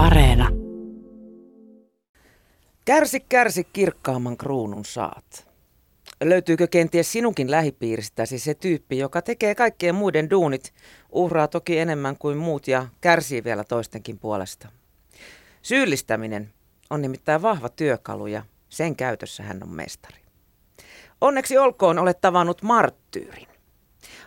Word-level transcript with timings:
Areena. 0.00 0.48
Kärsi, 2.84 3.20
kärsi, 3.20 3.64
kirkkaamman 3.64 4.36
kruunun 4.36 4.84
saat. 4.84 5.48
Löytyykö 6.24 6.66
kenties 6.66 7.12
sinunkin 7.12 7.50
lähipiiristäsi 7.50 8.38
se 8.38 8.54
tyyppi, 8.54 8.98
joka 8.98 9.22
tekee 9.22 9.54
kaikkien 9.54 9.94
muiden 9.94 10.30
duunit, 10.30 10.74
uhraa 11.12 11.48
toki 11.48 11.78
enemmän 11.78 12.16
kuin 12.16 12.38
muut 12.38 12.68
ja 12.68 12.86
kärsii 13.00 13.44
vielä 13.44 13.64
toistenkin 13.64 14.18
puolesta? 14.18 14.68
Syyllistäminen 15.62 16.52
on 16.90 17.02
nimittäin 17.02 17.42
vahva 17.42 17.68
työkalu 17.68 18.26
ja 18.26 18.42
sen 18.68 18.96
käytössä 18.96 19.42
hän 19.42 19.62
on 19.62 19.70
mestari. 19.70 20.18
Onneksi 21.20 21.58
olkoon 21.58 21.98
olet 21.98 22.20
tavannut 22.20 22.62
marttyyrin. 22.62 23.48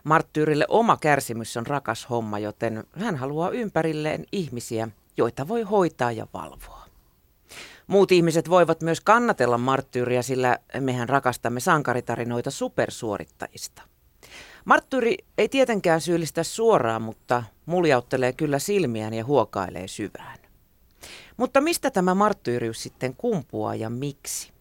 Marttyyrille 0.03 0.65
oma 0.67 0.97
kärsimys 0.97 1.57
on 1.57 1.67
rakas 1.67 2.09
homma, 2.09 2.39
joten 2.39 2.83
hän 2.91 3.15
haluaa 3.15 3.49
ympärilleen 3.49 4.25
ihmisiä, 4.31 4.87
joita 5.17 5.47
voi 5.47 5.61
hoitaa 5.61 6.11
ja 6.11 6.27
valvoa. 6.33 6.83
Muut 7.87 8.11
ihmiset 8.11 8.49
voivat 8.49 8.81
myös 8.81 9.01
kannatella 9.01 9.57
marttyyriä, 9.57 10.21
sillä 10.21 10.57
mehän 10.79 11.09
rakastamme 11.09 11.59
sankaritarinoita 11.59 12.51
supersuorittajista. 12.51 13.81
Marttyyri 14.65 15.17
ei 15.37 15.49
tietenkään 15.49 16.01
syyllistä 16.01 16.43
suoraan, 16.43 17.01
mutta 17.01 17.43
muljauttelee 17.65 18.33
kyllä 18.33 18.59
silmiään 18.59 19.13
ja 19.13 19.25
huokailee 19.25 19.87
syvään. 19.87 20.39
Mutta 21.37 21.61
mistä 21.61 21.91
tämä 21.91 22.15
marttyyriys 22.15 22.83
sitten 22.83 23.15
kumpuaa 23.15 23.75
ja 23.75 23.89
miksi? 23.89 24.51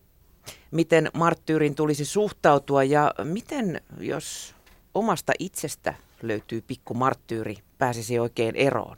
Miten 0.70 1.10
marttyyrin 1.14 1.74
tulisi 1.74 2.04
suhtautua 2.04 2.84
ja 2.84 3.14
miten, 3.24 3.80
jos 3.98 4.54
omasta 4.94 5.32
itsestä 5.38 5.94
löytyy 6.22 6.62
pikku 6.62 6.94
marttyyri, 6.94 7.56
pääsisi 7.78 8.18
oikein 8.18 8.56
eroon? 8.56 8.96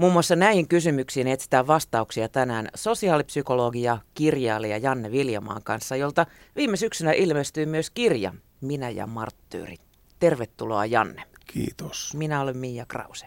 Muun 0.00 0.12
muassa 0.12 0.36
näihin 0.36 0.68
kysymyksiin 0.68 1.26
etsitään 1.26 1.66
vastauksia 1.66 2.28
tänään 2.28 2.68
sosiaalipsykologi 2.74 3.82
ja 3.82 3.98
kirjailija 4.14 4.78
Janne 4.78 5.10
Viljamaan 5.10 5.62
kanssa, 5.62 5.96
jolta 5.96 6.26
viime 6.56 6.76
syksynä 6.76 7.12
ilmestyy 7.12 7.66
myös 7.66 7.90
kirja 7.90 8.34
Minä 8.60 8.90
ja 8.90 9.06
marttyyri. 9.06 9.76
Tervetuloa 10.18 10.86
Janne. 10.86 11.22
Kiitos. 11.46 12.14
Minä 12.14 12.40
olen 12.40 12.56
Mia 12.56 12.86
Krause. 12.86 13.26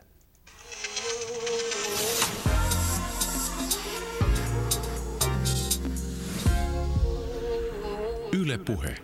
Yle 8.42 8.58
Puhe. 8.58 8.96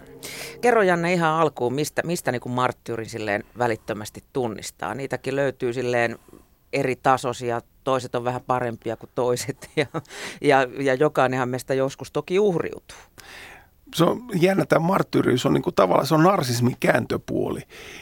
Kerro 0.61 0.81
Janne 0.81 1.14
ihan 1.14 1.33
alkuun, 1.33 1.73
mistä, 1.73 2.02
mistä 2.06 2.31
niin 2.31 2.42
kuin 2.42 2.54
marttyyrin 2.54 3.09
silleen 3.09 3.44
välittömästi 3.58 4.23
tunnistaa. 4.33 4.94
Niitäkin 4.94 5.36
löytyy 5.36 5.73
silleen 5.73 6.20
eri 6.73 6.95
tasoisia, 6.95 7.62
toiset 7.84 8.16
on 8.16 8.23
vähän 8.23 8.42
parempia 8.48 8.98
kuin 8.98 9.09
toiset. 9.16 9.70
Ja, 9.75 9.86
ja, 10.42 10.67
ja 10.80 10.94
jokainenhan 10.94 11.50
meistä 11.50 11.73
joskus 11.73 12.11
toki 12.11 12.39
uhriutuu 12.39 12.98
se 13.95 14.04
on 14.04 14.22
jännä, 14.42 14.66
tämä 14.66 14.88
marttyyriys 14.88 15.45
on 15.45 15.54
niin 15.54 15.62
kuin, 15.62 15.76
tavallaan 15.76 16.08
se 16.08 16.16
on 16.16 16.23
narsismin 16.23 16.76
kääntöpuoli. 16.80 17.62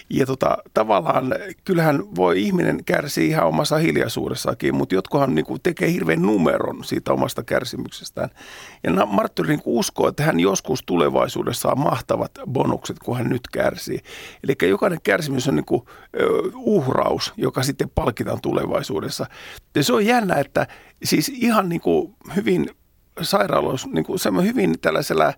Ja 0.09 0.25
tota, 0.25 0.57
tavallaan 0.73 1.35
kyllähän 1.65 2.15
voi 2.15 2.41
ihminen 2.41 2.83
kärsiä 2.85 3.23
ihan 3.23 3.47
omassa 3.47 3.77
hiljaisuudessakin, 3.77 4.75
mutta 4.75 4.95
jotkohan 4.95 5.35
niin 5.35 5.45
kuin, 5.45 5.61
tekee 5.63 5.91
hirveän 5.91 6.21
numeron 6.21 6.83
siitä 6.83 7.13
omasta 7.13 7.43
kärsimyksestään. 7.43 8.29
Ja 8.83 9.05
marttyyri 9.05 9.55
niin 9.55 9.61
uskoo, 9.65 10.07
että 10.07 10.23
hän 10.23 10.39
joskus 10.39 10.83
tulevaisuudessa 10.85 11.61
saa 11.61 11.75
mahtavat 11.75 12.31
bonukset, 12.49 12.99
kun 12.99 13.17
hän 13.17 13.29
nyt 13.29 13.47
kärsii. 13.53 13.99
Eli 14.43 14.69
jokainen 14.69 14.99
kärsimys 15.03 15.47
on 15.47 15.55
niin 15.55 15.65
kuin, 15.65 15.81
uhraus, 16.55 17.33
joka 17.37 17.63
sitten 17.63 17.89
palkitaan 17.95 18.41
tulevaisuudessa. 18.41 19.25
Ja 19.75 19.83
se 19.83 19.93
on 19.93 20.05
jännä, 20.05 20.35
että 20.35 20.67
siis 21.03 21.29
ihan 21.29 21.69
niin 21.69 21.81
kuin 21.81 22.15
hyvin 22.35 22.69
sairaaloissa 23.21 23.89
niin 23.91 24.05
kuin 24.05 24.19
hyvin 24.43 24.79
tällaisella 24.81 25.23
ää, 25.23 25.33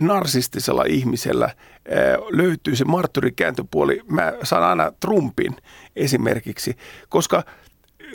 narsistisella 0.00 0.84
ihmisellä 0.88 1.44
ää, 1.44 1.56
löytyy 2.30 2.76
se 2.76 2.84
marttyyrikääntöpuoli. 2.84 4.00
Mä 4.08 4.32
saan 4.42 4.62
aina 4.62 4.92
Trumpin 5.00 5.56
esimerkiksi, 5.96 6.76
koska 7.08 7.42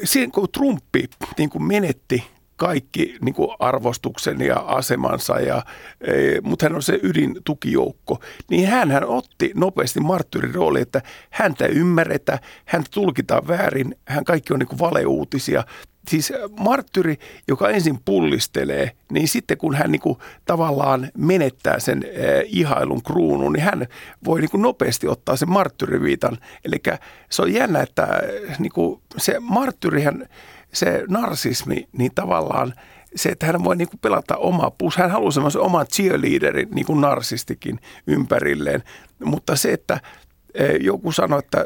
siinä 0.03 0.31
kun 0.31 0.51
Trumpi 0.51 1.09
niin 1.37 1.49
kuin 1.49 1.63
menetti 1.63 2.23
kaikki 2.55 3.17
niin 3.21 3.35
kuin 3.35 3.49
arvostuksen 3.59 4.41
ja 4.41 4.55
asemansa, 4.55 5.39
ja, 5.39 5.65
e, 6.01 6.13
mutta 6.41 6.65
hän 6.65 6.75
on 6.75 6.83
se 6.83 6.99
ydintukijoukko, 7.03 8.19
niin 8.49 8.67
hän, 8.67 8.91
hän 8.91 9.05
otti 9.05 9.51
nopeasti 9.55 9.99
marttyyrin 9.99 10.55
rooli, 10.55 10.81
että 10.81 11.01
häntä 11.29 11.65
ymmärretä, 11.65 12.39
häntä 12.65 12.89
tulkitaan 12.93 13.47
väärin, 13.47 13.95
hän 14.07 14.23
kaikki 14.23 14.53
on 14.53 14.59
niin 14.59 14.67
kuin 14.67 14.79
valeuutisia 14.79 15.63
siis 16.09 16.33
marttyri, 16.59 17.17
joka 17.47 17.69
ensin 17.69 17.99
pullistelee, 18.05 18.91
niin 19.11 19.27
sitten 19.27 19.57
kun 19.57 19.75
hän 19.75 19.91
niin 19.91 20.01
kuin 20.01 20.17
tavallaan 20.45 21.09
menettää 21.17 21.79
sen 21.79 22.03
äh, 22.05 22.43
ihailun 22.45 23.03
kruunun, 23.03 23.53
niin 23.53 23.63
hän 23.63 23.87
voi 24.25 24.41
niin 24.41 24.51
kuin 24.51 24.61
nopeasti 24.61 25.07
ottaa 25.07 25.35
sen 25.35 25.49
marttyriviitan. 25.49 26.37
Eli 26.65 26.77
se 27.29 27.41
on 27.41 27.53
jännä, 27.53 27.81
että 27.81 28.03
äh, 28.03 28.59
niin 28.59 28.71
kuin 28.71 29.01
se 29.17 29.39
marttyrihän, 29.39 30.25
se 30.73 31.03
narsismi, 31.07 31.87
niin 31.97 32.11
tavallaan 32.15 32.73
se, 33.15 33.29
että 33.29 33.45
hän 33.45 33.63
voi 33.63 33.75
niin 33.75 33.89
kuin 33.89 33.99
pelata 33.99 34.37
omaa 34.37 34.71
pus. 34.71 34.97
Hän 34.97 35.11
haluaa 35.11 35.31
semmoisen 35.31 35.61
oman 35.61 35.87
cheerleaderin, 35.87 36.69
niin 36.71 36.85
kuin 36.85 37.01
narsistikin 37.01 37.79
ympärilleen. 38.07 38.83
Mutta 39.23 39.55
se, 39.55 39.73
että 39.73 39.99
joku 40.81 41.11
sanoi, 41.11 41.39
että 41.39 41.65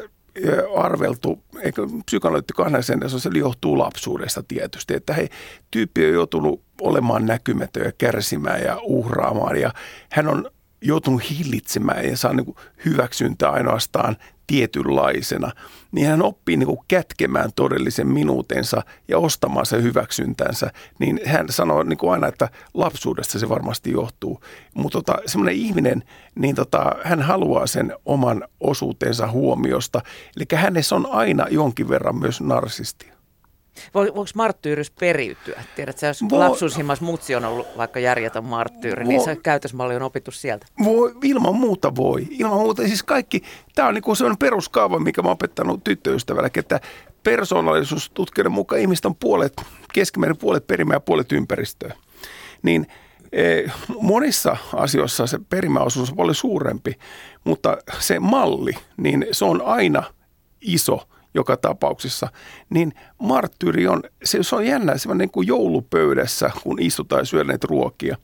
arveltu, 0.75 1.43
eikö 1.61 1.87
psykoanalyytti 2.05 2.53
sen, 2.81 3.09
se 3.19 3.29
johtuu 3.33 3.77
lapsuudesta 3.77 4.43
tietysti, 4.47 4.93
että 4.93 5.13
hei, 5.13 5.29
tyyppi 5.71 6.05
on 6.05 6.13
joutunut 6.13 6.61
olemaan 6.81 7.25
näkymätön 7.25 7.85
ja 7.85 7.91
kärsimään 7.97 8.61
ja 8.61 8.79
uhraamaan 8.83 9.61
ja 9.61 9.73
hän 10.11 10.27
on 10.27 10.51
joutunut 10.81 11.29
hillitsemään 11.29 12.05
ja 12.05 12.17
saa 12.17 12.33
niin 12.33 12.55
hyväksyntää 12.85 13.49
ainoastaan 13.49 14.17
tietynlaisena, 14.47 15.51
niin 15.91 16.07
hän 16.07 16.21
oppii 16.21 16.57
niin 16.57 16.67
kuin 16.67 16.79
kätkemään 16.87 17.49
todellisen 17.55 18.07
minuutensa 18.07 18.81
ja 19.07 19.17
ostamaan 19.17 19.65
sen 19.65 19.83
hyväksyntänsä. 19.83 20.71
Niin 20.99 21.19
hän 21.25 21.45
sanoo 21.49 21.83
niin 21.83 21.97
kuin 21.97 22.11
aina, 22.11 22.27
että 22.27 22.49
lapsuudesta 22.73 23.39
se 23.39 23.49
varmasti 23.49 23.91
johtuu. 23.91 24.41
Mutta 24.73 24.97
tota, 25.01 25.17
semmoinen 25.25 25.55
ihminen, 25.55 26.03
niin 26.35 26.55
tota, 26.55 26.95
hän 27.03 27.21
haluaa 27.21 27.67
sen 27.67 27.95
oman 28.05 28.43
osuutensa 28.59 29.27
huomiosta. 29.27 30.01
Eli 30.37 30.45
hänessä 30.61 30.95
on 30.95 31.07
aina 31.11 31.45
jonkin 31.51 31.89
verran 31.89 32.19
myös 32.19 32.41
narsistia. 32.41 33.18
Voiko 33.93 34.25
marttyyris 34.35 34.91
periytyä? 34.91 35.63
Tiedätkö, 35.75 36.05
jos 36.05 36.23
Vo... 36.31 36.39
lapsuushimmas 36.39 37.01
mutsi 37.01 37.35
on 37.35 37.45
ollut 37.45 37.67
vaikka 37.77 37.99
järjetön 37.99 38.43
marttyyri, 38.43 39.05
Vo... 39.05 39.09
niin 39.09 39.23
se 39.23 39.35
käytösmalli 39.35 39.95
on 39.95 40.01
opittu 40.01 40.31
sieltä. 40.31 40.65
Voi, 40.83 41.15
ilman 41.23 41.55
muuta 41.55 41.95
voi. 41.95 42.27
Ilman 42.29 42.59
muuta. 42.59 42.87
Siis 42.87 43.03
kaikki, 43.03 43.43
tämä 43.75 43.87
on 43.87 43.93
niin 43.93 44.15
sellainen 44.15 44.37
peruskaava, 44.37 44.99
mikä 44.99 45.21
mä 45.21 45.29
opettanut 45.29 45.83
tyttöystävällä, 45.83 46.49
että 46.55 46.79
persoonallisuustutkijoiden 47.23 48.51
mukaan 48.51 48.81
ihmistä 48.81 49.07
on 49.07 49.15
puolet, 49.15 49.61
keskimäärin 49.93 50.37
puolet 50.37 50.67
perimää 50.67 50.95
ja 50.95 50.99
puolet 50.99 51.31
ympäristöä. 51.31 51.95
Niin 52.61 52.87
e, 53.31 53.63
monissa 54.01 54.57
asioissa 54.73 55.27
se 55.27 55.39
perimäosuus 55.49 56.09
on 56.09 56.17
paljon 56.17 56.35
suurempi, 56.35 56.93
mutta 57.43 57.77
se 57.99 58.19
malli, 58.19 58.73
niin 58.97 59.27
se 59.31 59.45
on 59.45 59.61
aina 59.61 60.03
iso– 60.61 61.01
joka 61.33 61.57
tapauksessa, 61.57 62.27
niin 62.69 62.93
marttyyri 63.21 63.87
on, 63.87 64.03
se, 64.23 64.43
se 64.43 64.55
on 64.55 64.65
jännä, 64.65 64.97
se 64.97 65.09
on 65.09 65.17
niin 65.17 65.31
kuin 65.31 65.47
joulupöydässä, 65.47 66.51
kun 66.63 66.81
istutaan 66.81 67.25
ja 67.37 67.43
näitä 67.43 67.67
ruokia, 67.69 68.17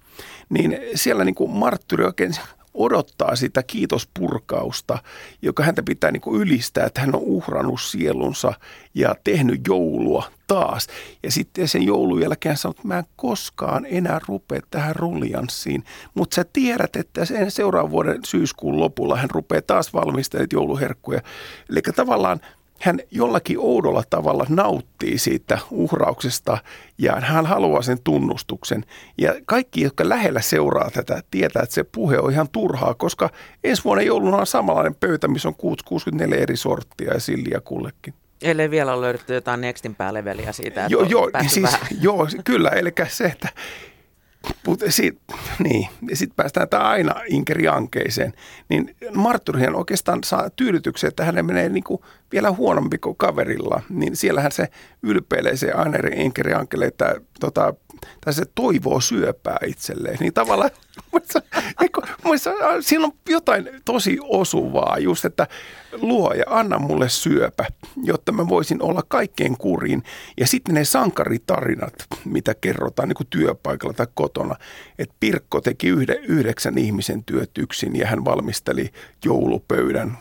niin 0.49 0.77
siellä 0.95 1.23
niin 1.23 1.35
kuin 1.35 1.51
marttyyri 1.51 2.05
oikein 2.05 2.33
odottaa 2.75 3.35
sitä 3.35 3.63
kiitospurkausta, 3.63 4.97
joka 5.41 5.63
häntä 5.63 5.83
pitää 5.83 6.11
niin 6.11 6.21
kuin 6.21 6.41
ylistää, 6.41 6.85
että 6.85 7.01
hän 7.01 7.15
on 7.15 7.21
uhrannut 7.21 7.81
sielunsa 7.81 8.53
ja 8.93 9.15
tehnyt 9.23 9.61
joulua 9.67 10.23
taas. 10.47 10.87
Ja 11.23 11.31
sitten 11.31 11.67
sen 11.67 11.83
joulun 11.83 12.21
jälkeen 12.21 12.51
hän 12.51 12.57
sanoo, 12.57 12.71
että 12.71 12.87
mä 12.87 12.97
en 12.97 13.05
koskaan 13.15 13.85
enää 13.89 14.19
rupea 14.27 14.59
tähän 14.71 14.95
ruljanssiin. 14.95 15.83
Mutta 16.13 16.35
sä 16.35 16.45
tiedät, 16.53 16.95
että 16.95 17.25
sen 17.25 17.51
seuraavan 17.51 17.91
vuoden 17.91 18.19
syyskuun 18.25 18.79
lopulla 18.79 19.17
hän 19.17 19.29
rupeaa 19.29 19.61
taas 19.61 19.93
valmistelemaan 19.93 20.49
jouluherkkuja. 20.53 21.21
Eli 21.69 21.81
tavallaan 21.95 22.41
hän 22.79 22.99
jollakin 23.11 23.59
oudolla 23.59 24.03
tavalla 24.09 24.45
nauttii 24.49 25.17
siitä 25.17 25.57
uhrauksesta 25.71 26.57
ja 26.97 27.15
hän 27.19 27.45
haluaa 27.45 27.81
sen 27.81 27.97
tunnustuksen. 28.03 28.85
Ja 29.17 29.35
kaikki, 29.45 29.81
jotka 29.81 30.09
lähellä 30.09 30.41
seuraa 30.41 30.91
tätä, 30.91 31.23
tietää, 31.31 31.63
että 31.63 31.75
se 31.75 31.83
puhe 31.83 32.19
on 32.19 32.31
ihan 32.31 32.49
turhaa, 32.49 32.93
koska 32.93 33.29
ensi 33.63 33.83
vuonna 33.83 34.01
jouluna 34.01 34.37
on 34.37 34.47
samanlainen 34.47 34.95
pöytä, 34.95 35.27
missä 35.27 35.47
on 35.47 35.55
64 35.85 36.37
eri 36.37 36.57
sorttia 36.57 37.13
ja 37.13 37.19
silliä 37.19 37.61
kullekin. 37.61 38.13
Ellei 38.41 38.71
vielä 38.71 38.93
ole 38.93 39.01
löydetty 39.01 39.33
jotain 39.33 39.61
Nextin 39.61 39.95
pääleveliä 39.95 40.51
siitä, 40.51 40.85
että 40.85 40.93
joo, 40.93 41.03
joo, 41.03 41.29
siis, 41.47 41.69
joo, 42.01 42.27
kyllä. 42.43 42.69
Eli 42.69 42.93
se, 43.07 43.23
että 43.23 43.49
Mutta 44.67 44.91
sit, 44.91 45.17
niin, 45.59 45.87
sitten 46.13 46.35
päästään 46.35 46.69
tämä 46.69 46.83
aina 46.83 47.15
Inkeri 47.27 47.67
Ankeiseen. 47.67 48.33
Niin 48.69 48.95
Martturihan 49.13 49.75
oikeastaan 49.75 50.23
saa 50.23 50.49
tyydytyksen, 50.49 51.07
että 51.07 51.25
hän 51.25 51.45
menee 51.45 51.69
niinku 51.69 52.05
vielä 52.31 52.51
huonompi 52.51 52.97
kuin 52.97 53.15
kaverilla. 53.17 53.81
Niin 53.89 54.15
siellähän 54.15 54.51
se 54.51 54.67
ylpeilee 55.03 55.57
se 55.57 55.71
Aineri 55.71 56.21
Inkeri 56.21 56.53
Ankele, 56.53 56.85
että 56.85 57.15
tota, 57.39 57.73
tai 58.21 58.33
se 58.33 58.43
toivoo 58.55 59.01
syöpää 59.01 59.57
itselleen. 59.65 60.17
Niin 60.19 60.33
tavallaan 60.33 60.71
muissa, 62.23 62.51
siinä 62.81 63.05
on 63.05 63.11
jotain 63.29 63.69
tosi 63.85 64.17
osuvaa 64.23 64.97
just, 64.99 65.25
että 65.25 65.47
luo 66.01 66.33
ja 66.33 66.43
anna 66.47 66.79
mulle 66.79 67.09
syöpä, 67.09 67.65
jotta 68.03 68.31
mä 68.31 68.47
voisin 68.47 68.81
olla 68.81 69.03
kaikkein 69.07 69.57
kurin. 69.57 70.03
Ja 70.37 70.47
sitten 70.47 70.75
ne 70.75 70.85
sankaritarinat, 70.85 71.93
mitä 72.25 72.55
kerrotaan 72.61 73.09
niin 73.09 73.15
kuin 73.15 73.27
työpaikalla 73.29 73.93
tai 73.93 74.07
kotona, 74.13 74.55
että 74.99 75.15
Pirkko 75.19 75.61
teki 75.61 75.87
yhde, 75.87 76.19
yhdeksän 76.27 76.77
ihmisen 76.77 77.23
työt 77.23 77.51
yksin 77.57 77.95
ja 77.95 78.07
hän 78.07 78.25
valmisteli 78.25 78.89
joulupöydän 79.25 80.17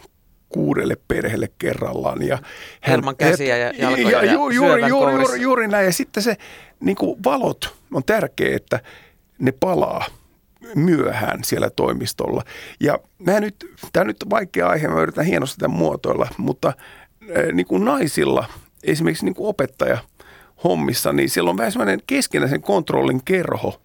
kuudelle 0.55 0.97
perheelle 1.09 1.49
kerrallaan. 1.59 2.23
Ja 2.23 2.39
hän, 2.81 2.99
Ilman 2.99 3.17
käsiä 3.17 3.57
ja 3.57 3.73
jalkoja 3.79 4.11
ja, 4.11 4.25
ja 4.25 4.33
juuri, 4.33 4.55
juuri, 4.55 4.89
juuri, 4.89 5.41
juuri 5.41 5.69
näin. 5.69 5.87
Ja 5.87 5.93
sitten 5.93 6.23
se 6.23 6.37
niin 6.81 6.97
kuin 6.97 7.25
valot 7.25 7.75
on 7.93 8.05
tärkeää, 8.05 8.57
että 8.57 8.81
ne 9.39 9.53
palaa 9.53 10.05
myöhään 10.75 11.45
siellä 11.45 11.71
toimistolla. 11.71 12.43
Ja 12.81 12.99
mä 13.19 13.41
nyt, 13.41 13.57
tämä 13.93 14.03
on 14.03 14.07
nyt 14.07 14.25
vaikea 14.31 14.69
aihe, 14.69 14.89
mä 14.89 15.03
yritän 15.03 15.25
hienosti 15.25 15.57
tämän 15.59 15.79
muotoilla, 15.79 16.29
mutta 16.39 16.73
niin 17.53 17.67
kuin 17.67 17.85
naisilla, 17.85 18.47
esimerkiksi 18.85 19.25
niin 19.25 19.35
kuin 19.35 19.49
opettaja 19.49 19.99
hommissa, 20.65 21.13
niin 21.13 21.31
siellä 21.31 21.51
on 21.51 21.57
vähän 21.57 21.73
semmoinen 21.73 22.01
keskinäisen 22.07 22.63
kontrollin 22.63 23.25
kerho– 23.25 23.81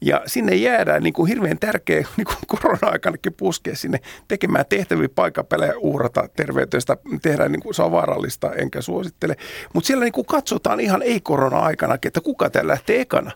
ja 0.00 0.22
sinne 0.26 0.54
jäädään 0.54 1.02
niin 1.02 1.12
kuin 1.12 1.28
hirveän 1.28 1.58
tärkeä 1.58 2.06
niin 2.16 2.26
kuin 2.26 2.36
korona-aikanakin 2.46 3.34
puskea 3.34 3.76
sinne 3.76 4.00
tekemään 4.28 4.64
tehtäviä 4.68 5.08
paikan 5.14 5.44
ja 5.66 5.78
uhrata 5.78 6.28
terveytestä. 6.36 6.96
Tehdään 7.22 7.52
niin 7.52 7.62
kuin 7.62 7.74
se 7.74 7.82
on 7.82 7.92
vaarallista, 7.92 8.52
enkä 8.52 8.80
suosittele. 8.80 9.36
Mutta 9.72 9.86
siellä 9.86 10.04
niin 10.04 10.12
kuin 10.12 10.26
katsotaan 10.26 10.80
ihan 10.80 11.02
ei-korona-aikana, 11.02 11.98
että 12.02 12.20
kuka 12.20 12.50
täällä 12.50 12.70
lähtee 12.70 13.00
ekana. 13.00 13.30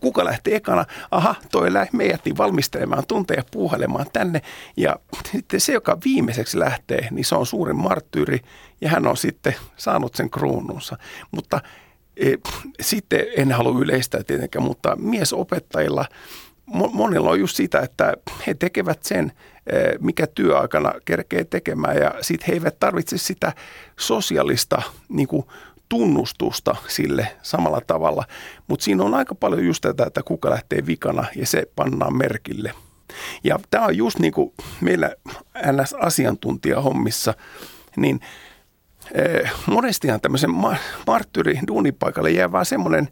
Kuka 0.00 0.24
lähtee 0.24 0.56
ekana? 0.56 0.84
Aha, 1.10 1.34
toi 1.52 1.72
lähti 1.72 1.96
meidät 1.96 2.20
valmistelemaan 2.38 3.06
tunteja 3.08 3.42
puuhailemaan 3.50 4.06
tänne. 4.12 4.42
Ja 4.76 4.96
sitten 5.32 5.60
se, 5.60 5.72
joka 5.72 5.98
viimeiseksi 6.04 6.58
lähtee, 6.58 7.08
niin 7.10 7.24
se 7.24 7.34
on 7.34 7.46
suurin 7.46 7.76
marttyyri 7.76 8.40
ja 8.80 8.88
hän 8.88 9.06
on 9.06 9.16
sitten 9.16 9.54
saanut 9.76 10.14
sen 10.14 10.30
kruununsa. 10.30 10.96
Mutta 11.30 11.60
sitten 12.80 13.26
en 13.36 13.52
halua 13.52 13.80
yleistää 13.80 14.22
tietenkään, 14.22 14.64
mutta 14.64 14.96
miesopettajilla 14.96 16.04
monilla 16.92 17.30
on 17.30 17.40
just 17.40 17.56
sitä, 17.56 17.80
että 17.80 18.14
he 18.46 18.54
tekevät 18.54 19.02
sen, 19.02 19.32
e, 19.66 19.76
mikä 20.00 20.26
työaikana 20.26 20.92
kerkee 21.04 21.44
tekemään 21.44 21.96
ja 21.96 22.14
sitten 22.20 22.46
he 22.46 22.52
eivät 22.52 22.80
tarvitse 22.80 23.18
sitä 23.18 23.52
sosiaalista 23.98 24.82
niin 25.08 25.28
kuin, 25.28 25.44
tunnustusta 25.88 26.76
sille 26.88 27.28
samalla 27.42 27.80
tavalla. 27.86 28.24
Mutta 28.68 28.84
siinä 28.84 29.04
on 29.04 29.14
aika 29.14 29.34
paljon 29.34 29.64
just 29.64 29.80
tätä, 29.80 30.04
että 30.06 30.22
kuka 30.22 30.50
lähtee 30.50 30.86
vikana 30.86 31.24
ja 31.36 31.46
se 31.46 31.62
pannaan 31.76 32.16
merkille. 32.16 32.72
Ja 33.44 33.58
tämä 33.70 33.86
on 33.86 33.96
just 33.96 34.18
niin 34.18 34.32
kuin 34.32 34.52
meillä 34.80 35.14
NS-asiantuntijahommissa, 35.72 37.34
niin– 37.96 38.20
Eh, 38.26 38.26
monestihan 39.66 40.20
tämmöisen 40.20 40.50
marttyri 41.06 41.58
duunipaikalle 41.66 42.30
jää 42.30 42.52
vaan 42.52 42.66
semmoinen, 42.66 43.08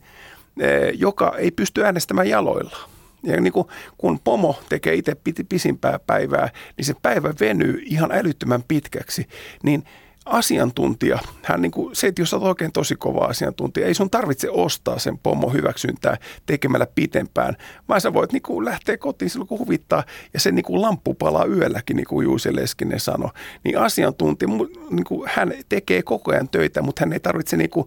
eh, 0.60 0.92
joka 0.94 1.34
ei 1.38 1.50
pysty 1.50 1.84
äänestämään 1.84 2.28
jaloilla. 2.28 2.76
Ja 3.22 3.40
niin 3.40 3.52
kuin, 3.52 3.66
kun 3.98 4.20
pomo 4.24 4.58
tekee 4.68 4.94
itse 4.94 5.16
pisimpää 5.48 5.98
päivää, 6.06 6.48
niin 6.76 6.84
se 6.84 6.94
päivä 7.02 7.34
venyy 7.40 7.82
ihan 7.84 8.12
älyttömän 8.12 8.62
pitkäksi. 8.68 9.28
Niin– 9.62 9.84
asiantuntija, 10.24 11.18
hän 11.42 11.62
niin 11.62 11.72
kuin, 11.72 11.96
se, 11.96 12.06
että 12.06 12.22
jos 12.22 12.34
olet 12.34 12.44
oikein 12.44 12.72
tosi 12.72 12.96
kova 12.96 13.24
asiantuntija, 13.24 13.86
ei 13.86 13.94
sun 13.94 14.10
tarvitse 14.10 14.50
ostaa 14.50 14.98
sen 14.98 15.18
pommo 15.18 15.48
hyväksyntää 15.48 16.16
tekemällä 16.46 16.86
pitempään, 16.94 17.56
vaan 17.88 18.00
sä 18.00 18.12
voit 18.12 18.32
niin 18.32 18.42
kuin, 18.42 18.64
lähteä 18.64 18.96
kotiin 18.96 19.30
silloin, 19.30 19.48
kun 19.48 19.58
huvittaa, 19.58 20.04
ja 20.34 20.40
se 20.40 20.52
niin 20.52 20.64
kuin, 20.64 20.82
lamppu 20.82 21.14
palaa 21.14 21.44
yölläkin, 21.44 21.96
niin 21.96 22.06
kuin 22.06 22.24
Juuse 22.24 22.56
Leskinen 22.56 23.00
sanoi. 23.00 23.30
Niin 23.64 23.78
asiantuntija, 23.78 24.48
niin 24.90 25.04
kuin, 25.04 25.30
hän 25.34 25.52
tekee 25.68 26.02
koko 26.02 26.32
ajan 26.32 26.48
töitä, 26.48 26.82
mutta 26.82 27.00
hän 27.00 27.12
ei 27.12 27.20
tarvitse 27.20 27.56
niin 27.56 27.70
kuin, 27.70 27.86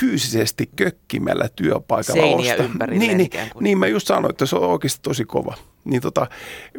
fyysisesti 0.00 0.70
kökkimällä 0.76 1.48
työpaikalla 1.56 2.22
Seiniä 2.22 2.54
ostaa. 2.54 2.86
Niin, 2.86 3.18
niin, 3.18 3.30
niin, 3.60 3.78
mä 3.78 3.86
just 3.86 4.06
sanoin, 4.06 4.30
että 4.30 4.46
se 4.46 4.56
on 4.56 4.70
oikeasti 4.70 5.00
tosi 5.02 5.24
kova. 5.24 5.54
Niin 5.84 6.02
tota, 6.02 6.26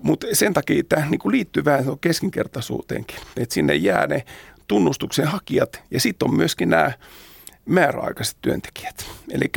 mutta 0.01 0.27
sen 0.33 0.54
takia 0.54 0.83
tämä 0.89 1.06
niin 1.06 1.19
liittyy 1.25 1.65
vähän 1.65 1.86
keskinkertaisuuteenkin, 2.01 3.18
että 3.38 3.54
sinne 3.54 3.75
jää 3.75 4.07
ne 4.07 4.24
tunnustuksen 4.71 5.27
hakijat 5.27 5.83
ja 5.91 6.00
sitten 6.00 6.29
on 6.29 6.35
myöskin 6.35 6.69
nämä 6.69 6.91
määräaikaiset 7.65 8.38
työntekijät. 8.41 9.06
Eli 9.31 9.51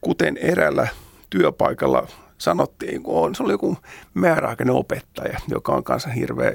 kuten 0.00 0.36
erällä 0.36 0.88
työpaikalla 1.30 2.06
sanottiin, 2.38 3.02
kun 3.02 3.34
se 3.34 3.42
oli 3.42 3.52
joku 3.52 3.76
määräaikainen 4.14 4.74
opettaja, 4.74 5.40
joka 5.48 5.72
on 5.72 5.84
kanssa 5.84 6.10
hirveä, 6.10 6.52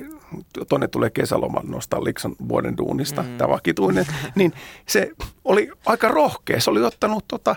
tuonne 0.70 0.88
tulee 0.88 1.10
kesäloman 1.10 1.68
nostaa 1.68 2.04
liksan 2.04 2.36
vuoden 2.48 2.78
duunista, 2.78 3.24
mm. 3.24 3.38
tämä 3.38 3.50
vakituinen, 3.50 4.06
niin 4.36 4.54
se 4.86 5.12
oli 5.46 5.72
aika 5.86 6.08
rohkea. 6.08 6.62
Se 6.62 6.70
oli 6.70 6.84
ottanut 6.84 7.26
tota 7.28 7.56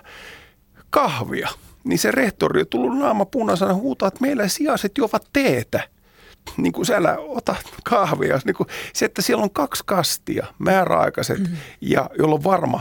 kahvia, 0.91 1.49
niin 1.85 1.99
se 1.99 2.11
rehtori 2.11 2.61
on 2.61 2.67
tullut 2.71 2.99
naama 2.99 3.25
punaisena 3.25 3.75
huutaa, 3.75 4.09
että 4.09 4.21
meillä 4.21 4.49
sijaiset 4.49 4.99
juovat 4.99 5.29
teetä 5.33 5.81
niin 6.57 6.73
kuin 6.73 6.87
siellä 6.87 7.17
ota 7.19 7.57
kahvia. 7.85 8.41
Niin 8.45 8.55
kuin 8.55 8.69
se, 8.93 9.05
että 9.05 9.23
siellä 9.23 9.43
on 9.43 9.51
kaksi 9.51 9.83
kastia, 9.87 10.47
määräaikaiset 10.59 11.39
mm-hmm. 11.39 11.57
ja 11.81 12.11
jolla 12.19 12.35
on 12.35 12.45
varma 12.45 12.81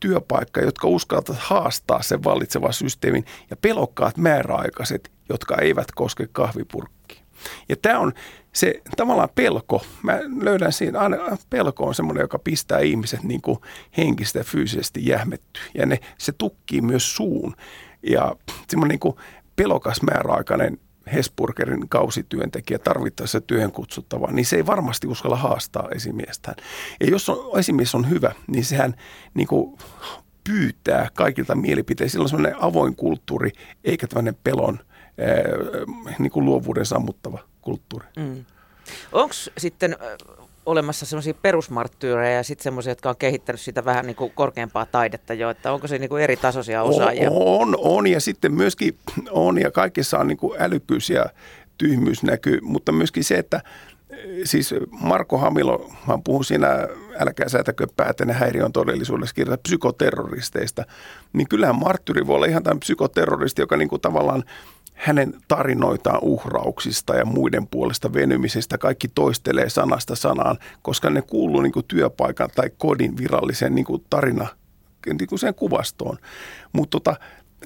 työpaikka, 0.00 0.60
jotka 0.60 0.88
uskaltavat 0.88 1.40
haastaa 1.40 2.02
sen 2.02 2.24
vallitsevan 2.24 2.72
systeemin 2.72 3.24
ja 3.50 3.56
pelokkaat 3.56 4.16
määräaikaiset, 4.16 5.10
jotka 5.28 5.56
eivät 5.56 5.92
koske 5.94 6.28
kahvipurkkiin. 6.32 7.24
Ja 7.68 7.76
tämä 7.82 7.98
on 7.98 8.12
se 8.52 8.82
tavallaan 8.96 9.28
pelko. 9.34 9.82
Mä 10.02 10.18
löydän 10.40 10.72
siinä, 10.72 10.98
aina 10.98 11.16
pelko 11.50 11.86
on 11.86 11.94
semmoinen, 11.94 12.22
joka 12.22 12.38
pistää 12.38 12.78
ihmiset 12.78 13.22
niin 13.22 13.42
kuin 13.42 13.58
henkisesti 13.96 14.38
ja 14.38 14.44
fyysisesti 14.44 15.06
jähmettyä. 15.06 15.62
Ja 15.74 15.86
ne, 15.86 15.98
se 16.18 16.32
tukkii 16.32 16.80
myös 16.80 17.16
suun. 17.16 17.56
Ja 18.02 18.36
semmoinen 18.68 18.92
niin 18.92 19.00
kuin 19.00 19.16
pelokas 19.56 20.02
määräaikainen 20.02 20.78
Hesburgerin 21.12 21.88
kausityöntekijä 21.88 22.78
tarvittaessa 22.78 23.40
työhön 23.40 23.72
kutsuttava, 23.72 24.32
niin 24.32 24.46
se 24.46 24.56
ei 24.56 24.66
varmasti 24.66 25.06
uskalla 25.06 25.36
haastaa 25.36 25.88
esimiestään. 25.94 26.56
Ja 27.00 27.06
jos 27.06 27.28
on, 27.28 27.58
esimies 27.58 27.94
on 27.94 28.10
hyvä, 28.10 28.32
niin 28.46 28.64
sehän 28.64 28.94
niin 29.34 29.46
kuin 29.48 29.78
pyytää 30.44 31.08
kaikilta 31.14 31.54
mielipiteitä. 31.54 32.10
Sillä 32.10 32.22
on 32.22 32.28
sellainen 32.28 32.62
avoin 32.62 32.96
kulttuuri, 32.96 33.50
eikä 33.84 34.06
tämmöinen 34.06 34.36
pelon, 34.44 34.80
niin 36.18 36.30
kuin 36.30 36.44
luovuuden 36.46 36.86
sammuttava 36.86 37.38
kulttuuri. 37.60 38.06
Mm. 38.16 38.44
Onko 39.12 39.34
sitten 39.58 39.96
olemassa 40.66 41.06
semmoisia 41.06 41.34
perusmarttyyreja 41.34 42.36
ja 42.36 42.42
sitten 42.42 42.64
semmoisia, 42.64 42.90
jotka 42.90 43.08
on 43.08 43.16
kehittänyt 43.16 43.60
sitä 43.60 43.84
vähän 43.84 44.06
niin 44.06 44.16
kuin 44.16 44.32
korkeampaa 44.34 44.86
taidetta 44.86 45.34
jo, 45.34 45.50
että 45.50 45.72
onko 45.72 45.86
se 45.86 45.98
niin 45.98 46.08
kuin 46.08 46.22
eri 46.22 46.36
tasoisia 46.36 46.82
osaajia? 46.82 47.30
On, 47.30 47.76
on 47.78 48.06
ja 48.06 48.20
sitten 48.20 48.54
myöskin 48.54 48.98
on 49.30 49.60
ja 49.60 49.70
kaikissa 49.70 50.18
on 50.18 50.28
niin 50.28 50.38
kuin 50.38 50.62
älykkyys 50.62 51.10
ja 51.10 51.24
tyhmyys 51.78 52.22
näkyy, 52.22 52.58
mutta 52.62 52.92
myöskin 52.92 53.24
se, 53.24 53.38
että 53.38 53.62
siis 54.44 54.74
Marko 54.90 55.38
Hamilo, 55.38 55.90
mä 56.08 56.18
puhun 56.24 56.44
siinä 56.44 56.88
Älkää 57.18 57.48
säätäkö 57.48 57.86
päätänä 57.96 58.32
häiriön 58.32 58.72
todellisuudessa 58.72 59.34
kirjata 59.34 59.62
psykoterroristeista, 59.62 60.84
niin 61.32 61.48
kyllähän 61.48 61.76
marttyri 61.76 62.26
voi 62.26 62.36
olla 62.36 62.46
ihan 62.46 62.62
tämän 62.62 62.80
psykoterroristi, 62.80 63.62
joka 63.62 63.76
niin 63.76 63.88
kuin 63.88 64.00
tavallaan 64.00 64.44
hänen 65.00 65.34
tarinoitaan 65.48 66.18
uhrauksista 66.22 67.14
ja 67.14 67.24
muiden 67.24 67.66
puolesta 67.66 68.12
venymisestä 68.12 68.78
kaikki 68.78 69.08
toistelee 69.08 69.68
sanasta 69.68 70.16
sanaan, 70.16 70.58
koska 70.82 71.10
ne 71.10 71.22
kuuluu 71.22 71.60
niin 71.60 71.72
työpaikan 71.88 72.48
tai 72.54 72.70
kodin 72.78 73.16
viralliseen 73.16 73.74
niin 73.74 73.86
tarina 74.10 74.48
niin 75.06 75.54
kuvastoon. 75.54 76.18
Mutta 76.72 76.90
tota, 76.90 77.16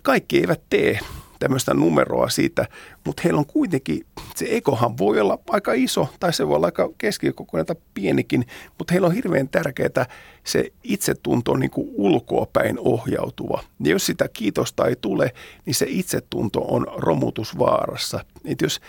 kaikki 0.03 0.39
eivät 0.39 0.61
tee 0.71 0.99
tämmöistä 1.39 1.75
numeroa 1.75 2.29
siitä, 2.29 2.67
mutta 3.05 3.21
heillä 3.25 3.39
on 3.39 3.47
kuitenkin, 3.47 4.07
se 4.35 4.47
ekohan 4.51 4.99
voi 4.99 5.21
olla 5.21 5.39
aika 5.51 5.73
iso 5.73 6.09
tai 6.21 6.33
se 6.33 6.49
voi 6.49 6.57
olla 6.57 6.67
aika 6.67 6.91
keskikokoinen 6.99 7.67
tai 7.67 7.77
pienikin, 7.95 8.47
mutta 8.79 8.93
heillä 8.93 9.07
on 9.07 9.15
hirveän 9.15 9.49
tärkeää 9.49 10.07
se 10.45 10.73
itsetunto 10.83 11.57
niin 11.57 11.71
kuin 11.71 11.89
ulkoapäin 11.93 12.79
ohjautuva. 12.79 13.63
Ja 13.85 13.91
jos 13.91 14.07
sitä 14.07 14.29
kiitosta 14.29 14.87
ei 14.87 14.97
tule, 14.97 15.33
niin 15.67 15.75
se 15.75 15.87
itsetunto 15.89 16.61
on 16.61 16.87
romutusvaarassa. 16.97 18.25
Et 18.45 18.61
jos 18.61 18.81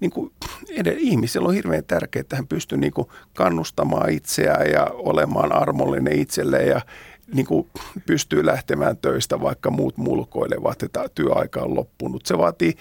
niin 0.00 0.10
kuin 0.10 0.32
ed- 0.70 0.96
ihmisellä 0.98 1.48
on 1.48 1.54
hirveän 1.54 1.84
tärkeää, 1.84 2.20
että 2.20 2.36
hän 2.36 2.46
pystyy 2.46 2.78
niin 2.78 2.92
kuin 2.92 3.08
kannustamaan 3.34 4.10
itseään 4.10 4.70
ja 4.70 4.86
olemaan 4.92 5.52
armollinen 5.52 6.18
itselleen 6.18 6.68
ja 6.68 6.80
niin 7.32 7.46
kuin 7.46 7.68
pystyy 8.06 8.46
lähtemään 8.46 8.96
töistä, 8.96 9.40
vaikka 9.40 9.70
muut 9.70 9.96
mulkoilevat, 9.96 10.82
että 10.82 11.08
työaika 11.14 11.60
on 11.60 11.74
loppunut. 11.74 12.26
Se 12.26 12.38
vaatii 12.38 12.74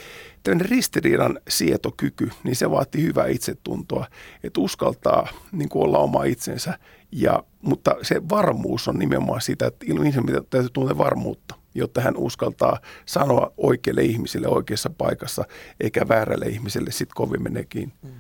tämmöinen 0.43 0.69
ristiriidan 0.69 1.39
sietokyky, 1.49 2.31
niin 2.43 2.55
se 2.55 2.71
vaatii 2.71 3.03
hyvää 3.03 3.27
itsetuntoa, 3.27 4.07
että 4.43 4.61
uskaltaa 4.61 5.27
niin 5.51 5.69
kuin 5.69 5.83
olla 5.83 5.97
oma 5.97 6.23
itsensä. 6.23 6.79
Ja, 7.11 7.43
mutta 7.61 7.95
se 8.01 8.21
varmuus 8.29 8.87
on 8.87 8.99
nimenomaan 8.99 9.41
sitä, 9.41 9.67
että 9.67 9.85
ihmisen 9.89 10.25
täytyy 10.49 10.69
tuntea 10.73 10.97
varmuutta, 10.97 11.55
jotta 11.75 12.01
hän 12.01 12.17
uskaltaa 12.17 12.79
sanoa 13.05 13.53
oikeille 13.57 14.01
ihmisille 14.01 14.47
oikeassa 14.47 14.89
paikassa, 14.97 15.43
eikä 15.79 16.07
väärälle 16.07 16.45
ihmiselle 16.45 16.91
sitten 16.91 17.15
kovin 17.15 17.43
menekin. 17.43 17.93
Mm. 18.01 18.11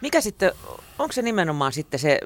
Mikä 0.00 0.20
sitten, 0.20 0.52
onko 0.98 1.12
se 1.12 1.22
nimenomaan 1.22 1.72
sitten 1.72 2.00
se 2.00 2.20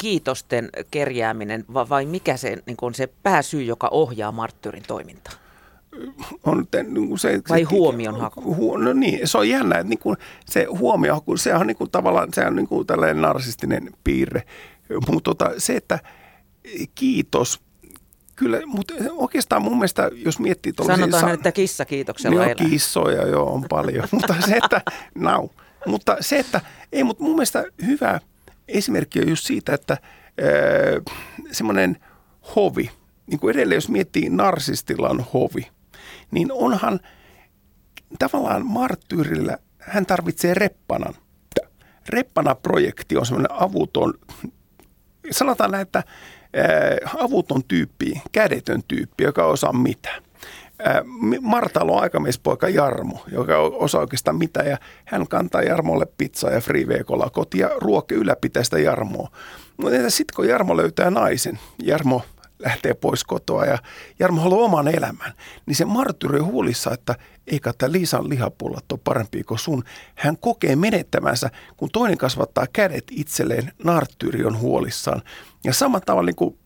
kiitosten 0.00 0.68
kerjääminen 0.90 1.64
vai 1.68 2.06
mikä 2.06 2.36
se 2.36 2.56
niin 2.66 2.76
on 2.82 2.94
se 2.94 3.08
pääsyy, 3.22 3.62
joka 3.62 3.88
ohjaa 3.88 4.32
marttyyrin 4.32 4.84
toimintaa? 4.86 5.34
on 6.44 6.66
niin 6.88 7.18
se, 7.18 7.40
Vai 7.48 7.62
huomion 7.62 8.20
haku? 8.20 8.56
Hu, 8.56 8.76
no 8.76 8.92
niin, 8.92 9.28
se 9.28 9.38
on 9.38 9.48
jännä, 9.48 9.78
että 9.78 9.88
niin 9.88 9.98
kuin 9.98 10.16
se 10.46 10.66
haku, 11.12 11.36
se 11.36 11.54
on 11.54 11.66
niin 11.66 11.76
kuin 11.76 11.90
tavallaan 11.90 12.28
se 12.34 12.46
on 12.46 12.56
niin 12.56 12.68
kuin 12.68 12.86
tällainen 12.86 13.22
narsistinen 13.22 13.90
piirre. 14.04 14.42
Mutta 15.10 15.34
tota, 15.34 15.50
se, 15.58 15.76
että 15.76 15.98
kiitos, 16.94 17.60
kyllä, 18.36 18.60
mutta 18.66 18.94
oikeastaan 19.10 19.62
mun 19.62 19.76
mielestä, 19.76 20.10
jos 20.14 20.38
miettii 20.38 20.72
Sanotaan, 20.86 21.20
sa- 21.20 21.30
että 21.30 21.52
kissa 21.52 21.84
kiitoksella 21.84 22.44
Joo, 22.44 22.54
kissoja 22.54 23.26
joo, 23.26 23.54
on 23.54 23.64
paljon. 23.68 24.08
mutta 24.12 24.34
se, 24.46 24.56
että, 24.64 24.82
no, 25.14 25.48
mutta 25.86 26.16
se, 26.20 26.38
että, 26.38 26.60
ei, 26.92 27.04
mutta 27.04 27.24
mun 27.24 27.34
mielestä 27.34 27.64
hyvä 27.86 28.20
esimerkki 28.70 29.20
on 29.20 29.28
just 29.28 29.46
siitä, 29.46 29.74
että 29.74 29.92
äh, 29.92 31.16
semmoinen 31.52 31.96
hovi, 32.56 32.90
niin 33.26 33.40
kuin 33.40 33.56
edelleen 33.56 33.76
jos 33.76 33.88
miettii 33.88 34.30
narsistilan 34.30 35.24
hovi, 35.34 35.68
niin 36.30 36.52
onhan 36.52 37.00
tavallaan 38.18 38.66
marttyyrillä, 38.66 39.58
hän 39.78 40.06
tarvitsee 40.06 40.54
reppanan. 40.54 41.14
Reppana-projekti 42.08 43.16
on 43.16 43.26
semmoinen 43.26 43.52
avuton, 43.52 44.14
sanotaan 45.30 45.70
näin, 45.70 45.82
että 45.82 45.98
äh, 45.98 47.22
avuton 47.24 47.64
tyyppi, 47.64 48.22
kädetön 48.32 48.82
tyyppi, 48.88 49.24
joka 49.24 49.44
osaa 49.44 49.72
mitään. 49.72 50.22
Martalo 51.40 51.96
on 51.96 52.02
aikamiespoika 52.02 52.68
Jarmo, 52.68 53.24
joka 53.32 53.58
osaa 53.58 54.00
oikeastaan 54.00 54.36
mitä, 54.36 54.62
ja 54.62 54.78
hän 55.04 55.28
kantaa 55.28 55.62
Jarmolle 55.62 56.06
pizzaa 56.18 56.50
ja 56.50 56.60
friiveekolla 56.60 57.30
kotiin 57.30 57.60
ja 57.60 57.70
ruokki 57.76 58.14
ylläpitää 58.14 58.64
sitä 58.64 58.78
Jarmoa. 58.78 59.30
Mutta 59.76 60.10
sitten 60.10 60.36
kun 60.36 60.48
Jarmo 60.48 60.76
löytää 60.76 61.10
naisen, 61.10 61.58
Jarmo 61.82 62.22
lähtee 62.58 62.94
pois 62.94 63.24
kotoa 63.24 63.64
ja 63.64 63.78
Jarmo 64.18 64.40
haluaa 64.40 64.64
oman 64.64 64.88
elämän, 64.88 65.32
niin 65.66 65.74
se 65.74 65.84
marttyri 65.84 66.40
on 66.40 66.46
huolissa, 66.46 66.90
että 66.92 67.14
eikä 67.46 67.72
tämä 67.78 67.92
Liisan 67.92 68.28
lihapullat 68.28 68.92
ole 68.92 69.00
parempi 69.04 69.42
kuin 69.42 69.58
sun. 69.58 69.84
Hän 70.14 70.36
kokee 70.36 70.76
menettämänsä, 70.76 71.50
kun 71.76 71.88
toinen 71.92 72.18
kasvattaa 72.18 72.66
kädet 72.72 73.04
itselleen, 73.10 73.72
narttyri 73.84 74.44
on 74.44 74.58
huolissaan. 74.58 75.22
Ja 75.64 75.72
samalla 75.72 76.04
tavalla 76.06 76.26
niin 76.26 76.36
kuin, 76.36 76.58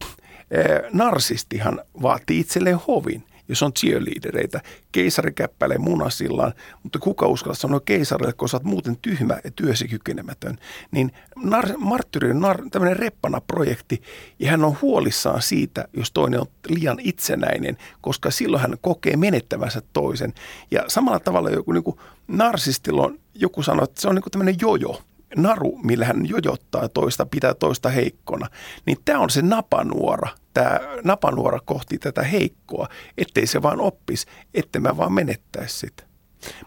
narsistihan 0.93 1.81
vaatii 2.03 2.41
itselleen 2.41 2.81
hovin 2.87 3.25
jos 3.49 3.63
on 3.63 3.73
cheerleadereita. 3.73 4.61
Keisari 4.93 5.33
käppäilee 5.33 5.79
munasillaan, 5.79 6.53
mutta 6.83 6.99
kuka 6.99 7.27
uskalla 7.27 7.55
sanoa 7.55 7.81
keisarille, 7.81 8.33
kun 8.33 8.49
sä 8.49 8.57
oot 8.57 8.65
muuten 8.65 8.97
tyhmä 8.97 9.41
ja 9.45 9.51
työsi 9.51 9.89
kykenemätön. 9.89 10.59
Niin 10.91 11.13
nar- 11.39 11.79
marttyri 11.79 12.31
on 12.31 12.43
nar- 12.43 12.69
tämmöinen 12.71 12.97
reppana 12.97 13.41
projekti 13.41 14.03
ja 14.39 14.51
hän 14.51 14.65
on 14.65 14.77
huolissaan 14.83 15.43
siitä, 15.43 15.89
jos 15.93 16.13
toinen 16.13 16.41
on 16.41 16.47
liian 16.69 16.99
itsenäinen, 17.01 17.79
koska 18.01 18.31
silloin 18.31 18.63
hän 18.63 18.77
kokee 18.81 19.17
menettävänsä 19.17 19.83
toisen. 19.93 20.35
Ja 20.71 20.85
samalla 20.89 21.21
tavalla 21.21 21.51
joku 21.51 21.73
niin 21.73 21.85
kuin 21.85 21.97
narsistilla 22.29 23.03
on, 23.03 23.19
joku 23.35 23.63
sanoo, 23.63 23.85
että 23.85 24.01
se 24.01 24.09
on 24.09 24.15
niin 24.15 24.23
kuin 24.23 24.31
tämmöinen 24.31 24.57
jojo 24.61 25.03
naru, 25.37 25.81
millä 25.83 26.05
hän 26.05 26.29
jojottaa 26.29 26.89
toista, 26.89 27.27
pitää 27.27 27.55
toista 27.55 27.89
heikkona, 27.89 28.47
niin 28.87 28.99
tämä 29.05 29.19
on 29.19 29.31
se 29.31 29.43
napanuora, 29.43 30.29
tämä 30.55 30.81
napanuora 31.05 31.59
kohti 31.65 31.99
tätä 31.99 32.23
heikkoa, 32.23 32.89
ettei 33.19 33.47
se 33.47 33.63
vaan 33.63 33.81
oppisi, 33.81 34.27
ettei 34.55 34.81
mä 34.81 34.97
vaan 34.97 35.13
menettäisi 35.13 35.79
sitä. 35.79 36.03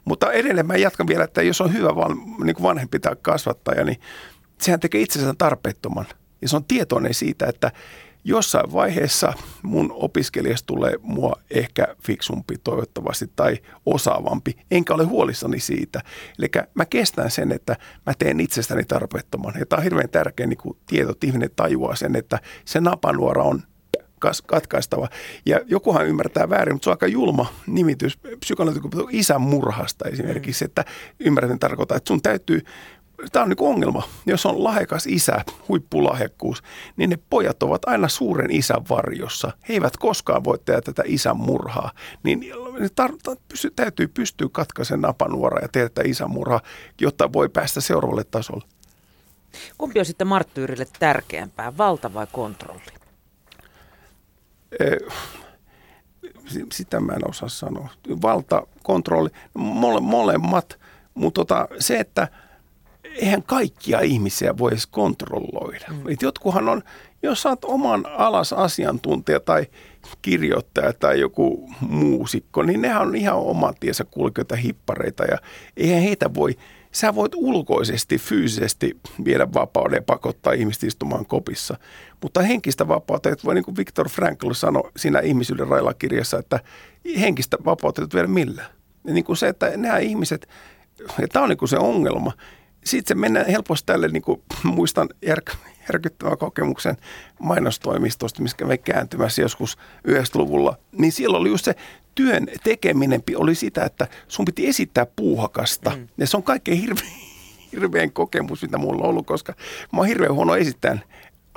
Mutta 0.05 0.31
edelleen 0.31 0.67
mä 0.67 0.75
jatkan 0.75 1.07
vielä, 1.07 1.23
että 1.23 1.41
jos 1.41 1.61
on 1.61 1.73
hyvä 1.73 1.89
niin 2.43 2.63
vanhempi 2.63 2.99
tai 2.99 3.15
kasvattaja, 3.21 3.83
niin 3.83 3.99
sehän 4.61 4.79
tekee 4.79 5.01
itsensä 5.01 5.33
tarpeettoman. 5.37 6.05
Ja 6.41 6.49
se 6.49 6.55
on 6.55 6.65
tietoinen 6.65 7.13
siitä, 7.13 7.45
että 7.45 7.71
jossain 8.27 8.73
vaiheessa 8.73 9.33
mun 9.63 9.91
opiskelijasta 9.91 10.65
tulee 10.67 10.93
mua 11.01 11.33
ehkä 11.51 11.87
fiksumpi 12.03 12.55
toivottavasti 12.63 13.31
tai 13.35 13.57
osaavampi, 13.85 14.57
enkä 14.71 14.93
ole 14.93 15.03
huolissani 15.03 15.59
siitä. 15.59 16.01
Eli 16.39 16.47
mä 16.73 16.85
kestän 16.85 17.31
sen, 17.31 17.51
että 17.51 17.75
mä 18.05 18.13
teen 18.19 18.39
itsestäni 18.39 18.83
tarpeettoman. 18.85 19.53
Ja 19.59 19.65
tämä 19.65 19.77
on 19.77 19.83
hirveän 19.83 20.09
tärkeä 20.09 20.47
niin 20.47 20.77
tieto, 20.87 21.11
että 21.11 21.27
ihminen 21.27 21.49
tajuaa 21.55 21.95
sen, 21.95 22.15
että 22.15 22.39
se 22.65 22.79
napanuora 22.81 23.43
on 23.43 23.63
katkaistava. 24.47 25.07
Ja 25.45 25.59
jokuhan 25.65 26.07
ymmärtää 26.07 26.49
väärin, 26.49 26.75
mutta 26.75 26.83
se 26.83 26.89
on 26.89 26.93
aika 26.93 27.07
julma 27.07 27.53
nimitys 27.67 28.17
psykologinen 28.39 28.91
isän 29.11 29.41
murhasta 29.41 30.09
esimerkiksi, 30.09 30.65
mm. 30.65 30.67
että 30.67 30.85
ymmärrän 31.19 31.59
tarkoittaa, 31.59 31.97
että 31.97 32.07
sun 32.07 32.21
täytyy 32.21 32.61
tämä 33.31 33.43
on 33.43 33.49
niin 33.49 33.57
ongelma. 33.59 34.03
Jos 34.25 34.45
on 34.45 34.63
lahjakas 34.63 35.07
isä, 35.07 35.45
huippulahjakkuus, 35.67 36.63
niin 36.97 37.09
ne 37.09 37.19
pojat 37.29 37.63
ovat 37.63 37.81
aina 37.85 38.07
suuren 38.07 38.51
isän 38.51 38.89
varjossa. 38.89 39.51
He 39.69 39.73
eivät 39.73 39.97
koskaan 39.97 40.43
voi 40.43 40.59
tehdä 40.65 40.81
tätä 40.81 41.03
isän 41.05 41.37
murhaa. 41.37 41.91
Niin 42.23 42.45
tar- 43.01 43.37
pysty, 43.49 43.71
täytyy 43.75 44.07
pystyä 44.07 44.47
katkaisemaan 44.51 45.01
napanuora 45.01 45.61
ja 45.61 45.67
tehdä 45.67 45.89
tätä 45.89 46.09
isän 46.09 46.31
murhaa, 46.31 46.61
jotta 47.01 47.33
voi 47.33 47.49
päästä 47.49 47.81
seuraavalle 47.81 48.23
tasolle. 48.23 48.65
Kumpi 49.77 49.99
on 49.99 50.05
sitten 50.05 50.27
marttyyrille 50.27 50.87
tärkeämpää, 50.99 51.77
valta 51.77 52.13
vai 52.13 52.27
kontrolli? 52.31 52.81
Sitä 56.71 56.99
mä 56.99 57.13
en 57.13 57.29
osaa 57.29 57.49
sanoa. 57.49 57.89
Valta, 58.21 58.67
kontrolli, 58.83 59.29
mole, 59.53 59.99
molemmat. 59.99 60.79
Mutta 61.13 61.39
tota, 61.39 61.67
se, 61.79 61.99
että– 61.99 62.27
eihän 63.17 63.43
kaikkia 63.43 63.99
ihmisiä 63.99 64.57
voi 64.57 64.71
edes 64.71 64.87
kontrolloida. 64.87 65.85
Mm. 65.89 66.11
Et 66.11 66.21
jotkuhan 66.21 66.69
on, 66.69 66.83
jos 67.23 67.41
sä 67.41 67.49
oot 67.49 67.65
oman 67.65 68.05
alas 68.05 68.53
asiantuntija 68.53 69.39
tai 69.39 69.65
kirjoittaja 70.21 70.93
tai 70.93 71.19
joku 71.19 71.69
muusikko, 71.81 72.63
niin 72.63 72.81
nehän 72.81 73.01
on 73.01 73.15
ihan 73.15 73.37
oman 73.37 73.73
tiesä 73.79 74.03
kulkijoita 74.11 74.55
hippareita 74.55 75.25
ja 75.25 75.37
eihän 75.77 76.01
heitä 76.01 76.33
voi, 76.33 76.55
sä 76.91 77.15
voit 77.15 77.31
ulkoisesti, 77.35 78.17
fyysisesti 78.17 78.97
viedä 79.25 79.53
vapauden 79.53 79.97
ja 79.97 80.01
pakottaa 80.01 80.53
ihmistä 80.53 80.87
istumaan 80.87 81.25
kopissa. 81.25 81.77
Mutta 82.21 82.41
henkistä 82.41 82.87
vapautta, 82.87 83.29
että 83.29 83.43
voi 83.43 83.55
niin 83.55 83.65
kuin 83.65 83.77
Viktor 83.77 84.09
Frankl 84.09 84.53
sanoi 84.53 84.91
siinä 84.97 85.19
ihmisyyden 85.19 85.67
railla 85.67 85.93
kirjassa, 85.93 86.39
että 86.39 86.59
henkistä 87.19 87.57
vapautta 87.65 88.01
ei 88.01 88.07
viedä 88.13 88.27
millään. 88.27 88.69
Ja 89.03 89.13
niin 89.13 89.23
kuin 89.23 89.37
se, 89.37 89.47
että 89.47 89.77
nämä 89.77 89.97
ihmiset, 89.97 90.47
ja 91.19 91.27
tämä 91.27 91.43
on 91.43 91.49
niin 91.49 91.57
kuin 91.57 91.69
se 91.69 91.77
ongelma, 91.77 92.31
sitten 92.87 93.17
se 93.17 93.21
mennään 93.21 93.45
helposti 93.45 93.85
tälle, 93.85 94.07
niin 94.07 94.21
kuin 94.21 94.41
muistan 94.63 95.09
järk, 95.25 95.51
järkyttävän 95.89 96.37
kokemuksen 96.37 96.97
mainostoimistosta, 97.39 98.41
missä 98.41 98.57
kävi 98.57 98.77
kääntymässä 98.77 99.41
joskus 99.41 99.77
90-luvulla, 100.07 100.77
niin 100.91 101.11
siellä 101.11 101.37
oli 101.37 101.49
just 101.49 101.65
se 101.65 101.75
työn 102.15 102.47
tekeminen 102.63 103.23
oli 103.35 103.55
sitä, 103.55 103.83
että 103.83 104.07
sun 104.27 104.45
piti 104.45 104.67
esittää 104.67 105.05
puuhakasta. 105.05 105.89
Mm. 105.89 106.07
Ja 106.17 106.27
se 106.27 106.37
on 106.37 106.43
kaikkein 106.43 106.81
hirvein, 106.81 107.11
hirveän 107.71 108.11
kokemus, 108.11 108.61
mitä 108.61 108.77
mulla 108.77 109.03
on 109.03 109.09
ollut, 109.09 109.27
koska 109.27 109.53
mä 109.93 109.99
oon 109.99 110.07
hirveän 110.07 110.33
huono 110.33 110.55
esittämään 110.55 111.01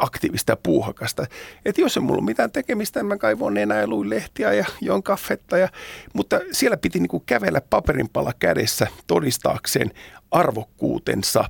aktiivista 0.00 0.56
puuhakasta. 0.62 1.26
Että 1.64 1.80
jos 1.80 1.96
ei 1.96 2.02
mulla 2.02 2.18
ole 2.18 2.24
mitään 2.24 2.52
tekemistä, 2.52 3.02
mä 3.02 3.16
kaivoin 3.16 3.56
enää 3.56 3.80
ja 3.80 3.86
luin 3.86 4.10
lehtiä 4.10 4.52
ja 4.52 4.64
join 4.80 5.02
kaffetta. 5.02 5.58
Ja, 5.58 5.68
mutta 6.12 6.40
siellä 6.52 6.76
piti 6.76 6.98
niinku 6.98 7.20
kävellä 7.20 7.60
paperinpalla 7.60 8.32
kädessä 8.38 8.86
todistaakseen 9.06 9.90
arvokkuutensa. 10.30 11.44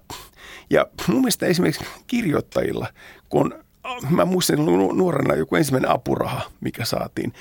Ja 0.70 0.86
mun 1.06 1.20
mielestä 1.20 1.46
esimerkiksi 1.46 1.84
kirjoittajilla, 2.06 2.86
kun 3.28 3.64
mä 4.10 4.24
muistan 4.24 4.58
nuorena 4.94 5.34
joku 5.34 5.56
ensimmäinen 5.56 5.90
apuraha, 5.90 6.42
mikä 6.60 6.84
saatiin, 6.84 7.32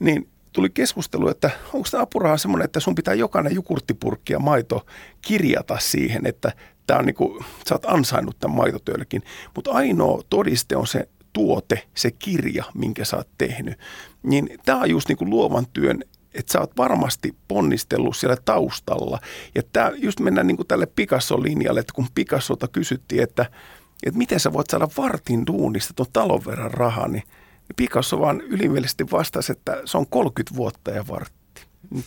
niin 0.00 0.28
tuli 0.52 0.70
keskustelu, 0.70 1.28
että 1.28 1.50
onko 1.72 1.88
tämä 1.90 2.02
apuraha 2.02 2.36
semmoinen, 2.36 2.64
että 2.64 2.80
sun 2.80 2.94
pitää 2.94 3.14
jokainen 3.14 3.54
jukurttipurkki 3.54 4.32
ja 4.32 4.38
maito 4.38 4.86
kirjata 5.22 5.78
siihen, 5.78 6.26
että 6.26 6.52
tämä 6.86 6.98
on 6.98 7.06
niinku, 7.06 7.44
sä 7.68 7.74
oot 7.74 7.84
ansainnut 7.84 8.38
tämän 8.38 8.56
maitotyöllekin. 8.56 9.22
Mutta 9.54 9.70
ainoa 9.70 10.22
todiste 10.30 10.76
on 10.76 10.86
se 10.86 11.08
tuote, 11.32 11.82
se 11.94 12.10
kirja, 12.10 12.64
minkä 12.74 13.04
sä 13.04 13.16
oot 13.16 13.28
tehnyt. 13.38 13.78
Niin 14.22 14.58
tämä 14.64 14.80
on 14.80 14.90
just 14.90 15.08
niinku 15.08 15.30
luovan 15.30 15.66
työn 15.72 16.04
että 16.34 16.52
sä 16.52 16.60
oot 16.60 16.76
varmasti 16.76 17.36
ponnistellut 17.48 18.16
siellä 18.16 18.36
taustalla. 18.44 19.18
Ja 19.54 19.62
tämä 19.72 19.92
just 19.94 20.20
mennään 20.20 20.46
niin 20.46 20.56
kuin 20.56 20.66
tälle 20.66 20.86
Picasso-linjalle, 20.86 21.80
että 21.80 21.92
kun 21.94 22.06
Picassolta 22.14 22.68
kysyttiin, 22.68 23.22
että 23.22 23.46
että 24.02 24.18
miten 24.18 24.40
sä 24.40 24.52
voit 24.52 24.70
saada 24.70 24.88
vartin 24.96 25.46
duunista 25.46 25.94
tuon 25.94 26.08
talon 26.12 26.44
verran 26.46 26.70
rahaa, 26.70 27.08
niin 27.08 27.22
Picasso 27.76 28.20
vaan 28.20 28.40
ylimielisesti 28.40 29.10
vastasi, 29.12 29.52
että 29.52 29.82
se 29.84 29.98
on 29.98 30.06
30 30.06 30.56
vuotta 30.56 30.90
ja 30.90 31.04
vartti. 31.08 31.39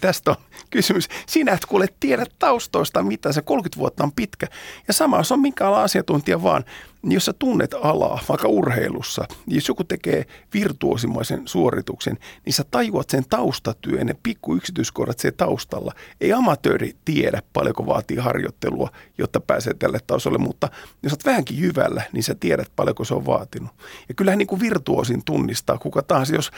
Tästä 0.02 0.32
on 0.32 0.38
kysymys. 0.70 1.08
Sinä 1.28 1.52
et 1.52 1.66
kuule 1.66 1.88
tiedä 2.00 2.26
taustoista 2.40 3.04
mitä 3.04 3.32
se 3.32 3.42
30 3.42 3.80
vuotta 3.80 4.04
on 4.04 4.12
pitkä. 4.12 4.48
Ja 4.88 4.94
sama, 4.94 5.18
jos 5.18 5.32
on 5.32 5.40
minkä 5.40 5.68
ala 5.68 5.84
asiantuntija 5.84 6.44
vaan, 6.44 6.66
niin 7.02 7.14
jos 7.14 7.26
sä 7.26 7.34
tunnet 7.34 7.74
alaa, 7.74 8.20
vaikka 8.30 8.48
urheilussa, 8.48 9.26
niin 9.46 9.56
jos 9.56 9.68
joku 9.68 9.84
tekee 9.84 10.26
virtuosimaisen 10.54 11.42
suorituksen, 11.46 12.18
niin 12.46 12.54
sä 12.54 12.64
tajuat 12.72 13.10
sen 13.10 13.24
taustatyön, 13.30 14.08
ne 14.08 14.16
pikku 14.24 14.56
yksityiskohdat 14.56 15.20
se 15.20 15.32
taustalla. 15.32 15.94
Ei 16.22 16.34
amatööri 16.34 16.96
tiedä 17.06 17.42
paljonko 17.54 17.86
vaatii 17.86 18.18
harjoittelua, 18.18 18.90
jotta 19.18 19.40
pääsee 19.40 19.74
tälle 19.74 20.00
tasolle, 20.08 20.38
mutta 20.38 20.70
jos 21.04 21.14
oot 21.14 21.26
vähänkin 21.26 21.60
jyvällä, 21.60 22.04
niin 22.14 22.24
sä 22.24 22.36
tiedät 22.36 22.72
paljonko 22.76 23.04
se 23.04 23.14
on 23.14 23.26
vaatinut. 23.26 23.72
Ja 24.10 24.16
kyllähän 24.16 24.38
niin 24.38 24.48
kuin 24.48 24.62
virtuosin 24.62 25.24
tunnistaa 25.26 25.78
kuka 25.78 26.04
tahansa, 26.04 26.36
jos 26.36 26.52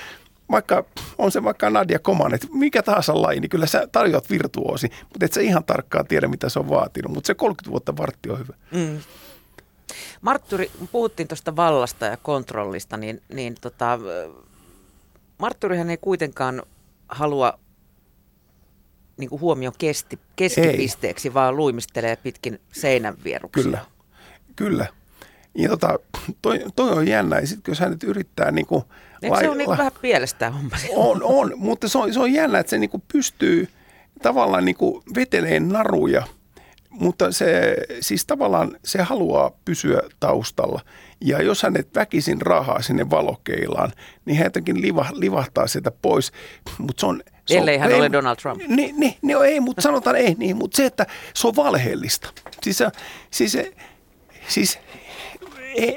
vaikka 0.52 0.86
on 1.18 1.32
se 1.32 1.44
vaikka 1.44 1.70
Nadia 1.70 2.00
Komanet, 2.00 2.48
mikä 2.52 2.84
tahansa 2.84 3.22
laji, 3.22 3.40
niin 3.40 3.50
kyllä 3.50 3.66
sä 3.66 3.88
tarjoat 3.92 4.30
virtuosi, 4.30 4.90
mutta 5.02 5.26
et 5.26 5.34
sä 5.34 5.42
ihan 5.42 5.64
tarkkaan 5.64 6.08
tiedä, 6.08 6.28
mitä 6.28 6.50
se 6.50 6.60
on 6.60 6.70
vaatinut. 6.70 7.14
Mutta 7.14 7.28
se 7.28 7.34
30 7.34 7.72
vuotta 7.72 7.98
vartti 7.98 8.30
on 8.30 8.40
hyvä. 8.40 8.54
Mm. 8.72 9.00
Martturi, 10.22 10.72
puhuttiin 10.92 11.28
tuosta 11.28 11.56
vallasta 11.56 12.06
ja 12.06 12.18
kontrollista, 12.18 12.98
niin, 12.98 13.22
niin 13.34 13.56
tota, 13.62 14.00
Martturihan 15.38 15.90
ei 15.90 15.98
kuitenkaan 15.98 16.64
halua 17.10 17.60
niin 19.18 19.30
kuin 19.30 19.42
huomion 19.42 19.74
kesti, 19.78 20.20
keskipisteeksi, 20.36 21.28
ei. 21.28 21.34
vaan 21.34 21.56
luimistelee 21.56 22.16
pitkin 22.16 22.62
seinän 22.72 23.16
vieruksia. 23.24 23.64
Kyllä, 23.64 23.86
kyllä. 24.56 24.88
Ja 25.56 25.70
tota, 25.70 26.00
toi, 26.42 26.66
toi 26.76 26.92
on 26.92 27.08
jännä. 27.08 27.40
Ja 27.40 27.48
sitten 27.48 27.72
jos 27.72 27.80
hän 27.80 27.92
nyt 27.92 28.04
yrittää 28.04 28.52
niin 28.52 28.66
kuin, 28.66 28.84
Eikö 29.22 29.38
se 29.40 29.50
on 29.50 29.58
niin 29.58 29.70
vähän 29.70 29.92
pielestään 30.02 30.54
homma? 30.54 30.78
On, 30.96 31.24
on, 31.24 31.54
mutta 31.56 31.88
se 31.88 31.98
on, 31.98 32.14
se 32.14 32.20
on 32.20 32.34
jännä, 32.34 32.60
että 32.60 32.70
se 32.70 32.78
niin 32.78 32.90
kuin 32.90 33.04
pystyy 33.14 33.68
tavallaan 34.22 34.66
niin 34.66 34.76
kuin 34.76 35.04
veteleen 35.16 35.70
naruja, 35.70 36.24
mutta 36.90 37.32
se 37.32 37.78
siis 38.00 38.26
tavallaan 38.26 38.78
se 38.84 39.02
haluaa 39.02 39.52
pysyä 39.66 40.02
taustalla. 40.20 40.82
Ja 41.22 41.42
jos 41.42 41.64
hänet 41.64 41.96
väkisin 41.96 42.42
rahaa 42.42 42.82
sinne 42.82 43.10
valokeilaan, 43.10 43.92
niin 44.26 44.38
hän 44.38 44.46
jotenkin 44.46 44.82
liva, 44.82 45.06
livahtaa 45.14 45.68
sieltä 45.68 45.92
pois. 45.92 46.32
Mut 46.78 47.00
se 47.00 47.06
on, 47.06 47.24
se 47.46 47.58
Ellei 47.58 47.76
on, 47.76 47.82
hän 47.82 47.92
ei, 47.92 48.00
ole 48.00 48.12
Donald 48.12 48.36
Trump. 48.36 48.62
Niin, 48.68 49.00
niin, 49.00 49.16
niin 49.22 49.38
ei, 49.46 49.60
mutta 49.60 49.82
sanotaan 49.82 50.16
ei 50.16 50.36
niin, 50.38 50.58
mutta 50.58 50.78
se, 50.78 50.86
että 50.86 51.06
se 51.34 51.48
on 51.48 51.56
valheellista. 51.56 52.30
Siis, 52.64 52.84
siis, 53.32 53.58
siis 54.48 54.80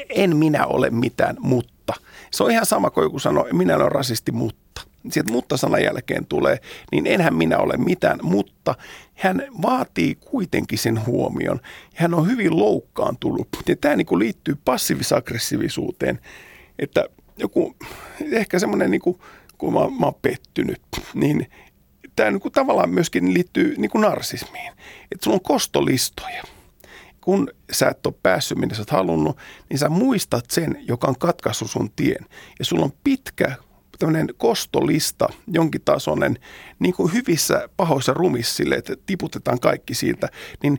en 0.08 0.36
minä 0.36 0.66
ole 0.66 0.90
mitään, 0.90 1.36
mutta. 1.40 1.94
Se 2.30 2.44
on 2.44 2.50
ihan 2.50 2.66
sama 2.66 2.90
kuin 2.90 3.02
joku 3.02 3.18
sanoo, 3.18 3.46
minä 3.52 3.76
olen 3.76 3.92
rasisti, 3.92 4.32
mutta. 4.32 4.80
Sieltä 5.10 5.32
mutta-sanan 5.32 5.82
jälkeen 5.82 6.26
tulee, 6.26 6.58
niin 6.92 7.06
enhän 7.06 7.34
minä 7.34 7.58
ole 7.58 7.76
mitään, 7.76 8.18
mutta 8.22 8.74
hän 9.14 9.42
vaatii 9.62 10.14
kuitenkin 10.14 10.78
sen 10.78 11.06
huomion. 11.06 11.60
Hän 11.94 12.14
on 12.14 12.30
hyvin 12.30 12.58
loukkaantunut. 12.58 13.48
Ja 13.68 13.76
tämä 13.76 13.96
niin 13.96 14.06
kuin 14.06 14.18
liittyy 14.18 14.56
passiivis-aggressiivisuuteen, 14.64 16.20
että 16.78 17.04
joku, 17.36 17.76
ehkä 18.32 18.58
semmoinen, 18.58 18.90
niin 18.90 19.00
kuin, 19.00 19.18
kun 19.58 19.72
mä, 19.72 19.80
mä 19.80 20.06
oon 20.06 20.14
pettynyt, 20.22 20.82
niin 21.14 21.50
tämä 22.16 22.30
niin 22.30 22.40
kuin 22.40 22.52
tavallaan 22.52 22.90
myöskin 22.90 23.34
liittyy 23.34 23.74
niin 23.78 23.90
kuin 23.90 24.02
narsismiin. 24.02 24.72
Että 25.12 25.24
sulla 25.24 25.34
on 25.34 25.40
kostolistoja– 25.40 26.42
kun 27.28 27.48
sä 27.72 27.88
et 27.88 28.06
ole 28.06 28.14
päässyt, 28.22 28.58
minne 28.58 28.74
sä 28.74 28.80
oot 28.80 28.90
halunnut, 28.90 29.36
niin 29.70 29.78
sä 29.78 29.88
muistat 29.88 30.44
sen, 30.50 30.84
joka 30.88 31.08
on 31.08 31.18
katkaissut 31.18 31.70
sun 31.70 31.90
tien. 31.96 32.26
Ja 32.58 32.64
sulla 32.64 32.84
on 32.84 32.92
pitkä 33.04 33.56
tämmöinen 33.98 34.28
kostolista, 34.36 35.28
jonkin 35.46 35.80
tasoinen, 35.84 36.38
niin 36.78 36.94
kuin 36.94 37.12
hyvissä 37.12 37.68
pahoissa 37.76 38.14
rumissille, 38.14 38.74
että 38.74 38.96
tiputetaan 39.06 39.60
kaikki 39.60 39.94
siitä, 39.94 40.28
niin 40.62 40.78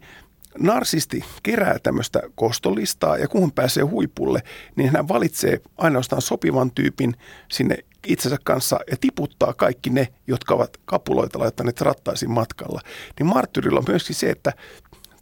narsisti 0.59 1.23
kerää 1.43 1.79
tämmöistä 1.83 2.21
kostolistaa 2.35 3.17
ja 3.17 3.27
kun 3.27 3.51
pääsee 3.51 3.83
huipulle, 3.83 4.43
niin 4.75 4.89
hän 4.89 5.07
valitsee 5.07 5.61
ainoastaan 5.77 6.21
sopivan 6.21 6.71
tyypin 6.71 7.13
sinne 7.51 7.77
itsensä 8.07 8.37
kanssa 8.43 8.79
ja 8.91 8.97
tiputtaa 9.01 9.53
kaikki 9.53 9.89
ne, 9.89 10.07
jotka 10.27 10.53
ovat 10.53 10.77
kapuloita 10.85 11.39
laittaneet 11.39 11.81
rattaisiin 11.81 12.31
matkalla. 12.31 12.81
Niin 13.19 13.27
marttyrilla 13.27 13.79
on 13.79 13.85
myöskin 13.87 14.15
se, 14.15 14.29
että 14.29 14.53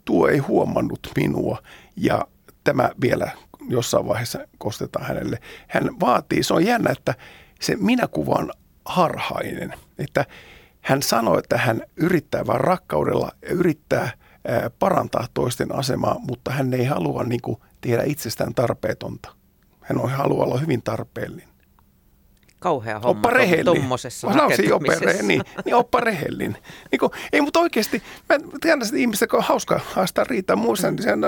tuo 0.07 0.27
ei 0.27 0.37
huomannut 0.37 1.11
minua 1.15 1.63
ja 1.95 2.27
tämä 2.63 2.89
vielä 3.01 3.31
jossain 3.69 4.07
vaiheessa 4.07 4.39
kostetaan 4.57 5.05
hänelle. 5.05 5.39
Hän 5.67 5.89
vaatii, 5.99 6.43
se 6.43 6.53
on 6.53 6.65
jännä, 6.65 6.91
että 6.91 7.13
se 7.61 7.75
minäkuva 7.75 8.35
on 8.37 8.51
harhainen, 8.85 9.73
että 9.97 10.25
hän 10.81 11.01
sanoi, 11.01 11.39
että 11.39 11.57
hän 11.57 11.81
yrittää 11.95 12.47
vain 12.47 12.61
rakkaudella 12.61 13.31
ja 13.41 13.49
yrittää 13.49 14.11
parantaa 14.79 15.27
toisten 15.33 15.75
asemaa, 15.75 16.19
mutta 16.19 16.51
hän 16.51 16.73
ei 16.73 16.85
halua 16.85 17.23
niin 17.23 17.41
kuin, 17.41 17.57
tehdä 17.81 18.03
itsestään 18.03 18.53
tarpeetonta. 18.53 19.29
Hän 19.81 19.99
on, 19.99 20.09
haluaa 20.09 20.45
olla 20.45 20.57
hyvin 20.57 20.81
tarpeellinen 20.81 21.56
kauhea 22.59 22.99
homma 22.99 23.09
oppa 23.09 23.29
rehellinen. 23.29 23.65
tuommoisessa 23.65 24.27
niin, 25.21 25.41
niin 25.65 25.75
oppa 25.75 25.99
rehellinen. 25.99 26.57
Niin 26.91 26.99
kuin, 26.99 27.11
ei, 27.33 27.41
mutta 27.41 27.59
oikeasti, 27.59 28.03
mä 28.29 28.35
tiedän 28.61 28.81
että 28.81 28.97
ihmistä, 28.97 29.27
kun 29.27 29.39
on 29.39 29.45
hauska 29.45 29.79
haastaa 29.93 30.23
riittää 30.23 30.55
muista, 30.55 30.91
niin 30.91 31.03
sen 31.03 31.19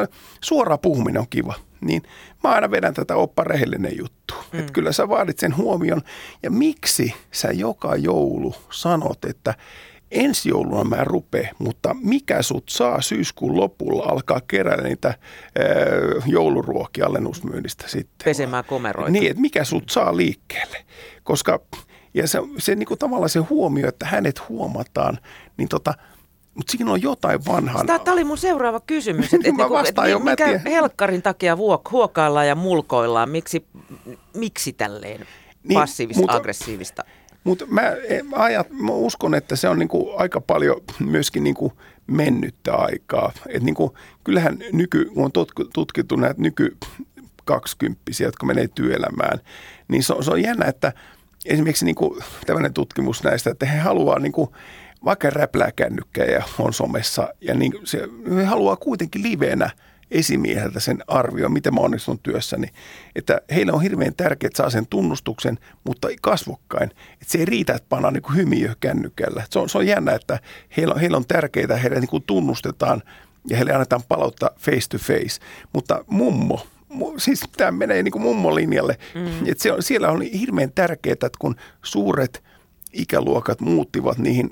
suora 0.42 0.78
puhuminen 0.78 1.20
on 1.20 1.28
kiva. 1.30 1.54
Niin 1.82 2.04
mä 2.44 2.50
aina 2.50 2.72
vedän 2.72 2.94
tätä 2.94 3.16
oppa 3.16 3.44
rehellinen 3.44 3.98
juttu. 3.98 4.34
Mm. 4.52 4.60
Että 4.60 4.74
kyllä 4.74 4.92
sä 4.92 5.10
vaadit 5.10 5.40
sen 5.40 5.58
huomion. 5.58 6.02
Ja 6.44 6.52
miksi 6.52 7.14
sä 7.32 7.52
joka 7.52 7.96
joulu 7.96 8.56
sanot, 8.72 9.26
että 9.26 9.54
ensi 10.12 10.50
jouluna 10.50 10.84
mä 10.84 11.04
rupeen, 11.04 11.50
mutta 11.60 11.96
mikä 12.02 12.42
sut 12.42 12.70
saa 12.70 13.02
syyskuun 13.02 13.58
lopulla 13.58 14.04
alkaa 14.04 14.42
keräillä 14.48 14.84
niitä 14.84 15.14
jouluruokia 16.26 17.06
alennusmyynnistä 17.06 17.88
sitten. 17.88 18.26
Pesemään 18.26 18.64
komeroita. 18.66 19.12
Niin, 19.12 19.30
että 19.30 19.42
mikä 19.42 19.64
sut 19.64 19.90
saa 19.90 20.18
liikkeelle. 20.18 20.78
Koska, 21.30 21.60
ja 22.14 22.28
se, 22.28 22.40
se 22.58 22.76
niin 22.76 22.88
kuin 22.88 22.98
tavallaan 22.98 23.30
se 23.30 23.40
huomio, 23.40 23.88
että 23.88 24.06
hänet 24.06 24.50
huomataan, 24.50 25.18
niin 25.58 25.70
tota, 25.70 25.94
mutta 26.54 26.72
siinä 26.72 26.92
on 26.92 27.02
jotain 27.02 27.46
vanhaa. 27.46 27.84
Tämä 27.86 28.14
oli 28.14 28.24
mun 28.24 28.38
seuraava 28.38 28.80
kysymys. 28.80 29.26
Että, 29.26 29.36
että, 29.50 29.64
niinku, 29.64 29.78
että 29.78 30.08
jo, 30.08 30.20
mikä 30.20 30.62
helkkarin 30.66 31.22
takia 31.22 31.58
vuok, 31.58 31.92
huokaillaan 31.92 32.48
ja 32.48 32.56
mulkoillaan? 32.56 33.30
Miksi, 33.30 33.66
miksi 34.34 34.74
tälleen 34.74 35.26
niin, 35.64 35.80
passiivista-aggressiivista? 35.80 37.04
Mutta 37.44 37.66
mä, 37.66 37.82
mä, 38.24 38.36
ajat, 38.36 38.68
mä 38.70 38.92
uskon, 38.92 39.36
että 39.36 39.56
se 39.56 39.70
on 39.70 39.80
niinku 39.80 40.12
aika 40.18 40.42
paljon 40.42 40.82
myöskin 41.00 41.44
niinku 41.44 41.74
mennyttä 42.08 42.76
aikaa. 42.76 43.32
Et 43.50 43.64
niinku, 43.64 43.98
kyllähän 44.24 44.58
nyky, 44.74 45.06
kun 45.06 45.26
on 45.26 45.32
tutkittu 45.74 46.16
näitä 46.16 46.42
nyky 46.42 46.78
kaksikymppisiä, 47.46 48.28
jotka 48.28 48.46
menee 48.46 48.68
työelämään, 48.76 49.40
niin 49.88 50.04
se 50.04 50.14
on, 50.14 50.24
se 50.24 50.32
on 50.32 50.42
jännä, 50.42 50.66
että 50.66 50.94
esimerkiksi 51.46 51.86
niinku 51.86 52.20
tämmöinen 52.46 52.74
tutkimus 52.74 53.24
näistä, 53.24 53.50
että 53.50 53.66
he 53.66 53.78
haluaa 53.80 54.20
niinku, 54.20 54.56
vaikka 55.06 55.30
räplää 55.30 55.72
kännykkää 55.72 56.44
on 56.60 56.74
somessa, 56.74 57.34
ja 57.42 57.54
niin 57.54 57.74
se, 57.84 58.08
he 58.36 58.44
haluaa 58.44 58.76
kuitenkin 58.76 59.24
livenä– 59.24 59.70
esimieheltä 60.12 60.80
sen 60.80 61.04
arvio, 61.08 61.50
miten 61.50 61.74
mä 61.74 61.82
onnistun 61.82 62.20
työssäni. 62.20 62.68
Että 63.16 63.42
heillä 63.56 63.74
on 63.74 63.82
hirveän 63.82 64.16
tärkeää, 64.16 64.48
että 64.48 64.58
saa 64.58 64.70
sen 64.70 64.88
tunnustuksen, 64.88 65.60
mutta 65.84 66.08
kasvokkain. 66.22 66.92
Että 67.14 67.26
se 67.28 67.38
ei 67.38 67.46
riitä, 67.46 67.74
että 67.74 67.90
pannaan 67.90 68.14
niin 68.14 68.36
hymiö 68.36 68.76
kännykällä. 68.80 69.44
Se 69.50 69.60
on, 69.60 69.70
se 69.70 69.78
on 69.78 69.88
jännä, 69.88 70.12
että 70.12 70.40
heillä 70.78 70.94
on, 70.94 71.00
heillä 71.00 71.18
on 71.18 71.26
tärkeää, 71.26 71.78
heidän 71.78 72.02
niin 72.02 72.24
tunnustetaan 72.24 73.04
ja 73.50 73.58
heille 73.58 73.74
annetaan 73.74 74.04
palautta 74.08 74.52
face 74.60 74.90
to 74.90 74.98
face. 74.98 75.40
Mutta 75.74 76.06
mummo, 76.08 76.68
siis 77.18 77.44
tämä 77.58 77.72
menee 77.72 78.04
niin 78.04 78.12
kuin 78.12 78.22
mummolinjalle. 78.22 78.98
Mm. 79.16 79.48
Et 79.48 79.60
se 79.60 79.72
on, 79.72 79.84
siellä 79.84 80.10
on 80.10 80.22
hirveän 80.22 80.72
tärkeää, 80.76 81.14
että 81.14 81.30
kun 81.40 81.56
suuret 81.84 82.44
ikäluokat 82.94 83.62
muuttivat 83.62 84.18
niihin 84.18 84.50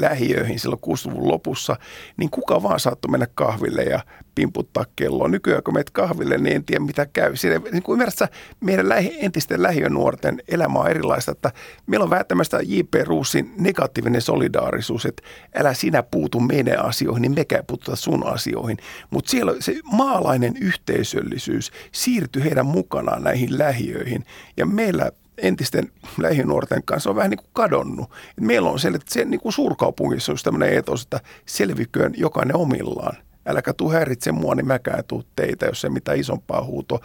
lähiöihin 0.00 0.58
silloin 0.58 0.80
60-luvun 0.86 1.28
lopussa, 1.28 1.76
niin 2.16 2.30
kuka 2.30 2.62
vaan 2.62 2.80
saattoi 2.80 3.10
mennä 3.10 3.26
kahville 3.34 3.82
ja 3.82 4.00
pimputtaa 4.34 4.84
kelloa. 4.96 5.28
Nykyään 5.28 5.62
kun 5.62 5.74
menet 5.74 5.90
kahville, 5.90 6.38
niin 6.38 6.56
en 6.56 6.64
tiedä 6.64 6.84
mitä 6.84 7.06
käy. 7.06 7.36
Siinä, 7.36 7.60
niin 7.72 7.82
kuin 7.82 7.94
ymmärrät, 7.94 8.30
meidän 8.60 8.88
lähi, 8.88 9.18
entisten 9.20 9.62
lähiönuorten 9.62 10.42
elämä 10.48 10.78
on 10.78 10.90
erilaista, 10.90 11.32
että 11.32 11.52
meillä 11.86 12.04
on 12.04 12.10
vähän 12.10 12.24
J.P. 12.66 12.94
Ruusin 13.04 13.54
negatiivinen 13.58 14.22
solidaarisuus, 14.22 15.06
että 15.06 15.22
älä 15.54 15.74
sinä 15.74 16.02
puutu 16.02 16.40
meidän 16.40 16.84
asioihin, 16.84 17.22
niin 17.22 17.34
mekään 17.34 17.64
puututa 17.66 17.96
sun 17.96 18.26
asioihin. 18.26 18.76
Mutta 19.10 19.30
siellä 19.30 19.54
se 19.60 19.80
maalainen 19.92 20.54
yhteisöllisyys 20.60 21.70
siirtyi 21.92 22.44
heidän 22.44 22.66
mukanaan 22.66 23.24
näihin 23.24 23.58
lähiöihin. 23.58 24.24
Ja 24.56 24.66
meillä 24.66 25.10
entisten 25.42 25.92
lähinuorten 26.18 26.82
kanssa 26.84 27.10
on 27.10 27.16
vähän 27.16 27.30
niin 27.30 27.38
kuin 27.38 27.50
kadonnut. 27.52 28.10
Meillä 28.40 28.70
on 28.70 28.78
se, 28.78 28.90
se 29.08 29.24
niin 29.24 29.40
kuin 29.40 29.52
suurkaupungissa 29.52 30.32
on 30.32 30.38
tämmöinen 30.44 30.78
etos, 30.78 31.02
että 31.02 31.20
selviköön 31.46 32.14
jokainen 32.16 32.56
omillaan. 32.56 33.16
äläkä 33.46 33.72
tuu 33.72 33.90
häiritse 33.90 34.32
mua, 34.32 34.54
niin 34.54 34.66
mäkään 34.66 35.04
tuu 35.04 35.24
teitä, 35.36 35.66
jos 35.66 35.84
ei 35.84 35.90
mitään 35.90 36.18
isompaa 36.18 36.64
huutoa. 36.64 36.98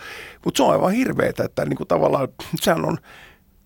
Mutta 0.46 0.58
se 0.58 0.64
on 0.64 0.72
aivan 0.72 0.92
hirveetä, 0.92 1.44
että 1.44 1.66
niin 1.66 1.78
kuin 1.78 1.88
tavallaan 1.88 2.28
sehän 2.62 2.86
on 2.86 2.98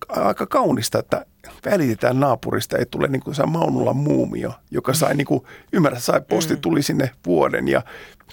aika 0.08 0.46
kaunista, 0.46 0.98
että 0.98 1.26
välitetään 1.64 2.20
naapurista, 2.20 2.78
ei 2.78 2.86
tule 2.86 3.08
niin 3.08 3.22
kuin 3.22 3.34
se 3.34 3.46
Maunulla 3.46 3.94
muumio, 3.94 4.52
joka 4.70 4.94
sai, 4.94 5.14
niin 5.14 5.26
kuin, 5.26 5.42
ymmärrä, 5.72 5.98
sai 5.98 6.20
posti 6.28 6.54
mm. 6.54 6.60
tuli 6.60 6.82
sinne 6.82 7.10
vuoden 7.26 7.68
ja 7.68 7.82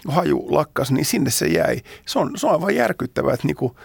haju 0.08 0.46
lakkas, 0.50 0.92
niin 0.92 1.06
sinne 1.06 1.30
se 1.30 1.48
jäi. 1.48 1.82
Se 2.06 2.20
on, 2.20 2.32
se 2.36 2.48
on 2.48 2.54
aivan 2.54 2.76
järkyttävää, 2.76 3.34
että 3.34 3.48
niin 3.48 3.56
kuin, 3.56 3.76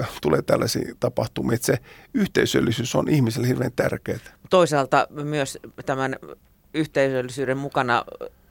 äh, 0.00 0.08
tulee 0.22 0.42
tällaisia 0.42 0.94
tapahtumia, 1.00 1.54
että 1.54 1.66
se 1.66 1.78
yhteisöllisyys 2.14 2.94
on 2.94 3.08
ihmiselle 3.08 3.48
hirveän 3.48 3.72
tärkeää. 3.76 4.18
Toisaalta 4.50 5.06
myös 5.10 5.58
tämän 5.86 6.16
yhteisöllisyyden 6.74 7.58
mukana 7.58 8.04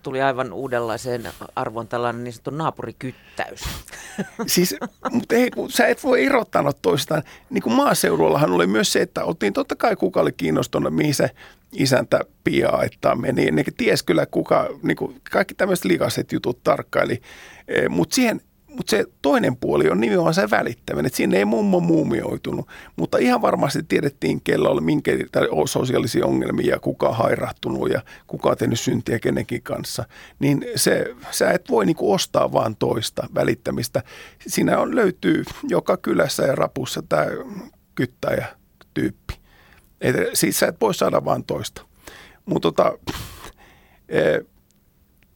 tuli 0.08 0.22
aivan 0.22 0.54
uudenlaiseen 0.54 1.30
arvon 1.56 1.88
tällainen 1.88 2.24
niin 2.24 2.34
sanottu 2.34 2.50
naapurikyttäys. 2.52 3.62
Siis, 4.48 4.76
mutta 5.12 5.36
ei, 5.36 5.52
kun 5.52 5.72
sä 5.72 5.88
et 5.88 6.04
voi 6.04 6.24
irrottaa 6.24 6.74
toistaan. 6.82 7.24
Niin 7.50 7.62
kuin 7.62 7.74
maaseudullahan 7.74 8.52
oli 8.52 8.68
myös 8.68 8.94
se, 8.94 9.02
että 9.02 9.24
oltiin 9.24 9.54
totta 9.54 9.76
kai 9.76 9.96
kuka 9.96 10.22
oli 10.22 10.32
kiinnostunut, 10.32 10.96
mihin 10.96 11.16
se 11.16 11.30
isäntä 11.72 12.20
piaittaa 12.44 13.16
meni. 13.16 13.52
Ne 13.52 13.64
ties 13.78 14.04
kyllä 14.04 14.26
kuka, 14.26 14.70
niin 14.84 14.98
kuin 14.98 15.22
kaikki 15.32 15.54
tämmöiset 15.54 15.86
likaiset 15.86 16.32
jutut 16.32 16.64
tarkkaili. 16.64 17.22
Eh, 17.68 17.90
mutta 17.90 18.16
siihen 18.16 18.42
mutta 18.78 18.92
se 18.92 19.06
toinen 19.22 19.56
puoli 19.56 19.90
on 19.90 20.02
nimenomaan 20.02 20.34
se 20.34 20.50
välittäminen, 20.50 21.06
että 21.06 21.18
sinne 21.18 21.38
ei 21.38 21.46
mummo 21.46 21.80
muumioitunut. 21.80 22.68
Mutta 22.96 23.18
ihan 23.18 23.42
varmasti 23.42 23.84
tiedettiin, 23.84 24.42
kello 24.42 24.70
oli 24.70 24.82
minkä 24.82 25.12
sosiaalisia 25.66 26.26
ongelmia, 26.26 26.80
kuka 26.80 27.08
on 27.10 27.16
hairahtunut 27.16 27.90
ja 27.90 28.02
kuka 28.28 28.50
on 28.50 28.58
tehnyt 28.58 28.80
syntiä 28.80 29.20
kenenkin 29.20 29.64
kanssa. 29.64 30.06
Niin 30.40 30.66
se, 30.76 31.16
sä 31.32 31.52
et 31.52 31.70
voi 31.70 31.86
niinku 31.86 32.14
ostaa 32.14 32.52
vaan 32.52 32.76
toista 32.76 33.28
välittämistä. 33.36 34.04
Siinä 34.48 34.80
on, 34.80 34.96
löytyy 34.96 35.44
joka 35.64 35.98
kylässä 35.98 36.44
ja 36.44 36.56
rapussa 36.56 37.04
tämä 37.10 37.26
kyttäjä 37.96 38.48
tyyppi. 38.94 39.34
Siis 40.34 40.60
sä 40.60 40.68
et 40.68 40.82
voi 40.82 40.94
saada 40.94 41.26
vaan 41.26 41.44
toista. 41.44 41.82
Mutta 42.46 42.72
tota, 42.72 42.98
e, 44.10 44.22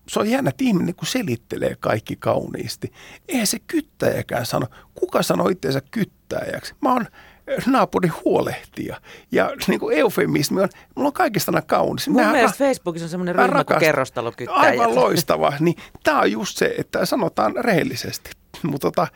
se 0.07 0.19
on 0.19 0.29
jännä, 0.29 0.49
että 0.49 0.63
ihminen 0.63 0.95
kun 0.95 1.07
selittelee 1.07 1.75
kaikki 1.79 2.15
kauniisti. 2.15 2.91
Eihän 3.27 3.47
se 3.47 3.59
kyttäjäkään 3.59 4.45
sano. 4.45 4.67
Kuka 4.95 5.23
sanoo 5.23 5.49
itseensä 5.49 5.81
kyttäjäksi? 5.91 6.75
Mä 6.81 6.93
oon 6.93 7.05
eh, 7.47 7.67
naapuri 7.67 8.07
huolehtija. 8.07 9.01
Ja 9.31 9.51
niin 9.67 9.79
kuin 9.79 9.97
eufemismi 9.97 10.61
on, 10.61 10.69
mulla 10.95 11.07
on 11.07 11.13
kaikista 11.13 11.51
nämä 11.51 11.61
kaunis. 11.61 12.07
Mun 12.07 12.23
Mä 12.23 12.31
mielestä 12.31 12.57
Facebookissa 12.57 13.05
on 13.05 13.09
semmoinen 13.09 13.35
ryhmä 13.35 13.47
rakast... 13.47 13.67
kuin 13.67 13.79
kerrostalokyttäjät. 13.79 14.61
Aivan 14.61 14.95
loistava. 14.95 15.53
Niin, 15.59 15.75
tämä 16.03 16.19
on 16.19 16.31
just 16.31 16.57
se, 16.57 16.75
että 16.77 17.05
sanotaan 17.05 17.55
rehellisesti. 17.55 18.31
Mutta 18.63 18.87
tota, 18.87 19.07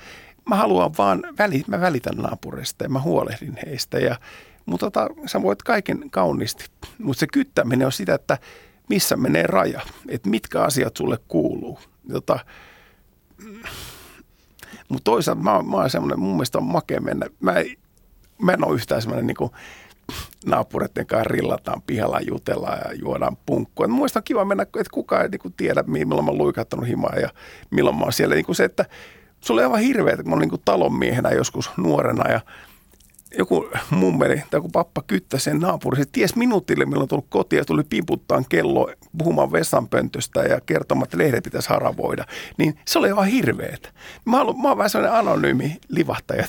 mä 0.50 0.56
haluan 0.56 0.92
vaan, 0.98 1.24
väli, 1.38 1.64
mä 1.68 1.82
välitän 1.82 2.16
naapurista 2.16 2.84
ja 2.84 2.90
mä 2.90 3.02
huolehdin 3.02 3.58
heistä. 3.66 4.00
Ja, 4.00 4.16
mutta 4.66 4.86
tota, 4.86 5.10
sä 5.26 5.42
voit 5.42 5.64
kaiken 5.64 6.10
kauniisti. 6.12 6.66
Mutta 6.98 7.20
se 7.20 7.28
kyttäminen 7.34 7.86
on 7.86 7.92
sitä, 7.92 8.14
että 8.14 8.38
missä 8.90 9.16
menee 9.16 9.48
raja, 9.48 9.82
että 10.10 10.30
mitkä 10.30 10.62
asiat 10.62 10.98
sulle 10.98 11.18
kuuluu. 11.28 11.80
Jota, 12.10 12.40
mutta 14.90 15.04
toisaalta 15.04 15.42
mä, 15.42 15.64
mä 15.64 15.78
oon 15.78 15.90
semmoinen, 15.90 16.20
mun 16.20 16.36
mielestä 16.36 16.58
on 16.58 16.64
makea 16.64 17.02
mennä. 17.02 17.26
Mä, 17.40 17.54
mä 18.42 18.52
en 18.52 18.66
ole 18.66 18.76
yhtään 18.76 19.02
semmoinen 19.02 19.28
niin 19.28 19.52
naapureiden 20.46 21.06
kanssa 21.06 21.30
rillataan 21.30 21.82
pihalla, 21.82 22.20
jutellaan 22.20 22.80
ja 22.86 22.94
juodaan 22.94 23.38
punkkua. 23.46 23.88
Mielestä 23.88 24.20
on 24.20 24.24
kiva 24.24 24.46
mennä, 24.46 24.62
että 24.64 24.84
kukaan 24.92 25.22
ei 25.22 25.30
niin 25.30 25.54
tiedä, 25.58 25.84
milloin 25.88 26.26
mä 26.26 26.32
oon 26.32 26.38
luikattanut 26.38 26.88
himaa 26.88 27.16
ja 27.22 27.30
milloin 27.70 27.96
mä 27.96 28.04
oon 28.04 28.14
siellä. 28.14 28.36
Niin 28.36 28.56
se, 28.56 28.64
että 28.64 28.86
se 29.42 29.54
oli 29.54 29.64
aivan 29.64 29.80
hirveä, 29.80 30.16
kun 30.16 30.30
mä 30.30 30.36
olin 30.36 30.50
niin 30.50 30.62
talonmiehenä 30.66 31.30
joskus 31.30 31.72
nuorena 31.78 32.32
ja– 32.32 32.42
joku 33.38 33.70
mummeli 33.90 34.36
tai 34.36 34.58
joku 34.58 34.70
pappa 34.70 35.02
kyttä 35.08 35.40
sen 35.40 35.60
naapuri, 35.60 35.98
se 35.98 36.10
ties 36.12 36.36
minuutille, 36.36 36.86
milloin 36.86 37.02
on 37.02 37.08
tullut 37.08 37.26
kotiin 37.30 37.58
ja 37.58 37.66
tuli 37.66 37.84
pimputtaa 37.84 38.44
kello 38.50 38.92
puhumaan 39.18 39.52
vessanpöntöstä 39.52 40.44
ja 40.44 40.62
kertomaan, 40.66 41.06
että 41.06 41.18
lehdet 41.18 41.44
pitäisi 41.44 41.70
haravoida. 41.70 42.26
Niin 42.58 42.80
se 42.88 43.00
oli 43.00 43.10
aivan 43.10 43.28
hirveetä. 43.28 43.90
Mä, 44.26 44.42
olen, 44.42 44.62
mä 44.62 44.68
olen 44.68 44.78
vähän 44.78 44.90
sellainen 44.90 45.20
anonyymi 45.20 45.78
livahtaja. 45.90 46.46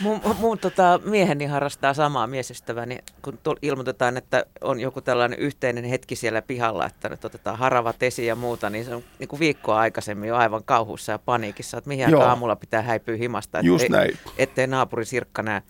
Mun, 0.00 0.20
mun 0.38 0.58
tota, 0.58 1.00
mieheni 1.04 1.46
harrastaa 1.46 1.94
samaa 1.94 2.26
miesystäväni, 2.26 2.98
kun 3.22 3.38
tull, 3.42 3.56
ilmoitetaan, 3.62 4.16
että 4.16 4.44
on 4.60 4.80
joku 4.80 5.00
tällainen 5.00 5.38
yhteinen 5.38 5.84
hetki 5.84 6.16
siellä 6.16 6.42
pihalla, 6.42 6.86
että 6.86 7.08
nyt 7.08 7.24
otetaan 7.24 7.58
haravat 7.58 8.02
esiin 8.02 8.28
ja 8.28 8.36
muuta, 8.36 8.70
niin 8.70 8.84
se 8.84 8.94
on 8.94 9.02
niin 9.18 9.28
kuin 9.28 9.40
viikkoa 9.40 9.78
aikaisemmin 9.78 10.28
jo 10.28 10.36
aivan 10.36 10.64
kauhussa 10.64 11.12
ja 11.12 11.18
paniikissa, 11.18 11.78
että 11.78 11.88
mihin 11.88 12.22
aamulla 12.22 12.56
pitää 12.56 12.82
häipyä 12.82 13.16
himasta, 13.16 13.60
Just 13.60 13.88
näin. 13.88 14.18
ettei 14.38 14.66
naapuri 14.66 15.04
Sirkka 15.04 15.42
näe. 15.42 15.62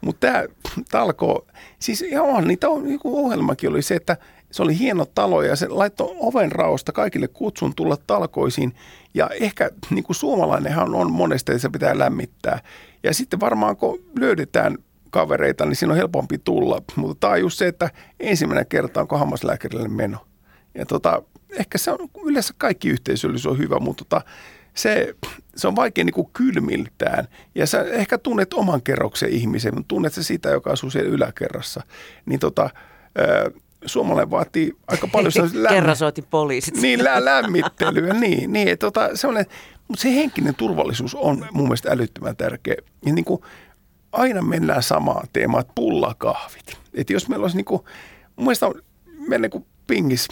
Mutta 0.00 0.26
tämä 0.26 0.44
talko, 0.90 1.46
siis 1.78 2.04
joo, 2.10 2.40
niitä 2.40 2.68
on, 2.68 2.84
niin 2.84 3.00
ohjelmakin 3.04 3.70
oli 3.70 3.82
se, 3.82 3.94
että 3.94 4.16
se 4.50 4.62
oli 4.62 4.78
hieno 4.78 5.04
talo 5.04 5.42
ja 5.42 5.56
se 5.56 5.68
laittoi 5.68 6.16
oven 6.18 6.52
raosta 6.52 6.92
kaikille 6.92 7.28
kutsun 7.28 7.74
tulla 7.74 7.96
talkoisiin. 8.06 8.74
Ja 9.14 9.30
ehkä 9.40 9.70
niin 9.90 10.04
kuin 10.04 10.16
suomalainenhan 10.16 10.94
on 10.94 11.12
monesti, 11.12 11.52
että 11.52 11.62
se 11.62 11.68
pitää 11.68 11.98
lämmittää. 11.98 12.60
Ja 13.02 13.14
sitten 13.14 13.40
varmaan 13.40 13.76
kun 13.76 14.02
löydetään 14.20 14.78
kavereita, 15.10 15.66
niin 15.66 15.76
siinä 15.76 15.92
on 15.92 15.98
helpompi 15.98 16.38
tulla. 16.38 16.82
Mutta 16.96 17.20
tämä 17.20 17.32
on 17.32 17.40
just 17.40 17.58
se, 17.58 17.66
että 17.66 17.90
ensimmäinen 18.20 18.66
kerta 18.66 19.00
onko 19.00 19.18
hammaslääkärille 19.18 19.88
meno. 19.88 20.18
Ja 20.74 20.86
tota, 20.86 21.22
ehkä 21.58 21.78
se 21.78 21.90
on 21.90 21.98
yleensä 22.24 22.54
kaikki 22.58 22.88
yhteisöllisyys 22.88 23.46
on 23.46 23.58
hyvä, 23.58 23.78
mutta 23.78 24.04
tota, 24.04 24.20
se, 24.78 25.14
se 25.56 25.68
on 25.68 25.76
vaikea 25.76 26.04
niin 26.04 26.14
kuin 26.14 26.30
kylmiltään. 26.32 27.28
Ja 27.54 27.66
sä 27.66 27.82
ehkä 27.82 28.18
tunnet 28.18 28.54
oman 28.54 28.82
kerroksen 28.82 29.30
ihmisen, 29.30 29.74
mutta 29.74 29.88
tunnet 29.88 30.12
se 30.12 30.22
sitä, 30.22 30.48
joka 30.48 30.70
asuu 30.70 30.90
siellä 30.90 31.10
yläkerrassa. 31.10 31.82
Niin 32.26 32.40
tota, 32.40 32.70
suomalainen 33.86 34.30
vaatii 34.30 34.72
aika 34.88 35.08
paljon 35.08 35.32
lämmin... 35.52 35.68
Kerran 35.68 35.96
soitin 35.96 36.24
poliisit. 36.30 36.80
Niin, 36.82 37.04
lä- 37.04 37.24
lämmittelyä, 37.24 38.14
niin. 38.14 38.52
niin 38.52 38.78
tota, 38.78 39.08
mutta 39.88 40.02
se 40.02 40.14
henkinen 40.14 40.54
turvallisuus 40.54 41.14
on 41.14 41.46
mun 41.52 41.64
mielestä 41.64 41.90
älyttömän 41.90 42.36
tärkeä. 42.36 42.76
Ja 43.06 43.12
niin 43.12 43.24
kuin 43.24 43.42
aina 44.12 44.42
mennään 44.42 44.82
samaan 44.82 45.28
teemaan, 45.32 45.60
että 45.60 45.72
pullakahvit. 45.74 46.78
Että 46.94 47.12
jos 47.12 47.28
meillä 47.28 47.44
olisi 47.44 47.56
niin 47.56 47.64
kuin, 47.64 47.82
mun 48.36 48.44
mielestä 48.44 48.66
on, 48.66 48.82
meillä 49.28 49.44
niin 49.44 49.50
kuin 49.50 49.66
pingis 49.86 50.28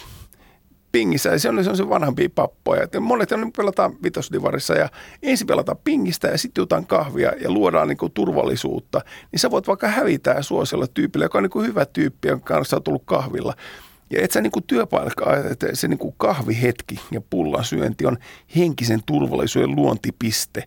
pingissä 0.91 1.29
ja 1.29 1.39
se 1.39 1.49
on, 1.49 1.63
se 1.63 1.69
on 1.69 1.77
se 1.77 1.89
vanhempi 1.89 2.29
pappoja. 2.29 2.83
Että 2.83 2.99
monet 2.99 3.31
on, 3.31 3.51
pelataan 3.57 3.97
vitosdivarissa 4.03 4.73
ja 4.73 4.89
ensin 5.21 5.47
pelataan 5.47 5.77
pingistä 5.83 6.27
ja 6.27 6.37
sitten 6.37 6.61
jutaan 6.61 6.87
kahvia 6.87 7.31
ja 7.41 7.51
luodaan 7.51 7.87
niin 7.87 7.97
kuin 7.97 8.11
turvallisuutta. 8.11 9.01
Niin 9.31 9.39
sä 9.39 9.51
voit 9.51 9.67
vaikka 9.67 9.87
hävitä 9.87 10.41
suosella 10.41 10.87
tyypille, 10.87 11.25
joka 11.25 11.37
on 11.37 11.43
niin 11.43 11.51
kuin 11.51 11.67
hyvä 11.67 11.85
tyyppi, 11.85 12.27
jonka 12.27 12.55
kanssa 12.55 12.75
on 12.75 12.83
tullut 12.83 13.03
kahvilla. 13.05 13.53
Ja 14.09 14.21
et 14.21 14.31
sä 14.31 14.41
niin 14.41 14.51
työpaikka, 14.67 15.37
että 15.51 15.67
se 15.73 15.87
niin 15.87 15.97
kuin 15.97 16.15
kahvihetki 16.17 16.99
ja 17.11 17.21
pullan 17.29 17.65
syönti 17.65 18.05
on 18.05 18.17
henkisen 18.55 18.99
turvallisuuden 19.05 19.75
luontipiste. 19.75 20.63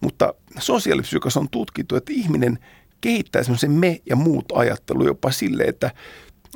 Mutta 0.00 0.34
sosiaalipsykassa 0.58 1.40
on 1.40 1.50
tutkittu, 1.50 1.96
että 1.96 2.12
ihminen 2.12 2.58
kehittää 3.00 3.42
semmoisen 3.42 3.70
me 3.70 4.00
ja 4.06 4.16
muut 4.16 4.44
ajattelu 4.54 5.06
jopa 5.06 5.30
sille, 5.30 5.62
että 5.62 5.90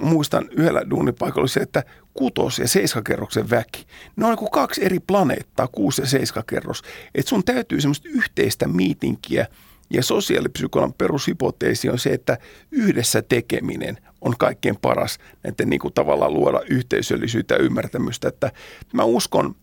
muistan 0.00 0.48
yhdellä 0.50 0.90
duunipaikalla 0.90 1.48
se, 1.48 1.60
että 1.60 1.84
kutos- 2.14 2.58
ja 2.58 2.68
seiskakerroksen 2.68 3.50
väki. 3.50 3.86
Ne 4.16 4.26
on 4.26 4.36
niin 4.40 4.50
kaksi 4.50 4.84
eri 4.84 5.00
planeettaa, 5.00 5.68
kuusi- 5.68 6.02
ja 6.02 6.06
seiskakerros. 6.06 6.82
Että 7.14 7.28
sun 7.28 7.44
täytyy 7.44 7.80
semmoista 7.80 8.08
yhteistä 8.08 8.68
miitinkiä 8.68 9.46
ja 9.90 10.02
sosiaalipsykologian 10.02 10.94
perushypoteesi 10.98 11.90
on 11.90 11.98
se, 11.98 12.10
että 12.10 12.38
yhdessä 12.70 13.22
tekeminen 13.22 13.98
on 14.20 14.34
kaikkein 14.38 14.76
paras 14.82 15.18
näiden 15.42 15.70
niin 15.70 15.80
kuin 15.80 15.94
tavallaan 15.94 16.34
luoda 16.34 16.60
yhteisöllisyyttä 16.70 17.54
ja 17.54 17.62
ymmärtämystä. 17.62 18.28
Että 18.28 18.52
mä 18.92 19.04
uskon 19.04 19.54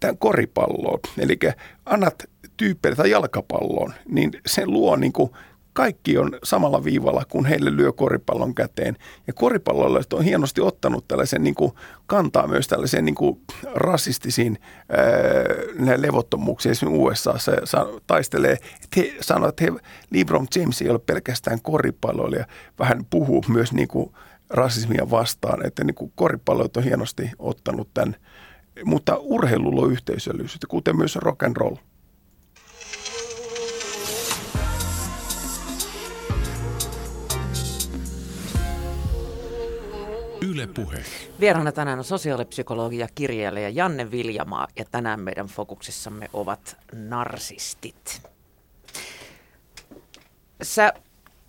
tämän 0.00 0.18
koripalloon, 0.18 1.00
eli 1.18 1.38
annat 1.86 2.22
tyyppeille 2.56 2.96
tai 2.96 3.10
jalkapalloon, 3.10 3.94
niin 4.08 4.30
se 4.46 4.66
luo 4.66 4.96
niin 4.96 5.12
kuin 5.12 5.30
kaikki 5.78 6.18
on 6.18 6.38
samalla 6.44 6.84
viivalla, 6.84 7.24
kun 7.28 7.46
heille 7.46 7.76
lyö 7.76 7.92
koripallon 7.92 8.54
käteen. 8.54 8.96
Ja 9.26 9.32
koripallolle 9.32 10.00
on 10.12 10.24
hienosti 10.24 10.60
ottanut 10.60 11.08
tällaisen 11.08 11.42
niin 11.42 11.54
kuin, 11.54 11.72
kantaa 12.06 12.46
myös 12.46 12.68
tällaiseen 12.68 13.04
niin 13.04 13.14
kuin, 13.14 13.40
rasistisiin 13.74 14.58
ää, 15.86 16.02
levottomuuksiin. 16.02 16.70
Esimerkiksi 16.70 17.02
USA 17.02 17.86
taistelee, 18.06 18.52
että 18.52 18.96
he 18.96 19.14
sanoo, 19.20 19.48
että 19.48 19.64
he, 19.64 19.72
LeBron 20.10 20.46
James 20.56 20.82
ei 20.82 20.90
ole 20.90 20.98
pelkästään 20.98 21.60
koripalloilija, 21.62 22.46
vähän 22.78 23.04
puhuu 23.10 23.44
myös 23.48 23.72
niin 23.72 23.88
kuin, 23.88 24.12
rasismia 24.50 25.10
vastaan, 25.10 25.66
että 25.66 25.84
niin 25.84 25.94
kuin 25.94 26.12
koripalloit 26.14 26.76
on 26.76 26.84
hienosti 26.84 27.30
ottanut 27.38 27.88
tämän, 27.94 28.16
mutta 28.84 29.16
urheilulla 29.16 29.82
on 29.82 29.92
yhteisöllisyyttä, 29.92 30.66
kuten 30.66 30.96
myös 30.96 31.16
rock 31.16 31.42
and 31.42 31.56
roll. 31.56 31.76
Yle 40.58 40.66
Puhe. 40.66 41.02
Vieraana 41.40 41.72
tänään 41.72 41.98
on 41.98 42.04
sosiaalipsykologi 42.04 42.98
ja 42.98 43.08
kirjailija 43.14 43.68
Janne 43.68 44.10
Viljamaa 44.10 44.68
ja 44.76 44.84
tänään 44.90 45.20
meidän 45.20 45.46
fokuksessamme 45.46 46.28
ovat 46.32 46.76
narsistit. 46.92 48.22
Sä 50.62 50.92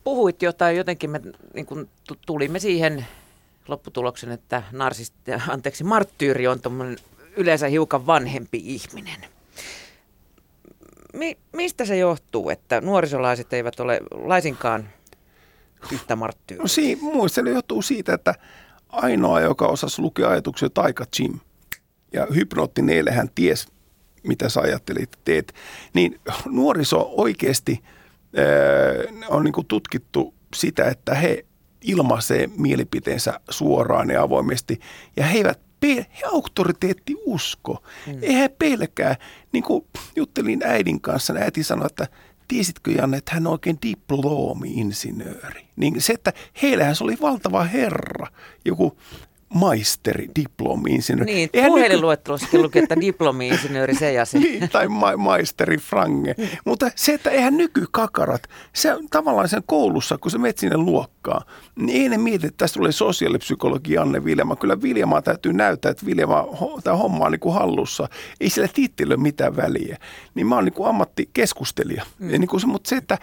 puhuit 0.04 0.41
jotain, 0.41 0.78
jotenkin 0.78 1.10
me 1.10 1.22
niin 1.54 1.65
kun 1.65 1.89
tulimme 2.26 2.60
siihen 2.60 3.06
lopputuloksen, 3.67 4.32
että 4.32 4.63
narsisti, 4.72 5.32
anteeksi, 5.48 5.84
marttyyri 5.84 6.48
on 6.48 6.60
yleensä 7.38 7.67
hiukan 7.67 8.08
vanhempi 8.08 8.62
ihminen. 8.65 9.26
Mi- 11.13 11.38
mistä 11.52 11.86
se 11.86 11.98
johtuu, 11.98 12.50
että 12.50 12.82
nuorisolaiset 12.82 13.54
eivät 13.54 13.80
ole 13.80 14.00
laisinkaan 14.12 14.89
yhtä 15.91 16.15
marttyyriä? 16.15 16.62
No 16.62 16.67
siinä, 16.67 17.02
muista 17.02 17.41
se 17.43 17.50
johtuu 17.50 17.82
siitä, 17.82 18.13
että 18.13 18.36
ainoa, 18.89 19.41
joka 19.41 19.67
osasi 19.67 20.02
lukea 20.02 20.30
ajatuksia, 20.30 20.69
Taika 20.69 21.06
Jim. 21.19 21.39
Ja 22.13 22.28
hypnootti 22.36 22.82
neille 22.82 23.12
hän 23.12 23.30
ties, 23.36 23.67
mitä 24.23 24.49
sä 24.49 24.62
ajattelit, 24.62 25.10
teet. 25.25 25.54
Niin 25.93 26.19
nuoriso 26.45 27.10
oikeasti 27.17 27.84
äh, 28.38 29.28
on 29.30 29.43
niin 29.43 29.65
tutkittu 29.67 30.34
sitä, 30.56 30.86
että 30.86 31.15
he 31.15 31.45
ilmaisee 31.82 32.49
mielipiteensä 32.58 33.39
suoraan 33.49 34.10
ja 34.10 34.21
avoimesti. 34.21 34.80
Ja 35.17 35.25
he 35.25 35.38
eivät 35.38 35.60
he 35.88 36.08
auktoriteetti 36.32 37.15
usko. 37.25 37.84
Mm. 38.08 38.19
Eihän 38.21 38.49
pelkää. 38.60 39.15
Niin 39.52 39.63
kuin 39.63 39.86
juttelin 40.15 40.62
äidin 40.63 41.02
kanssa, 41.02 41.34
niin 41.34 41.43
äiti 41.43 41.63
sanoi, 41.63 41.86
että 41.86 42.08
tiesitkö 42.50 42.92
Janne, 42.92 43.18
että 43.18 43.34
hän 43.34 43.48
on 43.48 43.54
oikein 43.54 43.78
diplomi-insinööri. 43.82 45.68
Niin 45.76 46.02
se, 46.02 46.14
että 46.14 46.34
heillähän 46.62 46.96
se 46.96 47.04
oli 47.04 47.18
valtava 47.22 47.64
herra, 47.64 48.28
joku 48.66 48.98
maisteri, 49.54 50.28
diplomi-insinööri. 50.36 51.34
Niin, 51.34 51.50
puhelinluettelossakin 51.68 52.62
luki, 52.62 52.80
että 52.80 52.96
diplomi-insinööri 53.02 53.96
se 53.96 54.14
ja 54.14 54.26
se. 54.26 54.40
niin, 54.50 54.70
tai 54.70 54.88
ma- 54.88 55.18
maisteri 55.18 55.78
Frange. 55.78 56.36
Mutta 56.66 56.92
se, 56.96 57.14
että 57.14 57.30
eihän 57.30 57.58
nykykakarat, 57.58 58.44
se 58.74 58.96
tavallaan 59.12 59.50
sen 59.50 59.64
koulussa, 59.66 60.18
kun 60.18 60.32
se 60.32 60.38
menet 60.38 60.58
sinne 60.58 60.78
luokkaan, 60.78 61.42
niin 61.76 62.02
ei 62.02 62.10
ne 62.10 62.18
mieti, 62.18 62.48
että 62.48 62.58
tästä 62.58 62.78
tulee 62.78 62.92
sosiaalipsykologi 62.92 63.98
Anne 63.98 64.26
Viljama. 64.26 64.56
Kyllä 64.56 64.82
Viljamaa 64.82 65.22
täytyy 65.22 65.54
näyttää, 65.54 65.92
että 65.92 66.06
Viljama, 66.06 66.46
tämä 66.84 66.96
homma 66.96 67.26
on 67.26 67.32
niin 67.32 67.40
kuin 67.40 67.56
hallussa. 67.56 68.10
Ei 68.42 68.50
sillä 68.50 68.68
tittillä 68.74 69.14
ole 69.14 69.22
mitään 69.22 69.56
väliä. 69.56 69.98
Niin 70.36 70.48
mä 70.48 70.56
oon 70.56 70.66
niin 70.66 70.74
kuin 70.74 70.90
ammattikeskustelija. 70.90 72.06
Mm. 72.20 72.30
Ja 72.30 72.40
niin 72.40 72.48
kuin 72.48 72.62
se, 72.62 72.68
mutta 72.68 72.90
se, 72.90 72.96
että 72.96 73.18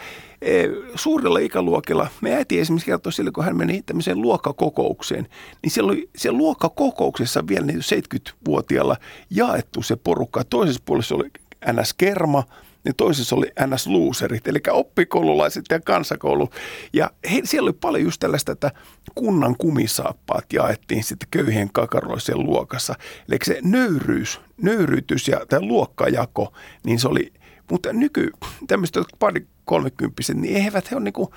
suurilla 0.95 1.39
ikäluokilla, 1.39 2.09
me 2.21 2.35
äiti 2.35 2.61
esimerkiksi 2.61 2.87
kertoi 2.87 3.13
sille, 3.13 3.31
kun 3.31 3.45
hän 3.45 3.57
meni 3.57 3.83
tämmöiseen 3.83 4.23
luokkakokoukseen, 4.23 5.29
niin 5.63 5.71
siellä 5.71 5.93
oli 5.93 6.11
siellä 6.17 6.39
luokkakokouksessa 6.39 7.49
vielä 7.49 7.67
niin 7.67 7.79
70-vuotiailla 7.79 8.97
jaettu 9.31 9.83
se 9.83 9.97
porukka. 9.97 10.45
Toisessa 10.45 10.83
puolessa 10.85 11.15
oli 11.15 11.31
NS 11.73 11.95
Kerma, 11.95 12.43
ja 12.85 12.93
toisessa 12.97 13.37
oli 13.37 13.47
NS-luuserit, 13.47 14.49
eli 14.49 14.59
oppikoululaiset 14.71 15.65
ja 15.71 15.81
kansakoulu. 15.81 16.51
Ja 16.93 17.11
he, 17.33 17.41
siellä 17.45 17.67
oli 17.67 17.79
paljon 17.81 18.05
just 18.05 18.21
tällaista, 18.21 18.53
että 18.53 18.71
kunnan 19.15 19.57
kumisaappaat 19.59 20.53
jaettiin 20.53 21.05
sitten 21.05 21.29
köyhien 21.31 21.73
kakaroisen 21.73 22.41
luokassa. 22.41 22.95
Eli 23.29 23.39
se 23.45 23.59
nöyryys, 23.63 24.41
nöyryytys 24.63 25.29
ja 25.29 25.47
tämä 25.49 25.67
luokkajako, 25.67 26.53
niin 26.85 26.99
se 26.99 27.09
oli, 27.09 27.33
mutta 27.71 27.93
nyky, 27.93 28.31
tämmöiset 28.67 29.05
pari 29.19 29.47
kolmekymppiset, 29.65 30.37
niin 30.37 30.65
eivät 30.65 30.91
he 30.91 30.97
ole 30.97 31.05
niin 31.05 31.13
kuin 31.13 31.29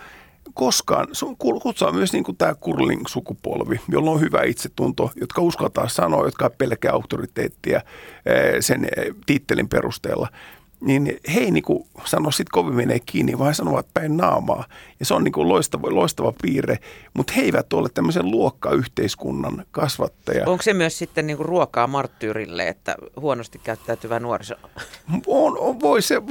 koskaan, 0.54 1.08
kutsaa 1.62 1.92
myös 1.92 2.14
niin 2.14 2.24
kuin 2.24 2.38
tämä 2.38 2.56
curling-sukupolvi, 2.56 3.80
jolla 3.88 4.12
on 4.12 4.22
hyvä 4.22 4.44
itsetunto, 4.44 5.12
jotka 5.16 5.42
uskaltaa 5.42 5.88
sanoa, 5.88 6.26
jotka 6.26 6.50
pelkää 6.50 6.94
auktoriteettia 6.94 7.82
sen 8.60 8.88
tittelin 9.26 9.70
perusteella 9.70 10.28
niin 10.82 11.20
he 11.34 11.40
ei 11.40 11.52
niin 11.52 11.64
kuin 11.64 11.88
sano 12.06 12.32
sitten 12.32 12.52
kovin 12.52 12.76
menee 12.76 13.00
kiinni, 13.00 13.38
vaan 13.38 13.48
he 13.48 13.54
sanovat 13.54 13.88
päin 13.94 14.18
naamaa. 14.18 14.66
Ja 15.00 15.06
se 15.06 15.14
on 15.14 15.24
niin 15.24 15.32
kuin 15.32 15.50
loistava, 15.50 15.96
loistava 15.96 16.34
piirre, 16.42 16.78
mutta 17.14 17.34
he 17.34 17.42
eivät 17.42 17.74
ole 17.74 17.90
tämmöisen 17.94 18.32
luokkayhteiskunnan 18.32 19.66
kasvattaja. 19.72 20.48
Onko 20.48 20.62
se 20.62 20.74
myös 20.74 20.98
sitten 20.98 21.28
niin 21.28 21.38
kuin 21.38 21.50
ruokaa 21.50 21.88
marttyyrille, 21.88 22.68
että 22.68 22.96
huonosti 23.16 23.60
käyttäytyvä 23.64 24.20
nuoriso? 24.20 24.56
On, 25.28 25.58
on, 25.60 25.80
voi, 25.80 26.02
se, 26.02 26.22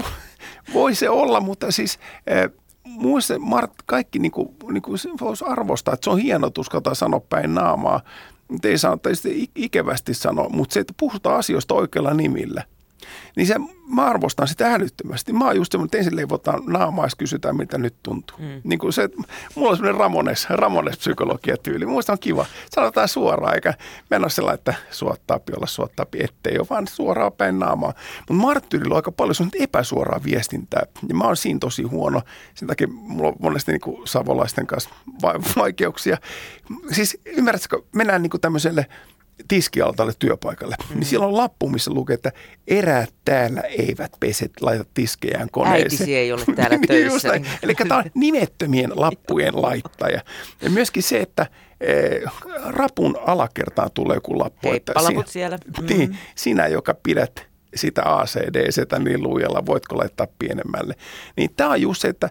voi 0.74 0.94
se 0.94 1.10
olla, 1.10 1.40
mutta 1.40 1.70
siis... 1.70 1.98
Äh, 2.30 2.50
muista 2.84 3.38
Mart, 3.38 3.72
kaikki 3.86 4.18
niin 4.18 4.32
kuin, 4.32 4.48
niin 4.72 4.82
kuin 4.82 4.98
voisi 5.20 5.44
arvostaa, 5.44 5.94
että 5.94 6.04
se 6.04 6.10
on 6.10 6.18
hieno 6.18 6.50
uskaltaa 6.58 6.94
sanoa 6.94 7.20
päin 7.20 7.54
naamaa. 7.54 8.00
Ei 8.64 8.78
saa 8.78 8.98
ikävästi 9.54 10.14
sanoa, 10.14 10.48
mutta 10.48 10.74
se, 10.74 10.80
että 10.80 10.94
puhutaan 10.96 11.38
asioista 11.38 11.74
oikealla 11.74 12.14
nimillä– 12.14 12.64
niin 13.36 13.46
se, 13.46 13.54
mä 13.88 14.06
arvostan 14.06 14.48
sitä 14.48 14.74
älyttömästi. 14.74 15.32
Mä 15.32 15.44
oon 15.44 15.56
just 15.56 15.72
semmoinen, 15.72 15.86
että 15.86 15.98
ensin 15.98 16.16
leivotaan 16.16 16.62
naamaa 16.66 17.08
kysytään, 17.18 17.56
miltä 17.56 17.78
nyt 17.78 17.94
tuntuu. 18.02 18.36
Mm. 18.38 18.60
Niin 18.64 18.78
kuin 18.78 18.92
se, 18.92 19.08
mulla 19.54 19.70
on 19.70 19.76
semmoinen 19.76 20.00
Ramones, 20.00 20.46
Ramones-psykologia 20.50 21.56
tyyli. 21.62 21.86
Muista 21.86 22.12
on 22.12 22.18
kiva. 22.18 22.46
Sanotaan 22.70 23.08
suoraan, 23.08 23.54
eikä 23.54 23.74
mennä 24.10 24.28
sellainen, 24.28 24.58
että 24.58 24.74
suottaapi 24.90 25.52
olla 25.56 25.66
suottaapi, 25.66 26.18
ettei 26.24 26.58
ole, 26.58 26.66
vaan 26.70 26.86
suoraan 26.86 27.32
päin 27.32 27.58
naamaa. 27.58 27.92
Mutta 28.18 28.34
Marttyrilla 28.34 28.94
on 28.94 28.98
aika 28.98 29.12
paljon 29.12 29.34
semmoista 29.34 29.64
epäsuoraa 29.64 30.20
viestintää. 30.24 30.82
Ja 31.08 31.14
mä 31.14 31.24
oon 31.24 31.36
siinä 31.36 31.58
tosi 31.58 31.82
huono. 31.82 32.22
Sen 32.54 32.68
takia 32.68 32.88
mulla 32.88 33.28
on 33.28 33.36
monesti 33.40 33.72
niin 33.72 33.80
kuin 33.80 34.06
savolaisten 34.06 34.66
kanssa 34.66 34.90
vaikeuksia. 35.56 36.18
Siis 36.92 37.18
ymmärrätkö, 37.26 37.82
mennään 37.92 38.22
niin 38.22 38.30
kuin 38.30 38.40
tämmöiselle 38.40 38.86
tiskialtaalle 39.48 40.12
työpaikalle, 40.18 40.76
mm. 40.90 40.94
niin 40.94 41.06
siellä 41.06 41.26
on 41.26 41.36
lappu, 41.36 41.68
missä 41.68 41.90
lukee, 41.90 42.14
että 42.14 42.32
eräät 42.66 43.14
täällä 43.24 43.60
eivät 43.60 44.12
peset 44.20 44.52
laita 44.60 44.84
tiskejään 44.94 45.48
koneeseen. 45.50 45.82
Äitisi 45.82 46.16
ei 46.16 46.32
ole 46.32 46.42
täällä 46.56 46.76
niin, 46.76 46.88
töissä. 46.88 47.32
niin 47.32 47.46
Eli 47.62 47.74
tämä 47.74 47.96
on 47.96 48.04
nimettömien 48.14 48.90
lappujen 48.94 49.62
laittaja. 49.62 50.20
Ja 50.62 50.70
myöskin 50.70 51.02
se, 51.02 51.20
että 51.20 51.46
e, 51.80 51.94
rapun 52.66 53.18
alakertaan 53.26 53.90
tulee 53.94 54.14
joku 54.14 54.38
lappu. 54.38 54.68
Heippa 54.68 54.92
että 54.92 55.04
laput 55.04 55.28
siellä. 55.28 55.58
Mm. 55.80 55.86
Niin, 55.86 56.18
sinä, 56.34 56.66
joka 56.66 56.94
pidät 57.02 57.46
sitä 57.74 58.02
ACD-setä 58.04 58.98
niin 58.98 59.22
lujalla, 59.22 59.66
voitko 59.66 59.98
laittaa 59.98 60.26
pienemmälle. 60.38 60.94
Niin 61.36 61.50
tämä 61.56 61.70
on 61.70 61.82
just 61.82 62.00
se, 62.00 62.08
että 62.08 62.30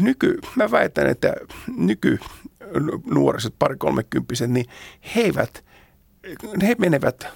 nyky, 0.00 0.38
mä 0.56 0.70
väitän, 0.70 1.06
että 1.06 1.34
nyky 1.76 2.18
nuoriset, 3.04 3.54
pari 3.58 3.76
kolmekymppiset, 3.76 4.50
niin 4.50 4.66
he 5.14 5.20
eivät– 5.20 5.64
he 6.62 6.74
menevät 6.78 7.26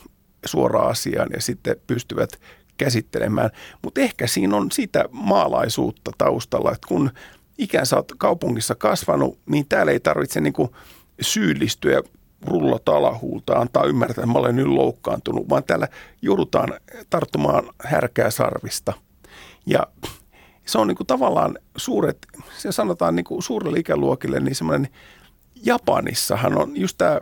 suoraan 0.46 0.90
asiaan 0.90 1.28
ja 1.34 1.42
sitten 1.42 1.76
pystyvät 1.86 2.40
käsittelemään. 2.76 3.50
Mutta 3.82 4.00
ehkä 4.00 4.26
siinä 4.26 4.56
on 4.56 4.72
sitä 4.72 5.04
maalaisuutta 5.10 6.10
taustalla, 6.18 6.72
että 6.72 6.88
kun 6.88 7.10
ikään 7.58 7.86
sä 7.86 7.96
oot 7.96 8.12
kaupungissa 8.18 8.74
kasvanut, 8.74 9.38
niin 9.46 9.66
täällä 9.68 9.92
ei 9.92 10.00
tarvitse 10.00 10.40
niinku 10.40 10.76
syyllistyä 11.20 12.02
rullata 12.46 12.96
alahuulta, 12.96 13.52
antaa 13.52 13.84
ymmärtää, 13.84 14.22
että 14.22 14.32
mä 14.32 14.38
olen 14.38 14.56
nyt 14.56 14.66
loukkaantunut, 14.66 15.48
vaan 15.48 15.64
täällä 15.64 15.88
joudutaan 16.22 16.74
tarttumaan 17.10 17.64
härkää 17.84 18.30
sarvista. 18.30 18.92
Ja 19.66 19.86
se 20.66 20.78
on 20.78 20.86
niinku 20.86 21.04
tavallaan 21.04 21.58
suuret, 21.76 22.18
se 22.58 22.72
sanotaan 22.72 23.16
niinku 23.16 23.42
suurelle 23.42 23.78
ikäluokille, 23.78 24.40
niin 24.40 24.54
semmoinen 24.54 24.88
Japanissahan 25.64 26.58
on 26.58 26.76
just 26.76 26.98
tämä 26.98 27.20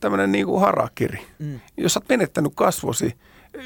tämmöinen 0.00 0.32
niin 0.32 0.46
kuin 0.46 0.60
harakiri. 0.60 1.26
Mm. 1.38 1.60
Jos 1.76 1.96
olet 1.96 2.08
menettänyt 2.08 2.52
kasvosi 2.54 3.14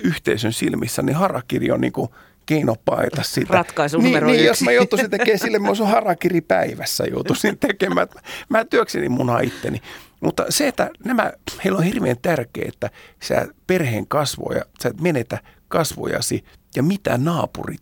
yhteisön 0.04 0.52
silmissä, 0.52 1.02
niin 1.02 1.16
harakiri 1.16 1.70
on 1.70 1.80
niin 1.80 1.92
kuin 1.92 2.08
keino 2.46 2.76
paeta 2.84 3.22
sitä. 3.22 3.54
Ratkaisu 3.58 3.98
niin, 3.98 4.04
numero 4.04 4.26
niin, 4.26 4.34
yksi. 4.34 4.46
jos 4.46 4.62
mä 4.62 4.72
joutuisin 4.72 5.10
tekemään 5.10 5.38
sille, 5.38 5.58
mä 5.58 5.68
olisin 5.68 5.86
harakiri 5.86 6.40
päivässä 6.40 7.04
joutuisin 7.04 7.58
tekemään. 7.58 8.08
Mä 8.48 8.64
työkseni 8.64 9.08
munaa 9.08 9.40
itteni. 9.40 9.82
Mutta 10.20 10.46
se, 10.48 10.68
että 10.68 10.90
nämä, 11.04 11.32
heillä 11.64 11.78
on 11.78 11.84
hirveän 11.84 12.16
tärkeää, 12.22 12.68
että 12.68 12.90
sä 13.22 13.46
perheen 13.66 14.06
kasvoja, 14.06 14.64
sä 14.82 14.88
et 14.88 15.00
menetä 15.00 15.38
kasvojasi 15.68 16.44
ja 16.76 16.82
mitä 16.82 17.18
naapurit 17.18 17.80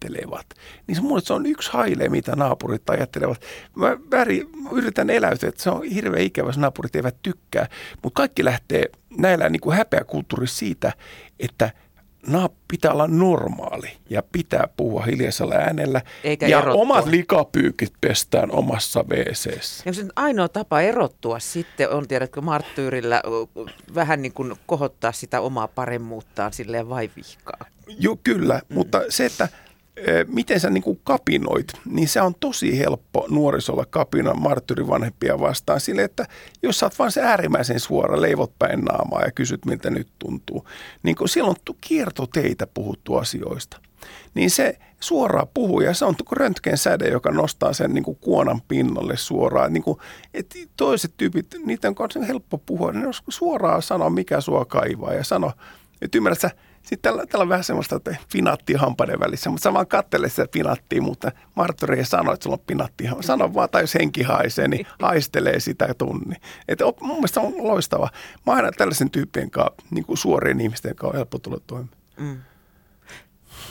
ajattelevat. 0.00 0.46
Niin 0.86 0.96
se, 0.96 1.02
mulle 1.02 1.20
se 1.20 1.32
on 1.32 1.46
yksi 1.46 1.72
haile, 1.72 2.08
mitä 2.08 2.36
naapurit 2.36 2.90
ajattelevat. 2.90 3.42
Mä 3.76 3.96
väri, 4.10 4.48
yritän 4.72 5.10
eläytyä, 5.10 5.48
että 5.48 5.62
se 5.62 5.70
on 5.70 5.84
hirveän 5.84 6.22
ikävä, 6.22 6.48
jos 6.48 6.58
naapurit 6.58 6.96
eivät 6.96 7.16
tykkää. 7.22 7.66
Mutta 8.02 8.16
kaikki 8.16 8.44
lähtee 8.44 8.84
näillä 9.18 9.48
niin 9.48 9.60
kuin 9.60 9.76
häpeäkulttuuri 9.76 10.46
siitä, 10.46 10.92
että 11.40 11.70
naap 12.26 12.52
pitää 12.68 12.92
olla 12.92 13.06
normaali 13.06 13.88
ja 14.10 14.22
pitää 14.32 14.68
puhua 14.76 15.02
hiljaisella 15.02 15.54
äänellä. 15.54 16.02
Eikä 16.24 16.48
ja 16.48 16.58
erottua. 16.58 16.82
omat 16.82 17.06
likapyykit 17.06 17.92
pestään 18.00 18.50
omassa 18.50 19.04
wc 19.08 19.50
ainoa 20.16 20.48
tapa 20.48 20.80
erottua 20.80 21.38
sitten 21.38 21.90
on, 21.90 22.08
tiedätkö, 22.08 22.40
marttyyrillä 22.40 23.22
vähän 23.94 24.22
niin 24.22 24.32
kuin 24.32 24.54
kohottaa 24.66 25.12
sitä 25.12 25.40
omaa 25.40 25.68
paremmuuttaan 25.68 26.52
silleen 26.52 26.88
vai 26.88 27.10
vihkaa. 27.16 27.66
Joo, 27.98 28.18
kyllä, 28.24 28.60
mm. 28.68 28.74
mutta 28.74 29.02
se, 29.08 29.26
että 29.26 29.48
miten 30.26 30.60
sä 30.60 30.70
niin 30.70 30.82
kuin 30.82 31.00
kapinoit, 31.04 31.66
niin 31.84 32.08
se 32.08 32.20
on 32.20 32.34
tosi 32.40 32.78
helppo 32.78 33.26
nuorisolla 33.30 33.84
kapina 33.90 34.34
marttyrivanhempia 34.34 35.40
vastaan 35.40 35.80
sille, 35.80 36.04
että 36.04 36.26
jos 36.62 36.78
sä 36.78 36.86
oot 36.86 36.98
vaan 36.98 37.12
se 37.12 37.22
äärimmäisen 37.22 37.80
suora, 37.80 38.20
leivot 38.20 38.52
päin 38.58 38.80
naamaa 38.80 39.22
ja 39.22 39.32
kysyt, 39.32 39.64
miltä 39.64 39.90
nyt 39.90 40.08
tuntuu, 40.18 40.68
niin 41.02 41.16
kun 41.16 41.28
siellä 41.28 41.50
on 41.50 41.74
kiertoteitä 41.80 42.66
puhuttu 42.66 43.16
asioista, 43.16 43.80
niin 44.34 44.50
se 44.50 44.78
suoraan 45.00 45.48
puhuu 45.54 45.80
ja 45.80 45.94
se 45.94 46.04
on 46.04 46.14
röntgen 46.32 46.78
säde, 46.78 47.08
joka 47.08 47.30
nostaa 47.30 47.72
sen 47.72 47.94
niin 47.94 48.04
kuin 48.04 48.18
kuonan 48.20 48.60
pinnalle 48.68 49.16
suoraan. 49.16 49.72
Niin 49.72 49.82
kuin, 49.82 49.98
että 50.34 50.58
toiset 50.76 51.12
tyypit, 51.16 51.46
niitä 51.64 51.88
on 51.88 52.26
helppo 52.26 52.58
puhua, 52.58 52.92
ne 52.92 53.06
suoraan 53.28 53.82
sanoa, 53.82 54.10
mikä 54.10 54.40
sua 54.40 54.64
kaivaa 54.64 55.14
ja 55.14 55.24
sano, 55.24 55.52
että 56.02 56.18
ymmärrät 56.18 56.40
sä, 56.40 56.50
sitten 56.82 57.12
tällä, 57.12 57.26
tällä 57.26 57.42
on 57.42 57.48
vähän 57.48 57.64
semmoista, 57.64 57.96
että 57.96 58.16
pinatti 58.32 58.74
hampaiden 58.74 59.20
välissä, 59.20 59.50
mutta 59.50 59.62
sä 59.62 59.72
vaan 59.72 59.86
kattele 59.86 60.28
sitä 60.28 60.46
pinattia, 60.52 61.02
mutta 61.02 61.32
Martturi 61.54 61.98
ei 61.98 62.04
sano, 62.04 62.32
että 62.32 62.44
sulla 62.44 62.56
on 62.56 62.64
pinatti. 62.66 63.04
Sano 63.20 63.54
vaan, 63.54 63.68
tai 63.70 63.82
jos 63.82 63.94
henki 63.94 64.22
haisee, 64.22 64.68
niin 64.68 64.86
haistelee 65.02 65.60
sitä 65.60 65.94
tunni. 65.98 66.36
Että 66.68 66.84
mun 67.00 67.16
mielestä 67.16 67.40
on 67.40 67.52
loistava. 67.58 68.10
Mä 68.46 68.52
aina 68.52 68.72
tällaisen 68.72 69.10
tyyppien 69.10 69.50
kanssa, 69.50 69.82
niin 69.90 70.04
kuin 70.04 70.18
suorien 70.18 70.60
ihmisten 70.60 70.96
kanssa 70.96 71.12
on 71.12 71.16
helppo 71.16 71.38
tulla 71.38 71.60
toimeen. 71.66 71.96
Mm 72.16 72.38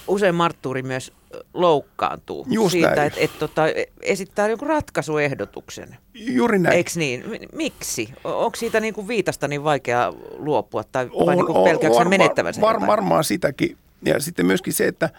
usein 0.08 0.36
Marttuuri 0.36 0.84
myös 0.84 1.13
loukkaantuu 1.54 2.47
Just 2.49 2.71
siitä, 2.71 3.04
että 3.04 3.19
et, 3.19 3.39
tota, 3.39 3.62
esittää 4.02 4.47
joku 4.47 4.65
ratkaisuehdotuksen. 4.65 5.97
Juuri 6.13 6.60
näin. 6.60 6.75
Eikö 6.75 6.91
niin? 6.95 7.23
Miksi? 7.54 8.13
Onko 8.23 8.56
siitä 8.56 8.80
niin 8.80 8.93
kuin 8.93 9.08
viitasta 9.08 9.47
niin 9.47 9.63
vaikea 9.63 10.13
luopua 10.38 10.84
tai 10.84 11.10
on, 11.13 11.25
vai 11.25 11.36
niin 11.36 11.63
pelkääkö 11.63 11.95
varma, 11.95 12.10
menettävänsä 12.10 12.62
var, 12.62 12.88
Varmaan 12.88 13.23
sitäkin. 13.23 13.78
Ja 14.06 14.19
sitten 14.19 14.45
myöskin 14.45 14.73
se, 14.73 14.88
että 14.88 15.10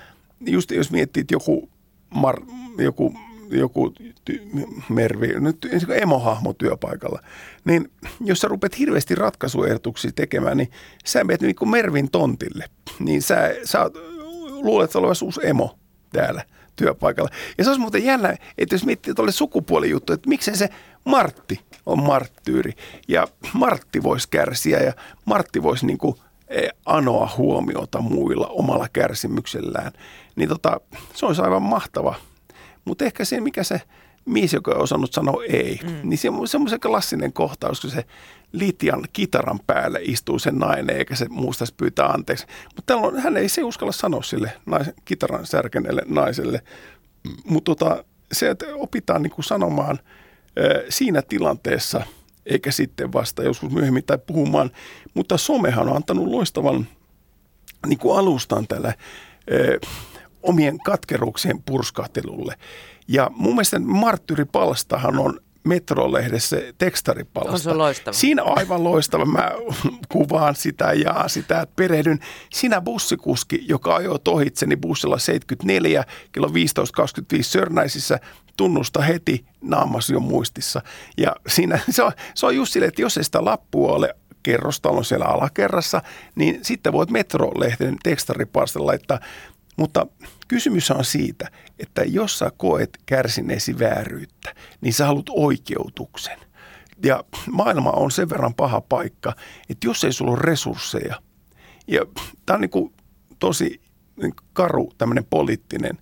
just 0.47 0.71
jos 0.71 0.91
miettii, 0.91 1.21
että 1.21 1.35
joku, 1.35 1.69
mar, 2.11 2.41
joku 2.79 3.15
joku 3.51 3.93
ty, 4.25 4.43
mervi, 4.89 5.41
nyt 5.41 5.67
emohahmo 5.95 6.53
työpaikalla, 6.53 7.21
niin 7.65 7.91
jos 8.21 8.39
sä 8.39 8.49
rupeat 8.49 8.79
hirveästi 8.79 9.15
ratkaisuehdotuksia 9.15 10.11
tekemään, 10.15 10.57
niin 10.57 10.71
sä 11.05 11.25
menet 11.25 11.41
niin 11.41 11.55
kuin 11.55 11.69
Mervin 11.69 12.11
tontille. 12.11 12.65
Niin 12.99 13.23
sä, 13.23 13.55
sä 13.65 13.91
luulet 14.63 14.97
olevasi 14.97 15.25
uusi 15.25 15.41
emo 15.45 15.79
täällä 16.13 16.45
työpaikalla. 16.77 17.31
Ja 17.59 17.65
se 17.65 17.71
olisi 17.71 17.81
muuten 17.81 18.05
jännä, 18.05 18.37
että 18.59 18.75
jos 18.75 18.85
miettii 18.85 19.15
tuolle 19.15 19.33
sukupuolijuttu, 19.33 20.13
että 20.13 20.29
miksei 20.29 20.57
se 20.57 20.69
Martti 21.05 21.61
on 21.87 22.03
marttyyri 22.03 22.73
ja 23.09 23.29
Martti 23.53 24.03
voisi 24.03 24.29
kärsiä 24.29 24.79
ja 24.79 24.93
Martti 25.25 25.63
voisi 25.63 25.87
niin 25.87 25.99
kuin 25.99 26.15
e, 26.49 26.69
anoa 26.87 27.31
huomiota 27.37 28.01
muilla 28.01 28.47
omalla 28.47 28.89
kärsimyksellään, 28.93 29.93
niin 30.37 30.49
tota, 30.49 30.81
se 31.15 31.27
olisi 31.27 31.43
aivan 31.43 31.63
mahtava. 31.63 32.15
Mutta 32.85 33.05
ehkä 33.05 33.25
se, 33.25 33.41
mikä 33.41 33.65
se 33.65 33.81
mies, 34.25 34.53
joka 34.53 34.71
on 34.71 34.83
osannut 34.83 35.13
sanoa 35.13 35.45
ei, 35.49 35.81
mm. 35.83 36.01
niin 36.03 36.19
se 36.19 36.31
on 36.31 36.49
semmoisen 36.49 36.81
klassinen 36.81 37.33
kohtaus, 37.33 37.81
kun 37.81 37.91
se 37.91 38.05
Litian 38.53 39.05
kitaran 39.13 39.61
päälle 39.67 40.01
istuu 40.03 40.39
sen 40.39 40.59
nainen, 40.59 40.97
eikä 40.97 41.17
se 41.17 41.27
muustaisi 41.29 41.75
pyytää 41.77 42.07
anteeksi. 42.07 42.47
Mutta 42.77 43.21
hän 43.21 43.37
ei 43.37 43.49
se 43.49 43.65
uskalla 43.65 43.93
sanoa 43.93 44.23
sille 44.23 44.53
naisen, 44.67 44.95
kitaran 45.05 45.47
särkeneelle 45.47 46.03
naiselle. 46.07 46.63
Mutta 47.45 47.75
tota, 47.75 48.05
se, 48.33 48.51
että 48.51 48.67
opitaan 48.75 49.23
niin 49.23 49.31
kuin 49.31 49.45
sanomaan 49.45 49.99
siinä 50.89 51.23
tilanteessa, 51.23 52.03
eikä 52.47 52.71
sitten 52.71 53.13
vasta 53.13 53.43
joskus 53.43 53.71
myöhemmin 53.71 54.05
tai 54.05 54.19
puhumaan. 54.27 54.71
Mutta 55.15 55.39
somehan 55.39 55.89
on 55.89 55.97
antanut 55.97 56.29
loistavan 56.29 56.87
niin 57.87 57.99
kuin 57.99 58.19
alustan 58.19 58.69
tälle 58.69 58.95
ö, 59.53 59.81
omien 60.43 60.79
katkeruuksien 60.79 61.63
purskahtelulle. 61.63 62.55
Ja 63.09 63.31
mun 63.35 63.55
mielestä 63.55 63.79
Marttyripalstahan 63.79 65.19
on 65.19 65.41
Metrolehdessä 65.65 66.57
tekstaripalsta. 66.79 67.53
On 67.53 67.59
se 67.59 67.75
loistava. 67.75 68.13
Siinä 68.13 68.43
on 68.43 68.59
aivan 68.59 68.85
loistava. 68.85 69.25
Mä 69.25 69.51
kuvaan 70.09 70.55
sitä 70.55 70.93
ja 70.93 71.25
sitä, 71.27 71.61
että 71.61 71.73
perehdyn. 71.77 72.19
Sinä 72.53 72.81
bussikuski, 72.81 73.65
joka 73.69 73.97
ajoi 73.97 74.19
ohitseni 74.29 74.77
bussilla 74.77 75.19
74 75.19 76.05
kello 76.33 76.49
15.25 76.49 76.53
Sörnäisissä, 77.43 78.21
tunnusta 78.57 79.01
heti 79.03 79.45
naamasi 79.61 80.13
jo 80.13 80.21
muistissa. 80.21 80.83
Ja 81.19 81.37
siinä, 81.49 81.79
se 81.91 82.03
on, 82.03 82.13
se 82.35 82.47
on 82.47 82.57
just 82.57 82.73
silleen, 82.73 82.89
että 82.89 83.03
jos 83.03 83.17
ei 83.17 83.25
sitä 83.25 83.45
lappua 83.45 83.93
ole 83.93 84.15
kerrostalon 84.43 85.05
siellä 85.05 85.27
alakerrassa, 85.27 86.03
niin 86.35 86.59
sitten 86.63 86.93
voit 86.93 87.11
Metrolehden 87.11 87.97
tekstaripalsta 88.03 88.87
laittaa 88.87 89.21
mutta 89.81 90.07
kysymys 90.51 90.91
on 90.91 91.05
siitä, 91.05 91.51
että 91.79 92.03
jos 92.05 92.39
sä 92.39 92.53
koet 92.57 92.91
kärsineesi 93.07 93.79
vääryyttä, 93.79 94.55
niin 94.81 94.93
sä 94.93 95.07
haluat 95.07 95.27
oikeutuksen. 95.31 96.39
Ja 97.05 97.25
maailma 97.51 97.91
on 97.91 98.11
sen 98.11 98.31
verran 98.31 98.55
paha 98.55 98.81
paikka, 98.81 99.33
että 99.69 99.87
jos 99.87 100.05
ei 100.05 100.13
sulla 100.13 100.31
ole 100.31 100.41
resursseja, 100.43 101.23
ja 101.87 102.07
tämä 102.47 102.55
on 102.55 102.61
niin 102.61 102.71
kuin 102.71 102.93
tosi 103.39 103.81
karu 104.53 104.93
tämmöinen 104.99 105.25
poliittinen, 105.25 105.99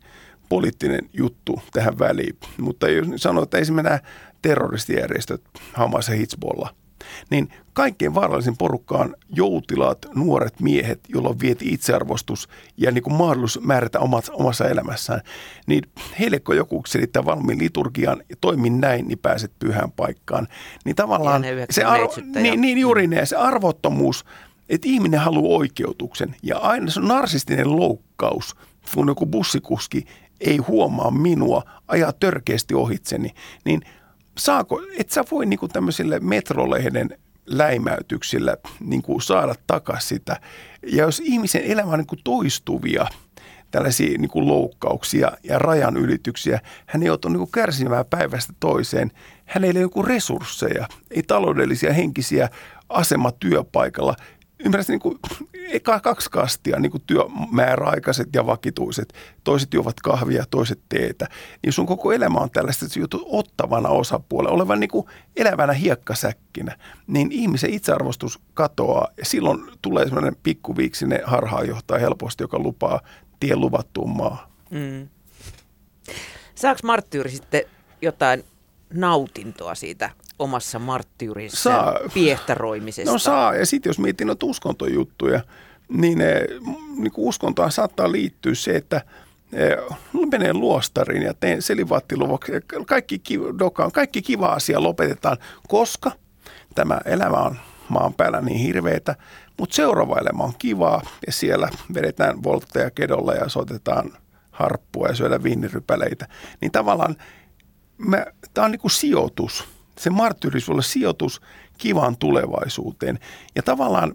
poliittinen 0.48 1.08
juttu 1.12 1.62
tähän 1.72 1.98
väliin, 1.98 2.36
mutta 2.60 2.88
jos 2.88 3.06
sanoo, 3.16 3.42
että 3.42 3.58
esimerkiksi 3.58 3.90
nämä 3.90 4.00
terroristijärjestöt, 4.42 5.42
Hamas 5.72 6.08
ja 6.08 6.16
Hezbollah, 6.16 6.74
niin 7.30 7.48
kaikkein 7.72 8.14
vaarallisin 8.14 8.56
porukka 8.56 8.98
on 8.98 9.14
joutilaat, 9.30 9.98
nuoret 10.14 10.60
miehet, 10.60 11.00
joilla 11.08 11.28
on 11.28 11.40
vieti 11.40 11.72
itsearvostus 11.72 12.48
ja 12.76 12.90
niin 12.90 13.02
kuin 13.02 13.14
mahdollisuus 13.14 13.64
määrätä 13.64 14.00
omat, 14.00 14.30
omassa 14.32 14.68
elämässään. 14.68 15.20
Niin 15.66 15.82
heille 16.18 16.40
kun 16.40 16.56
joku 16.56 16.82
selittää 16.86 17.24
valmiin 17.24 17.58
liturgian 17.58 18.22
ja 18.28 18.36
toimin 18.40 18.80
näin, 18.80 19.08
niin 19.08 19.18
pääset 19.18 19.52
pyhään 19.58 19.92
paikkaan. 19.92 20.48
Niin 20.84 20.96
tavallaan 20.96 21.42
se 21.70 21.84
arvo, 21.84 22.14
niin, 22.34 22.60
niin 22.60 22.78
juuri 22.78 23.06
ne, 23.06 23.26
se 23.26 23.36
arvottomuus, 23.36 24.24
että 24.68 24.88
ihminen 24.88 25.20
haluaa 25.20 25.58
oikeutuksen 25.58 26.36
ja 26.42 26.58
aina 26.58 26.90
se 26.90 27.00
on 27.00 27.08
narsistinen 27.08 27.76
loukkaus, 27.76 28.56
kun 28.94 29.08
joku 29.08 29.26
bussikuski 29.26 30.04
ei 30.40 30.56
huomaa 30.56 31.10
minua, 31.10 31.62
ajaa 31.88 32.12
törkeästi 32.12 32.74
ohitseni, 32.74 33.30
niin– 33.64 33.80
saako, 34.38 34.82
et 34.98 35.10
sä 35.10 35.24
voi 35.30 35.46
niin 35.46 35.58
kuin 35.58 35.72
tämmöisille 35.72 36.20
metrolehden 36.20 37.18
läimäytyksillä 37.46 38.56
niin 38.80 39.02
kuin 39.02 39.22
saada 39.22 39.54
takaisin 39.66 40.08
sitä. 40.08 40.40
Ja 40.86 41.02
jos 41.04 41.20
ihmisen 41.24 41.62
elämä 41.64 41.92
on 41.92 41.98
niin 41.98 42.06
kuin 42.06 42.20
toistuvia 42.24 43.06
tällaisia 43.70 44.18
niin 44.18 44.30
kuin 44.30 44.46
loukkauksia 44.46 45.32
ja 45.42 45.58
rajan 45.58 45.96
ylityksiä, 45.96 46.60
hän 46.86 47.02
joutuu 47.02 47.30
niin 47.30 47.38
kuin 47.38 47.50
kärsimään 47.50 48.06
päivästä 48.10 48.52
toiseen. 48.60 49.10
Hänellä 49.44 49.78
ei 49.78 49.84
ole 49.84 49.92
niin 49.94 50.06
resursseja, 50.06 50.88
ei 51.10 51.22
taloudellisia, 51.22 51.92
henkisiä 51.92 52.48
asema 52.88 53.32
työpaikalla, 53.32 54.16
ymmärrätkö, 54.64 54.92
niin 54.92 55.00
kuin, 55.00 55.18
kaksi 56.02 56.30
kastia, 56.30 56.80
niin 56.80 56.90
kuin 56.90 57.02
työmääräaikaiset 57.06 58.28
ja 58.34 58.46
vakituiset. 58.46 59.12
Toiset 59.44 59.74
juovat 59.74 60.00
kahvia, 60.00 60.44
toiset 60.50 60.80
teetä. 60.88 61.26
Niin 61.62 61.72
sun 61.72 61.86
koko 61.86 62.12
elämä 62.12 62.38
on 62.38 62.50
tällaista, 62.50 62.86
että 62.86 62.98
joutut 62.98 63.22
ottavana 63.26 63.88
osapuolella, 63.88 64.54
olevan 64.54 64.80
niin 64.80 64.90
kuin 64.90 65.06
elävänä 65.36 65.72
hiekkasäkkinä. 65.72 66.76
Niin 67.06 67.32
ihmisen 67.32 67.74
itsearvostus 67.74 68.38
katoaa 68.54 69.08
ja 69.16 69.24
silloin 69.24 69.64
tulee 69.82 70.04
sellainen 70.04 70.36
pikkuviiksinen 70.42 71.20
harhaanjohtaja 71.24 72.00
helposti, 72.00 72.44
joka 72.44 72.58
lupaa 72.58 73.00
tien 73.40 73.60
luvattuun 73.60 74.16
maahan. 74.16 74.48
Mm. 74.70 75.08
Saako 76.54 76.80
marttyyri 76.82 77.30
sitten 77.30 77.62
jotain 78.02 78.44
nautintoa 78.94 79.74
siitä 79.74 80.10
omassa 80.38 80.78
marttyyrissa 80.78 81.70
saa. 81.70 81.94
piehtaroimisesta? 82.14 83.12
No 83.12 83.18
saa, 83.18 83.54
ja 83.54 83.66
sitten 83.66 83.90
jos 83.90 83.98
miettii 83.98 84.26
noita 84.26 84.46
uskontojuttuja, 84.46 85.40
niin, 85.88 86.18
niin 86.96 87.12
uskontoa 87.16 87.70
saattaa 87.70 88.12
liittyä 88.12 88.54
se, 88.54 88.76
että 88.76 89.00
menee 90.30 90.52
luostariin 90.52 91.22
ja 91.22 91.34
teen 91.34 91.62
selivaattiluvoksi. 91.62 92.52
Kaikki, 92.86 93.20
dokaan, 93.58 93.92
kaikki 93.92 94.22
kiva 94.22 94.46
asia 94.46 94.82
lopetetaan, 94.82 95.36
koska 95.68 96.12
tämä 96.74 97.00
elämä 97.04 97.36
on 97.36 97.56
maan 97.88 98.14
päällä 98.14 98.40
niin 98.40 98.58
hirveetä, 98.58 99.16
mutta 99.58 99.76
seuraava 99.76 100.18
elämä 100.18 100.44
on 100.44 100.52
kivaa 100.58 101.02
ja 101.26 101.32
siellä 101.32 101.68
vedetään 101.94 102.42
voltteja 102.42 102.90
kedolla 102.90 103.34
ja 103.34 103.48
soitetaan 103.48 104.12
harppua 104.50 105.08
ja 105.08 105.14
syödään 105.14 105.42
viinirypäleitä. 105.42 106.28
Niin 106.60 106.72
tavallaan 106.72 107.16
tämä 108.54 108.64
on 108.64 108.70
niin 108.70 108.80
kuin 108.80 108.90
sijoitus– 108.90 109.64
se 109.98 110.10
marttyyris 110.10 110.68
voi 110.68 110.72
olla 110.72 110.82
sijoitus 110.82 111.40
kivaan 111.78 112.16
tulevaisuuteen. 112.16 113.18
Ja 113.54 113.62
tavallaan 113.62 114.14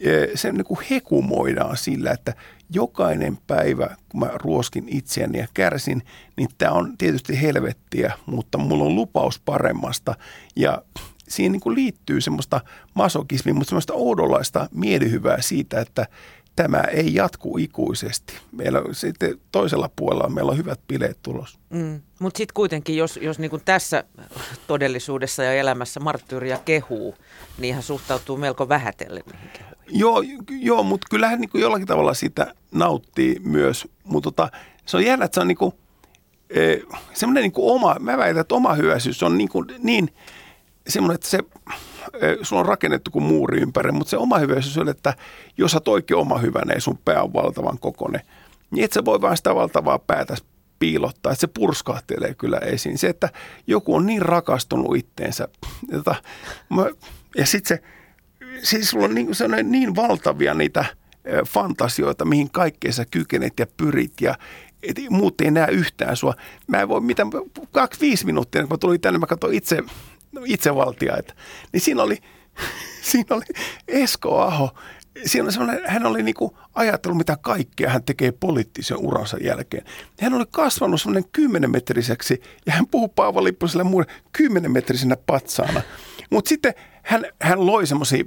e, 0.00 0.10
se 0.34 0.52
niin 0.52 0.64
kuin 0.64 0.80
hekumoidaan 0.90 1.76
sillä, 1.76 2.10
että 2.10 2.34
jokainen 2.70 3.38
päivä, 3.46 3.96
kun 4.08 4.20
mä 4.20 4.30
ruoskin 4.34 4.88
itseäni 4.88 5.38
ja 5.38 5.46
kärsin, 5.54 6.02
niin 6.36 6.48
tämä 6.58 6.72
on 6.72 6.98
tietysti 6.98 7.42
helvettiä, 7.42 8.12
mutta 8.26 8.58
mulla 8.58 8.84
on 8.84 8.94
lupaus 8.94 9.40
paremmasta. 9.44 10.14
Ja 10.56 10.82
siihen 11.28 11.52
niin 11.52 11.60
kuin 11.60 11.74
liittyy 11.74 12.20
semmoista 12.20 12.60
masokismia, 12.94 13.54
mutta 13.54 13.68
semmoista 13.68 13.94
oudonlaista 13.94 14.68
mielihyvää 14.74 15.40
siitä, 15.40 15.80
että 15.80 16.06
tämä 16.56 16.80
ei 16.80 17.14
jatku 17.14 17.58
ikuisesti. 17.58 18.34
Meillä 18.52 18.78
on 18.80 18.94
sitten 18.94 19.40
toisella 19.52 19.90
puolella 19.96 20.28
meillä 20.28 20.50
on 20.50 20.58
hyvät 20.58 20.80
bileet 20.88 21.18
tulos. 21.22 21.58
Mm. 21.70 22.00
Mutta 22.18 22.38
sitten 22.38 22.54
kuitenkin, 22.54 22.96
jos, 22.96 23.18
jos 23.22 23.38
niin 23.38 23.50
kuin 23.50 23.62
tässä 23.64 24.04
todellisuudessa 24.66 25.42
ja 25.42 25.52
elämässä 25.52 26.00
marttyyriä 26.00 26.58
kehuu, 26.64 27.14
niin 27.58 27.74
hän 27.74 27.82
suhtautuu 27.82 28.36
melko 28.36 28.68
vähätellen 28.68 29.22
Joo, 29.88 30.22
joo 30.60 30.82
mutta 30.82 31.06
kyllähän 31.10 31.40
niin 31.40 31.48
kuin 31.48 31.62
jollakin 31.62 31.86
tavalla 31.86 32.14
sitä 32.14 32.54
nauttii 32.70 33.36
myös. 33.44 33.88
Mutta 34.04 34.30
tota, 34.30 34.50
se 34.86 34.96
on 34.96 35.04
jännä, 35.04 35.24
että 35.24 35.34
se 35.34 35.40
on 35.40 35.48
niin 35.48 35.58
kuin, 35.58 35.72
e, 36.50 36.76
semmoinen 37.12 37.42
niin 37.42 37.52
kuin 37.52 37.72
oma, 37.74 37.96
mä 38.00 38.18
väitän, 38.18 38.40
että 38.40 38.54
oma 38.54 38.74
hyväisyys 38.74 39.22
on 39.22 39.38
niin, 39.38 39.48
kuin, 39.48 39.66
niin 39.78 40.14
semmoinen, 40.88 41.14
että 41.14 41.28
se 41.28 41.38
sulla 42.42 42.60
on 42.60 42.66
rakennettu 42.66 43.10
kuin 43.10 43.24
muuri 43.24 43.60
ympäri, 43.60 43.92
mutta 43.92 44.10
se 44.10 44.16
oma 44.16 44.38
hyväisyys 44.38 44.78
on, 44.78 44.88
että 44.88 45.14
jos 45.58 45.72
sä 45.72 45.80
oikein 45.86 46.18
oma 46.18 46.38
hyvänä 46.38 46.74
ja 46.74 46.80
sun 46.80 46.98
pää 47.04 47.22
on 47.22 47.32
valtavan 47.32 47.78
kokoinen, 47.78 48.20
niin 48.70 48.84
et 48.84 48.92
sä 48.92 49.04
voi 49.04 49.20
vaan 49.20 49.36
sitä 49.36 49.54
valtavaa 49.54 49.98
päätä 49.98 50.36
piilottaa, 50.78 51.32
että 51.32 51.40
se 51.40 51.46
purskahtelee 51.46 52.34
kyllä 52.34 52.58
esiin. 52.58 52.98
Se, 52.98 53.08
että 53.08 53.28
joku 53.66 53.94
on 53.94 54.06
niin 54.06 54.22
rakastunut 54.22 54.96
itteensä, 54.96 55.48
jota, 55.92 56.14
mä, 56.70 56.86
ja 57.36 57.46
sitten 57.46 57.68
se, 57.68 57.82
siis 58.62 58.90
sulla 58.90 59.04
on 59.04 59.14
niin, 59.14 59.28
niin 59.62 59.96
valtavia 59.96 60.54
niitä 60.54 60.84
fantasioita, 61.48 62.24
mihin 62.24 62.50
kaikkeen 62.50 62.94
sä 62.94 63.04
kykenet 63.10 63.52
ja 63.58 63.66
pyrit 63.76 64.20
ja 64.20 64.34
et 64.82 64.96
muut 65.10 65.40
ei 65.40 65.50
näe 65.50 65.70
yhtään 65.70 66.16
sua. 66.16 66.34
Mä 66.66 66.80
en 66.80 66.88
voi 66.88 67.00
mitään, 67.00 67.30
kaksi, 67.70 68.00
viisi 68.00 68.26
minuuttia, 68.26 68.62
kun 68.62 68.70
mä 68.70 68.78
tulin 68.78 69.00
tänne, 69.00 69.18
mä 69.18 69.26
katsoin 69.26 69.54
itse 69.54 69.82
itsevaltiaita. 70.44 71.34
Niin 71.72 71.80
siinä 71.80 72.02
oli, 72.02 72.18
siinä 73.10 73.36
oli 73.36 73.44
Esko 73.88 74.40
Aho. 74.40 74.70
Siinä 75.26 75.48
oli 75.60 75.82
hän 75.86 76.06
oli 76.06 76.22
niinku 76.22 76.58
ajatellut, 76.74 77.18
mitä 77.18 77.36
kaikkea 77.40 77.90
hän 77.90 78.04
tekee 78.04 78.32
poliittisen 78.32 78.96
uransa 78.96 79.36
jälkeen. 79.40 79.84
Hän 80.20 80.34
oli 80.34 80.44
kasvanut 80.50 81.00
semmoinen 81.00 81.30
kymmenenmetriseksi 81.32 82.42
ja 82.66 82.72
hän 82.72 82.86
puhuu 82.86 83.08
Paavo 83.08 83.44
Lipposelle 83.44 83.84
muille 83.84 84.12
kymmenenmetrisenä 84.32 85.16
patsaana. 85.26 85.82
Mutta 86.30 86.48
sitten 86.48 86.74
hän, 87.02 87.24
hän 87.42 87.66
loi 87.66 87.86
semmoisia, 87.86 88.24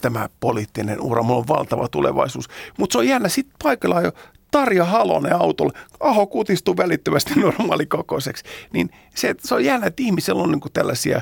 tämä 0.00 0.28
poliittinen 0.40 1.00
ura, 1.00 1.22
mulla 1.22 1.40
on 1.40 1.48
valtava 1.48 1.88
tulevaisuus. 1.88 2.48
Mutta 2.78 2.92
se 2.92 2.98
on 2.98 3.08
jännä, 3.08 3.28
sitten 3.28 3.56
paikalla 3.62 4.00
jo 4.00 4.12
Tarja 4.56 4.84
Halonen 4.84 5.36
autolla, 5.36 5.72
Aho 6.00 6.26
kutistuu 6.26 6.76
välittömästi 6.76 7.40
normaalikokoiseksi. 7.40 8.44
Niin 8.72 8.90
se, 9.14 9.34
se 9.38 9.54
on 9.54 9.64
jännä, 9.64 9.86
että 9.86 10.02
ihmisellä 10.02 10.42
on 10.42 10.50
niin 10.50 10.60
kuin 10.60 10.72
tällaisia 10.72 11.20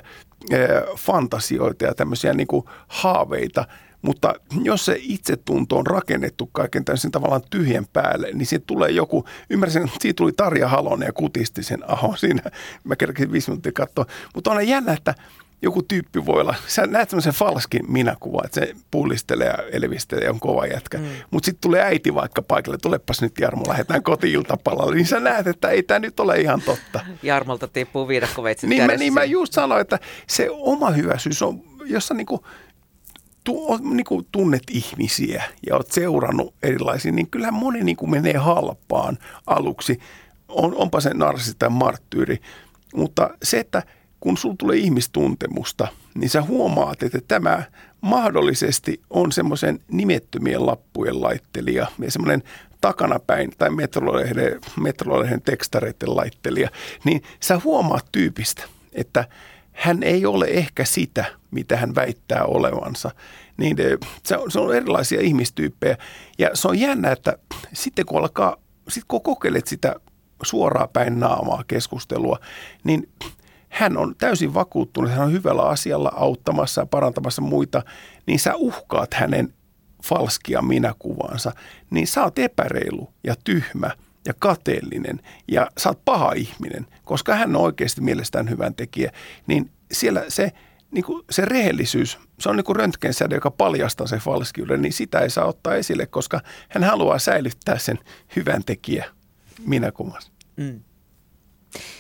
e, 0.51 0.57
fantasioita 0.97 1.85
ja 1.85 1.95
tämmöisiä 1.95 2.35
niin 2.35 2.47
kuin 2.47 2.65
haaveita, 2.89 3.67
mutta 4.03 4.35
jos 4.63 4.85
se 4.85 4.97
itsetunto 5.01 5.77
on 5.79 5.87
rakennettu 5.87 6.47
kaiken 6.47 6.85
täysin 6.85 7.11
tavallaan 7.11 7.43
tyhjän 7.51 7.87
päälle, 7.93 8.31
niin 8.33 8.47
siitä 8.47 8.65
tulee 8.67 8.91
joku, 8.91 9.25
ymmärsin, 9.51 9.85
että 9.85 9.97
siitä 10.01 10.17
tuli 10.17 10.33
Tarja 10.33 10.69
Halonen 10.69 11.07
ja 11.07 11.13
kutisti 11.13 11.63
sen 11.63 11.91
Aho 11.91 12.17
siinä. 12.17 12.43
Mä 12.85 12.97
kerkesin 12.97 13.33
viisi 13.33 13.51
minuuttia 13.51 13.73
katsoa. 13.73 14.07
Mutta 14.35 14.51
on 14.51 14.69
jännä, 14.69 14.93
että 14.93 15.15
joku 15.65 15.83
tyyppi 15.83 16.27
voi 16.27 16.41
olla, 16.41 16.55
sä 16.67 16.87
näet 16.87 17.11
semmoisen 17.11 17.33
falskin 17.33 17.93
minäkuva, 17.93 18.43
että 18.45 18.61
se 18.61 18.75
pullistelee 18.91 19.47
ja 19.47 19.59
elvistelee 19.73 20.25
ja 20.25 20.31
on 20.31 20.41
kova 20.41 20.67
jätkä. 20.67 20.99
Mm. 20.99 21.05
Mutta 21.31 21.47
sitten 21.47 21.61
tulee 21.61 21.83
äiti 21.83 22.15
vaikka 22.15 22.43
paikalle, 22.43 22.79
tulepas 22.79 23.23
nyt 23.23 23.39
Jarmo, 23.41 23.65
lähdetään 23.69 24.03
koti-iltapalalle, 24.03 24.95
niin 24.95 25.07
sä 25.07 25.21
näet, 25.21 25.47
että 25.47 25.69
ei 25.69 25.83
tämä 25.83 25.99
nyt 25.99 26.21
ole 26.21 26.41
ihan 26.41 26.63
totta. 26.63 27.01
Jarmolta 27.23 27.69
tippuu 27.69 28.09
viidakkoveitsit 28.09 28.71
niin, 28.71 28.87
mä, 28.87 28.97
niin 28.97 29.15
mä 29.15 29.25
just 29.25 29.53
sanoin, 29.53 29.81
että 29.81 29.99
se 30.27 30.49
oma 30.51 30.91
hyväisyys 30.91 31.43
on, 31.43 31.61
jos 31.85 32.09
sä 32.09 32.15
niinku, 32.15 32.45
tu, 33.45 33.77
niinku 33.77 34.23
tunnet 34.33 34.63
ihmisiä 34.71 35.45
ja 35.67 35.77
oot 35.77 35.93
seurannut 35.93 36.55
erilaisia, 36.63 37.13
niin 37.13 37.31
kyllähän 37.31 37.55
moni 37.55 37.85
niinku 37.85 38.07
menee 38.07 38.37
halpaan 38.37 39.19
aluksi. 39.47 39.99
On, 40.49 40.75
onpa 40.77 41.01
se 41.01 41.15
narsi 41.15 41.53
tai 41.59 41.71
marttyyri. 41.71 42.39
Mutta 42.95 43.31
se, 43.43 43.59
että 43.59 43.83
kun 44.25 44.37
sulla 44.37 44.57
tulee 44.59 44.77
ihmistuntemusta, 44.77 45.89
niin 46.15 46.31
sä 46.31 46.43
huomaat, 46.43 47.03
että 47.03 47.19
tämä 47.29 47.63
mahdollisesti 48.01 49.01
on 49.11 49.33
semmoisen 49.33 49.81
nimettömien 49.89 50.67
lappujen 50.67 51.23
laittelija 51.23 51.87
ja 51.99 52.11
semmoinen 52.11 52.43
takanapäin 52.81 53.53
tai 53.59 53.71
metrolehden, 53.71 54.61
metrolehden 54.81 55.43
tekstareiden 55.43 56.17
laittelija, 56.17 56.69
niin 57.05 57.23
sä 57.41 57.61
huomaat 57.65 58.07
tyypistä, 58.13 58.63
että 58.93 59.25
hän 59.73 60.03
ei 60.03 60.27
ole 60.27 60.47
ehkä 60.49 60.85
sitä, 60.85 61.25
mitä 61.51 61.77
hän 61.77 61.95
väittää 61.95 62.45
olevansa. 62.45 63.11
Niin 63.57 63.77
se 64.23 64.37
on, 64.37 64.51
se 64.51 64.61
on 64.61 64.75
erilaisia 64.75 65.21
ihmistyyppejä. 65.21 65.97
Ja 66.39 66.51
se 66.55 66.69
on 66.69 66.81
jännä, 66.81 67.13
että 67.13 67.39
sitten 67.73 68.07
kun 68.07 68.19
alkaa, 68.19 68.57
sitten 68.89 69.09
kun 69.09 69.23
kokeilet 69.23 69.67
sitä 69.67 69.95
suoraa 70.43 70.89
päin 70.89 71.21
naamaa 71.21 71.65
keskustelua, 71.67 72.39
niin 72.85 73.09
hän 73.75 73.97
on 73.97 74.15
täysin 74.19 74.55
vakuuttunut, 74.55 75.11
hän 75.11 75.25
on 75.25 75.33
hyvällä 75.33 75.63
asialla 75.63 76.13
auttamassa 76.17 76.81
ja 76.81 76.87
parantamassa 76.87 77.43
muita, 77.43 77.83
niin 78.27 78.39
sä 78.39 78.55
uhkaat 78.57 79.15
hänen 79.15 79.55
falskia 80.05 80.63
minäkuvaansa, 80.63 81.53
niin 81.91 82.07
sä 82.07 82.23
oot 82.23 82.39
epäreilu 82.39 83.15
ja 83.25 83.35
tyhmä 83.45 83.91
ja 84.27 84.35
kateellinen 84.39 85.21
ja 85.49 85.71
sä 85.79 85.89
oot 85.89 86.05
paha 86.05 86.33
ihminen, 86.33 86.87
koska 87.05 87.35
hän 87.35 87.57
on 87.57 87.63
oikeasti 87.63 88.01
mielestään 88.01 88.51
hyvän 88.51 88.75
tekijä, 88.75 89.13
niin 89.47 89.71
siellä 89.93 90.25
se, 90.29 90.53
niin 90.91 91.05
kuin 91.05 91.25
se 91.31 91.45
rehellisyys, 91.45 92.19
se 92.39 92.49
on 92.49 92.57
niin 92.57 92.65
kuin 92.65 92.77
röntgensäde, 92.77 93.35
joka 93.35 93.51
paljastaa 93.51 94.07
sen 94.07 94.19
falskiuden, 94.19 94.83
niin 94.83 94.93
sitä 94.93 95.19
ei 95.19 95.31
saa 95.31 95.45
ottaa 95.45 95.75
esille, 95.75 96.07
koska 96.07 96.41
hän 96.69 96.85
haluaa 96.85 97.19
säilyttää 97.19 97.79
sen 97.79 97.99
hyvän 98.37 98.65
tekijä 98.65 99.05
minäkuvansa. 99.67 100.31
Mm. 100.57 100.81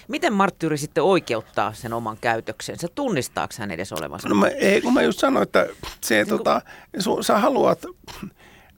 Miten 0.08 0.32
marttyyri 0.32 0.78
sitten 0.78 1.04
oikeuttaa 1.04 1.72
sen 1.72 1.92
oman 1.92 2.16
käytöksensä? 2.20 2.88
Tunnistaako 2.94 3.54
hän 3.58 3.70
edes 3.70 3.92
olevansa? 3.92 4.28
No 4.28 4.34
mä, 4.34 4.48
ei, 4.48 4.80
kun 4.80 4.94
mä 4.94 5.02
just 5.02 5.18
sanoin, 5.18 5.42
että 5.42 5.66
se, 6.00 6.14
niin 6.14 6.28
tota, 6.28 6.62
kun... 7.04 7.24
sä 7.24 7.38
haluat 7.38 7.82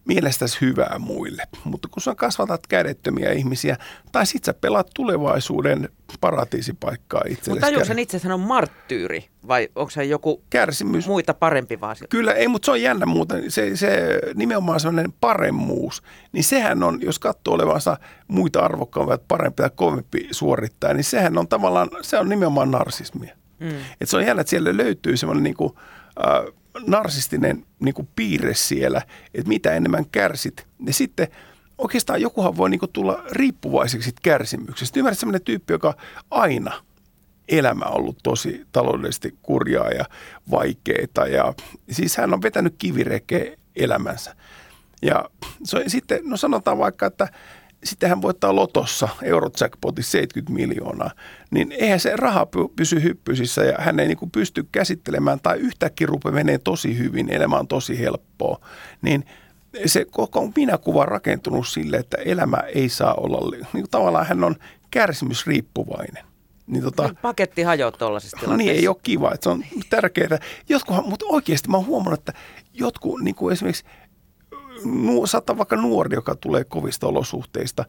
mielestäsi 0.07 0.61
hyvää 0.61 0.97
muille. 0.99 1.43
Mutta 1.65 1.89
kun 1.89 2.03
sä 2.03 2.15
kasvatat 2.15 2.67
kädettömiä 2.67 3.33
ihmisiä, 3.33 3.77
tai 4.13 4.27
sit 4.27 4.45
sä 4.45 4.55
pelaat 4.55 4.91
tulevaisuuden 4.95 5.89
paratiisipaikkaa 6.21 7.21
itsellesi. 7.21 7.51
Mutta 7.51 7.67
tajuuko 7.67 7.85
sen 7.85 7.99
itse 7.99 8.33
on 8.33 8.41
marttyyri, 8.41 9.29
vai 9.49 9.69
onko 9.75 9.91
se 9.91 10.05
joku 10.05 10.43
Kärsimys. 10.51 11.07
muita 11.07 11.35
parempi 11.35 11.81
vaan? 11.81 11.97
Kyllä, 12.09 12.33
ei, 12.33 12.49
mutta 12.49 12.67
se 12.67 12.71
on 12.71 12.83
jännä 12.83 13.07
muuta. 13.07 13.35
Se, 13.49 13.77
se 13.77 14.21
nimenomaan 14.35 14.81
sellainen 14.81 15.13
paremmuus, 15.21 16.03
niin 16.33 16.45
sehän 16.45 16.83
on, 16.83 16.99
jos 17.03 17.19
katsoo 17.19 17.55
olevansa 17.55 17.99
muita 18.29 18.61
arvokkaamia, 18.61 19.19
parempi 19.29 19.57
tai 19.57 19.71
kovempi 19.75 20.29
suorittaa, 20.31 20.95
niin 20.95 21.05
sehän 21.05 21.39
on 21.39 21.49
tavallaan, 21.49 21.91
se 22.03 22.19
on 22.19 22.29
nimenomaan 22.29 22.71
narsismia. 22.71 23.37
Mm. 23.61 23.69
Et 24.01 24.09
se 24.09 24.17
on 24.17 24.27
jännä, 24.27 24.41
että 24.41 24.51
siellä 24.51 24.77
löytyy 24.77 25.17
semmoinen 25.17 25.43
niin 25.45 25.57
kuin, 25.57 25.73
äh, 26.21 26.55
narsistinen 26.87 27.67
niin 27.81 27.95
kuin 27.95 28.09
piirre 28.17 28.55
siellä, 28.55 29.03
että 29.35 29.49
mitä 29.49 29.73
enemmän 29.73 30.07
kärsit. 30.07 30.67
Ja 30.87 30.93
sitten 30.93 31.29
oikeastaan 31.79 32.21
jokuhan 32.21 32.57
voi 32.57 32.71
niin 32.71 32.81
kuin 32.81 32.93
tulla 32.93 33.23
riippuvaiseksi 33.31 34.12
kärsimyksestä. 34.23 34.99
Ymmärrät 34.99 35.19
sellainen 35.19 35.45
tyyppi, 35.45 35.73
joka 35.73 35.97
aina 36.31 36.83
elämä 37.49 37.85
on 37.85 37.97
ollut 37.97 38.19
tosi 38.23 38.67
taloudellisesti 38.73 39.35
kurjaa 39.43 39.91
ja 39.91 40.05
vaikeaa. 40.51 41.27
Ja 41.33 41.55
siis 41.91 42.17
hän 42.17 42.35
on 42.35 42.43
vetänyt 42.43 42.75
kivirekeä 42.79 43.57
elämänsä. 43.77 44.37
Ja 45.03 45.31
se, 45.64 45.85
sitten, 45.87 46.21
no 46.25 46.37
sanotaan 46.37 46.79
vaikka, 46.79 47.07
että 47.07 47.29
sitten 47.85 48.09
hän 48.09 48.22
voittaa 48.22 48.55
lotossa 48.55 49.09
Eurojackpotissa 49.22 50.11
70 50.11 50.53
miljoonaa, 50.53 51.11
niin 51.51 51.72
eihän 51.72 52.01
se 52.01 52.16
raha 52.16 52.47
pysy 52.77 53.03
hyppysissä 53.03 53.64
ja 53.64 53.74
hän 53.79 54.01
ei 54.01 54.07
niin 54.07 54.18
kuin 54.18 54.31
pysty 54.31 54.66
käsittelemään 54.72 55.41
tai 55.43 55.59
yhtäkkiä 55.59 56.07
rupeaa 56.07 56.35
menee 56.35 56.59
tosi 56.59 56.99
hyvin, 56.99 57.29
elämä 57.33 57.57
on 57.59 57.68
tosi 57.68 57.99
helppoa, 57.99 58.61
niin 59.03 59.24
se 59.87 60.05
koko 60.05 60.53
minäkuva 60.57 61.01
on 61.01 61.09
rakentunut 61.09 61.68
sille, 61.68 61.97
että 61.97 62.16
elämä 62.24 62.57
ei 62.57 62.89
saa 62.89 63.14
olla, 63.14 63.51
niin 63.51 63.66
kuin 63.72 63.91
tavallaan 63.91 64.27
hän 64.27 64.45
on 64.45 64.57
kärsimysriippuvainen. 64.91 66.24
Niin 66.66 66.83
tota, 66.83 67.03
niin 67.03 67.16
paketti 67.16 67.62
hajoaa 67.62 67.93
tuollaisessa 67.93 68.37
tilanteessa. 68.41 68.72
Niin 68.72 68.81
ei 68.81 68.89
ole 68.89 68.97
kiva, 69.03 69.33
että 69.35 69.45
se 69.45 69.51
on 69.51 69.64
tärkeää. 69.91 70.39
Jotkut, 70.68 71.07
mutta 71.07 71.27
oikeasti 71.29 71.68
mä 71.68 71.77
oon 71.77 71.87
huomannut, 71.87 72.20
että 72.20 72.33
jotkut 72.74 73.20
niin 73.20 73.35
kuin 73.35 73.53
esimerkiksi 73.53 73.85
saattaa 75.24 75.59
vaikka 75.59 75.76
nuori, 75.76 76.14
joka 76.14 76.34
tulee 76.34 76.64
kovista 76.64 77.07
olosuhteista, 77.07 77.84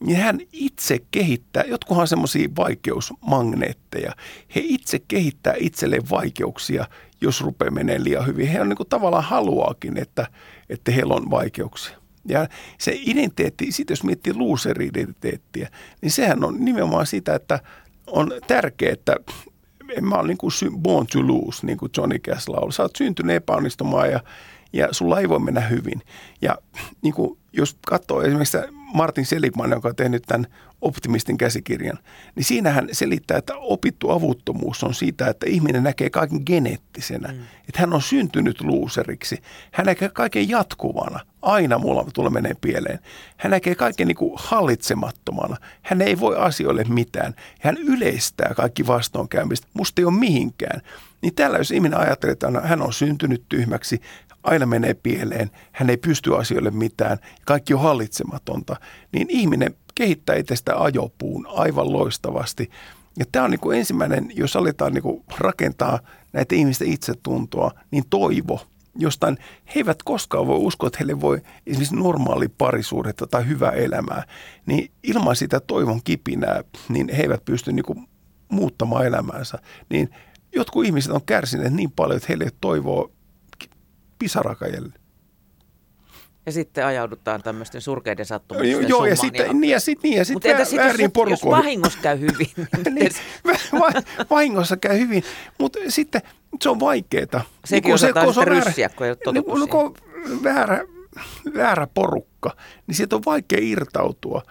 niin 0.00 0.18
hän 0.18 0.38
itse 0.52 0.98
kehittää, 1.10 1.64
jotkuhan 1.66 2.08
semmoisia 2.08 2.48
vaikeusmagneetteja, 2.56 4.12
he 4.54 4.60
itse 4.64 4.98
kehittää 5.08 5.54
itselleen 5.58 6.10
vaikeuksia, 6.10 6.86
jos 7.20 7.40
rupeaa 7.40 7.70
menee 7.70 8.04
liian 8.04 8.26
hyvin. 8.26 8.48
He 8.48 8.60
on 8.60 8.68
niin 8.68 8.76
kuin 8.76 8.88
tavallaan 8.88 9.24
haluaakin, 9.24 9.98
että, 9.98 10.26
että 10.68 10.92
heillä 10.92 11.14
on 11.14 11.30
vaikeuksia. 11.30 11.96
Ja 12.28 12.48
se 12.78 12.98
identiteetti, 13.00 13.72
sitten 13.72 13.92
jos 13.92 14.04
miettii 14.04 14.34
loser-identiteettiä, 14.34 15.68
niin 16.00 16.10
sehän 16.10 16.44
on 16.44 16.64
nimenomaan 16.64 17.06
sitä, 17.06 17.34
että 17.34 17.60
on 18.06 18.32
tärkeää, 18.46 18.92
että 18.92 19.16
mä 20.00 20.14
olen 20.14 20.26
niin 20.26 20.38
kuin 20.38 20.52
born 20.78 21.06
to 21.12 21.18
lose, 21.26 21.66
niin 21.66 21.78
kuin 21.78 21.92
Johnny 21.96 22.18
Cash 22.18 22.48
laulaa. 22.48 22.72
Sä 22.72 22.82
oot 22.82 22.96
syntynyt 22.96 23.36
epäonnistumaan 23.36 24.10
ja 24.10 24.20
ja 24.72 24.88
sulla 24.90 25.20
ei 25.20 25.28
voi 25.28 25.38
mennä 25.38 25.60
hyvin. 25.60 26.02
Ja 26.42 26.58
niin 27.02 27.14
kuin, 27.14 27.38
jos 27.52 27.76
katsoo 27.86 28.22
esimerkiksi 28.22 28.58
Martin 28.94 29.26
Seligman, 29.26 29.70
joka 29.70 29.88
on 29.88 29.96
tehnyt 29.96 30.22
tämän 30.26 30.46
optimistin 30.80 31.38
käsikirjan, 31.38 31.98
niin 32.34 32.44
siinähän 32.44 32.88
selittää, 32.92 33.38
että 33.38 33.54
opittu 33.56 34.10
avuttomuus 34.10 34.84
on 34.84 34.94
siitä, 34.94 35.28
että 35.28 35.46
ihminen 35.48 35.82
näkee 35.82 36.10
kaiken 36.10 36.40
geneettisenä. 36.46 37.28
Mm. 37.28 37.38
Että 37.68 37.80
hän 37.80 37.92
on 37.92 38.02
syntynyt 38.02 38.60
luuseriksi. 38.60 39.42
Hän 39.72 39.86
näkee 39.86 40.08
kaiken 40.08 40.48
jatkuvana. 40.48 41.20
Aina 41.42 41.78
mulla 41.78 42.06
tulee 42.14 42.30
menee 42.30 42.54
pieleen. 42.60 42.98
Hän 43.36 43.50
näkee 43.50 43.74
kaiken 43.74 44.08
niin 44.08 44.16
kuin 44.16 44.32
hallitsemattomana. 44.36 45.56
Hän 45.82 46.02
ei 46.02 46.20
voi 46.20 46.36
asioille 46.36 46.84
mitään. 46.84 47.34
Hän 47.60 47.76
yleistää 47.76 48.54
kaikki 48.56 48.86
vastoinkäymistä. 48.86 49.66
Musta 49.74 50.00
ei 50.00 50.04
ole 50.04 50.18
mihinkään. 50.18 50.80
Niin 51.22 51.34
tällä 51.34 51.58
jos 51.58 51.70
ihminen 51.70 51.98
ajattelee, 51.98 52.32
että 52.32 52.50
hän 52.62 52.82
on 52.82 52.92
syntynyt 52.92 53.42
tyhmäksi, 53.48 54.00
aina 54.42 54.66
menee 54.66 54.94
pieleen, 54.94 55.50
hän 55.72 55.90
ei 55.90 55.96
pysty 55.96 56.36
asioille 56.36 56.70
mitään, 56.70 57.18
kaikki 57.46 57.74
on 57.74 57.80
hallitsematonta, 57.80 58.76
niin 59.12 59.26
ihminen 59.30 59.74
kehittää 59.94 60.36
itsestä 60.36 60.82
ajopuun 60.82 61.46
aivan 61.46 61.92
loistavasti. 61.92 62.70
Ja 63.18 63.24
tämä 63.32 63.44
on 63.44 63.50
niin 63.50 63.60
kuin 63.60 63.78
ensimmäinen, 63.78 64.30
jos 64.34 64.56
aletaan 64.56 64.92
niin 64.92 65.02
kuin 65.02 65.24
rakentaa 65.38 65.98
näitä 66.32 66.54
ihmisten 66.54 66.88
itsetuntoa, 66.88 67.70
niin 67.90 68.04
toivo 68.10 68.60
jostain. 68.98 69.38
He 69.66 69.72
eivät 69.80 70.02
koskaan 70.02 70.46
voi 70.46 70.58
uskoa, 70.58 70.86
että 70.86 70.98
heille 70.98 71.20
voi 71.20 71.40
esimerkiksi 71.66 71.96
normaali 71.96 72.48
parisuudetta 72.48 73.26
tai 73.26 73.46
hyvää 73.48 73.70
elämää. 73.70 74.24
Niin 74.66 74.90
ilman 75.02 75.36
sitä 75.36 75.60
toivon 75.60 76.00
kipinää, 76.04 76.64
niin 76.88 77.08
he 77.08 77.22
eivät 77.22 77.44
pysty 77.44 77.72
niin 77.72 77.84
kuin 77.84 78.08
muuttamaan 78.48 79.06
elämäänsä. 79.06 79.58
Niin 79.90 80.08
jotkut 80.54 80.84
ihmiset 80.84 81.12
on 81.12 81.24
kärsineet 81.26 81.72
niin 81.72 81.90
paljon, 81.90 82.16
että 82.16 82.26
heille 82.28 82.48
toivoa 82.60 83.10
pisarakajelle. 84.22 84.92
Ja 86.46 86.52
sitten 86.52 86.86
ajaudutaan 86.86 87.42
tämmöisten 87.42 87.80
surkeiden 87.80 88.26
sattumusten 88.26 88.88
Joo, 88.88 89.06
ja 89.06 89.16
sitten, 89.16 89.46
ja... 89.46 89.52
niin, 89.52 89.70
ja 89.70 89.80
sitten, 89.80 90.10
niin, 90.10 90.18
ja 90.18 90.24
sitten 90.24 90.56
Mutta 90.56 90.64
sit, 90.64 90.80
jos, 90.80 91.30
jos 91.30 91.44
vahingossa 91.44 91.98
käy 92.02 92.20
hyvin? 92.20 92.46
Niin, 92.84 92.94
niin 92.94 93.10
va- 93.80 94.02
vahingossa 94.30 94.76
käy 94.76 94.98
hyvin, 94.98 95.24
mutta 95.58 95.78
sitten 95.88 96.22
se 96.62 96.68
on 96.68 96.80
vaikeaa. 96.80 97.44
Sekin 97.64 97.88
niin, 97.88 97.94
osataan 97.94 98.34
se, 98.34 98.40
on 98.40 98.46
ryssiä, 98.46 98.88
kun 98.88 99.06
ei 99.06 99.10
ole 99.26 99.32
niin, 99.32 99.68
kun 99.68 99.94
väärä, 100.44 100.84
väärä 101.54 101.86
porukka, 101.94 102.56
niin 102.86 102.94
sieltä 102.94 103.16
on 103.16 103.22
vaikea 103.26 103.58
irtautua. 103.62 104.42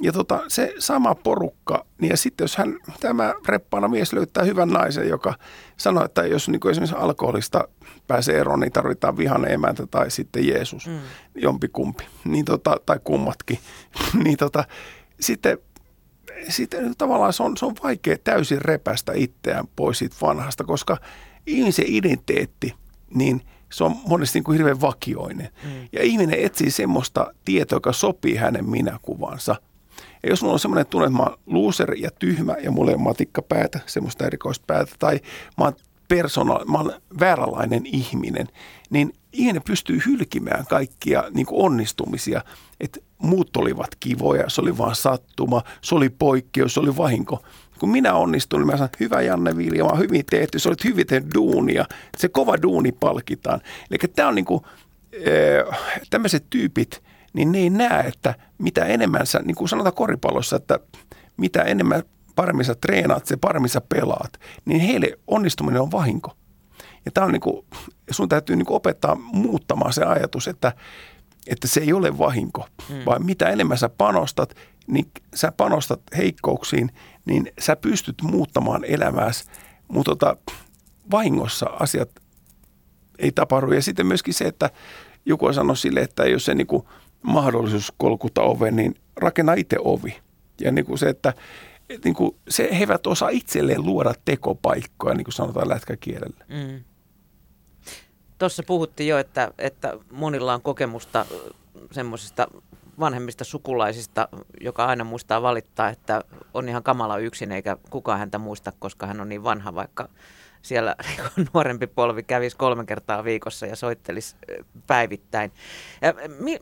Ja 0.00 0.12
tota, 0.12 0.42
se 0.48 0.74
sama 0.78 1.14
porukka, 1.14 1.86
niin 2.00 2.10
ja 2.10 2.16
sitten 2.16 2.44
jos 2.44 2.56
hän, 2.56 2.78
tämä 3.00 3.34
reppaana 3.48 3.88
mies 3.88 4.12
löytää 4.12 4.44
hyvän 4.44 4.68
naisen, 4.68 5.08
joka 5.08 5.34
sanoo, 5.76 6.04
että 6.04 6.26
jos 6.26 6.48
niin 6.48 6.70
esimerkiksi 6.70 6.96
alkoholista 6.96 7.68
pääsee 8.06 8.38
eroon, 8.38 8.60
niin 8.60 8.72
tarvitaan 8.72 9.16
vihainen 9.16 9.52
emäntä 9.52 9.86
tai 9.86 10.10
sitten 10.10 10.48
Jeesus, 10.48 10.86
mm. 10.86 10.98
jompikumpi, 11.34 12.04
niin 12.24 12.44
tota, 12.44 12.76
tai 12.86 13.00
kummatkin. 13.04 13.58
niin 14.24 14.36
tota, 14.36 14.64
sitten, 15.20 15.58
sitten 16.48 16.96
tavallaan 16.98 17.32
se 17.32 17.42
on, 17.42 17.56
se 17.56 17.66
on 17.66 17.74
vaikea 17.82 18.16
täysin 18.24 18.62
repästä 18.62 19.12
itseään 19.14 19.64
pois 19.76 19.98
siitä 19.98 20.16
vanhasta, 20.22 20.64
koska 20.64 20.96
ihmisen 21.46 21.84
identiteetti, 21.88 22.74
niin 23.14 23.42
se 23.72 23.84
on 23.84 23.96
monesti 24.08 24.38
niin 24.38 24.44
kuin 24.44 24.56
hirveän 24.58 24.80
vakioinen. 24.80 25.48
Mm. 25.64 25.88
Ja 25.92 26.02
ihminen 26.02 26.40
etsii 26.40 26.70
semmoista 26.70 27.34
tietoa, 27.44 27.76
joka 27.76 27.92
sopii 27.92 28.36
hänen 28.36 28.70
minäkuvansa– 28.70 29.56
ja 30.26 30.30
jos 30.32 30.42
mulla 30.42 30.52
on 30.52 30.60
semmoinen 30.60 30.86
tunne, 30.86 31.06
että 31.06 31.16
mä 31.16 31.22
oon 31.22 31.38
loser 31.46 31.94
ja 31.94 32.10
tyhmä 32.18 32.54
ja 32.62 32.70
mulla 32.70 32.90
ei 32.90 32.94
ole 32.94 33.02
matikkapäätä, 33.02 33.80
semmoista 33.86 34.26
erikoispäätä, 34.26 34.92
tai 34.98 35.20
mä 35.58 35.64
oon 35.64 35.72
persona, 36.08 36.64
mä 36.64 36.78
oon 36.78 36.92
vääränlainen 37.20 37.86
ihminen, 37.86 38.48
niin 38.90 39.12
ihminen 39.32 39.62
pystyy 39.62 40.00
hylkimään 40.06 40.66
kaikkia 40.66 41.24
niin 41.34 41.46
onnistumisia. 41.50 42.42
Että 42.80 43.00
muut 43.18 43.56
olivat 43.56 43.90
kivoja, 44.00 44.50
se 44.50 44.60
oli 44.60 44.78
vaan 44.78 44.94
sattuma, 44.94 45.62
se 45.82 45.94
oli 45.94 46.08
poikkeus, 46.08 46.74
se 46.74 46.80
oli 46.80 46.96
vahinko. 46.96 47.42
Kun 47.78 47.90
minä 47.90 48.14
onnistuin, 48.14 48.60
niin 48.60 48.66
mä 48.66 48.76
sanon, 48.76 48.88
hyvä 49.00 49.22
Janne 49.22 49.56
Vilja, 49.56 49.84
mä 49.84 49.96
hyvin 49.96 50.24
tehty, 50.30 50.58
se 50.58 50.68
olit 50.68 50.84
hyvin 50.84 51.06
tehty 51.06 51.28
duunia, 51.34 51.84
se 52.16 52.28
kova 52.28 52.62
duuni 52.62 52.92
palkitaan. 52.92 53.60
Eli 53.90 53.98
tämä 54.16 54.28
on 54.28 54.34
niin 54.34 54.44
kuin, 54.44 54.62
tämmöiset 56.10 56.44
tyypit, 56.50 57.02
niin 57.36 57.52
ne 57.52 57.58
ei 57.58 57.70
näe, 57.70 58.00
että 58.00 58.34
mitä 58.58 58.84
enemmän 58.84 59.26
sä, 59.26 59.38
niin 59.38 59.54
kuin 59.54 59.68
sanotaan 59.68 59.94
koripallossa, 59.94 60.56
että 60.56 60.78
mitä 61.36 61.62
enemmän 61.62 62.02
paremmin 62.34 62.64
sä 62.64 62.74
treenaat, 62.74 63.26
se 63.26 63.36
paremmin 63.36 63.68
sä 63.68 63.80
pelaat, 63.80 64.40
niin 64.64 64.80
heille 64.80 65.18
onnistuminen 65.26 65.82
on 65.82 65.92
vahinko. 65.92 66.36
Ja 67.04 67.12
tämä 67.12 67.24
on 67.24 67.32
niin 67.32 67.40
kuin, 67.40 67.66
sun 68.10 68.28
täytyy 68.28 68.56
niin 68.56 68.66
kuin 68.66 68.76
opettaa 68.76 69.14
muuttamaan 69.14 69.92
se 69.92 70.04
ajatus, 70.04 70.48
että, 70.48 70.72
että 71.46 71.68
se 71.68 71.80
ei 71.80 71.92
ole 71.92 72.18
vahinko, 72.18 72.66
hmm. 72.88 73.04
vaan 73.06 73.26
mitä 73.26 73.48
enemmän 73.48 73.78
sä 73.78 73.88
panostat, 73.88 74.54
niin 74.86 75.10
sä 75.34 75.52
panostat 75.52 76.00
heikkouksiin, 76.16 76.90
niin 77.24 77.52
sä 77.58 77.76
pystyt 77.76 78.22
muuttamaan 78.22 78.84
elämääsi, 78.84 79.44
mutta 79.88 80.10
tota, 80.10 80.36
vahingossa 81.10 81.66
asiat 81.66 82.10
ei 83.18 83.32
tapahdu. 83.32 83.72
Ja 83.72 83.82
sitten 83.82 84.06
myöskin 84.06 84.34
se, 84.34 84.44
että 84.44 84.70
joku 85.26 85.46
on 85.46 85.54
sanonut 85.54 85.78
sille, 85.78 86.00
että 86.00 86.26
jos 86.26 86.44
se 86.44 86.54
niin 86.54 86.66
kuin 86.66 86.82
mahdollisuus 87.26 87.92
kolkuta 87.96 88.42
oven, 88.42 88.76
niin 88.76 88.94
rakenna 89.16 89.54
itse 89.54 89.76
ovi. 89.84 90.16
Ja 90.60 90.72
niin 90.72 90.84
kuin 90.84 90.98
se, 90.98 91.08
että 91.08 91.34
et 91.90 92.04
niin 92.04 92.14
kuin 92.14 92.36
se, 92.48 92.68
he 92.72 92.78
eivät 92.78 93.06
osaa 93.06 93.28
itselleen 93.28 93.84
luoda 93.84 94.14
tekopaikkoja, 94.24 95.14
niin 95.14 95.24
kuin 95.24 95.34
sanotaan 95.34 95.68
lätkäkielellä. 95.68 96.44
Mm. 96.48 96.84
Tuossa 98.38 98.62
puhuttiin 98.66 99.08
jo, 99.08 99.18
että, 99.18 99.52
että 99.58 99.98
monilla 100.12 100.54
on 100.54 100.62
kokemusta 100.62 101.26
semmoisista 101.92 102.46
vanhemmista 102.98 103.44
sukulaisista, 103.44 104.28
joka 104.60 104.84
aina 104.84 105.04
muistaa 105.04 105.42
valittaa, 105.42 105.88
että 105.88 106.24
on 106.54 106.68
ihan 106.68 106.82
kamala 106.82 107.18
yksin 107.18 107.52
eikä 107.52 107.76
kukaan 107.90 108.18
häntä 108.18 108.38
muista, 108.38 108.72
koska 108.78 109.06
hän 109.06 109.20
on 109.20 109.28
niin 109.28 109.44
vanha, 109.44 109.74
vaikka 109.74 110.08
siellä 110.66 110.96
nuorempi 111.54 111.86
polvi 111.86 112.22
kävisi 112.22 112.56
kolme 112.56 112.84
kertaa 112.84 113.24
viikossa 113.24 113.66
ja 113.66 113.76
soittelisi 113.76 114.36
päivittäin. 114.86 115.52
Ja 116.02 116.14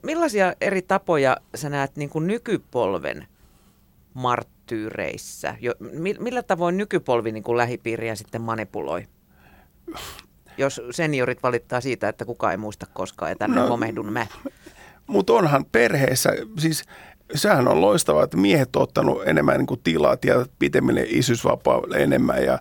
millaisia 0.03 0.55
eri 0.61 0.83
tapoja 0.83 1.37
sä 1.55 1.69
näet 1.69 1.97
niin 1.97 2.11
kuin 2.11 2.27
nykypolven 2.27 3.27
marttyyreissä? 4.15 5.57
Jo, 5.61 5.75
millä 6.19 6.43
tavoin 6.43 6.77
nykypolvi 6.77 7.33
niin 7.33 7.43
kuin 7.43 7.57
lähipiiriä 7.57 8.15
sitten 8.15 8.43
manipuloi? 8.43 9.07
Jos 10.59 10.81
seniorit 10.91 11.43
valittaa 11.43 11.81
siitä, 11.81 12.09
että 12.09 12.25
kukaan 12.25 12.53
ei 12.53 12.57
muista 12.57 12.87
koskaan 12.93 13.31
ja 13.31 13.37
tänne 13.37 13.61
no, 13.61 13.69
homehdun 13.69 14.13
mä. 14.13 14.27
Mutta 15.07 15.33
onhan 15.33 15.65
perheessä, 15.65 16.31
siis 16.59 16.85
sehän 17.35 17.68
on 17.68 17.80
loistavaa, 17.80 18.24
että 18.24 18.37
miehet 18.37 18.76
on 18.76 18.82
ottanut 18.82 19.22
enemmän 19.26 19.59
niin 19.59 19.66
kuin 19.66 19.80
tilat 19.85 20.24
ja 20.24 20.47
pitemmille 20.59 21.07
isyysvapaalle 21.09 21.97
enemmän 21.97 22.45
ja 22.45 22.59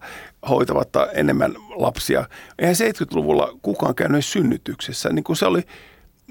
hoitavat 0.50 0.90
enemmän 1.14 1.54
lapsia. 1.76 2.26
Eihän 2.60 2.76
70-luvulla 2.76 3.58
kukaan 3.62 3.96
käynyt 3.96 4.26
synnytyksessä. 4.26 5.10
Niin 5.10 5.24
kuin 5.24 5.36
se 5.36 5.46
oli, 5.46 5.64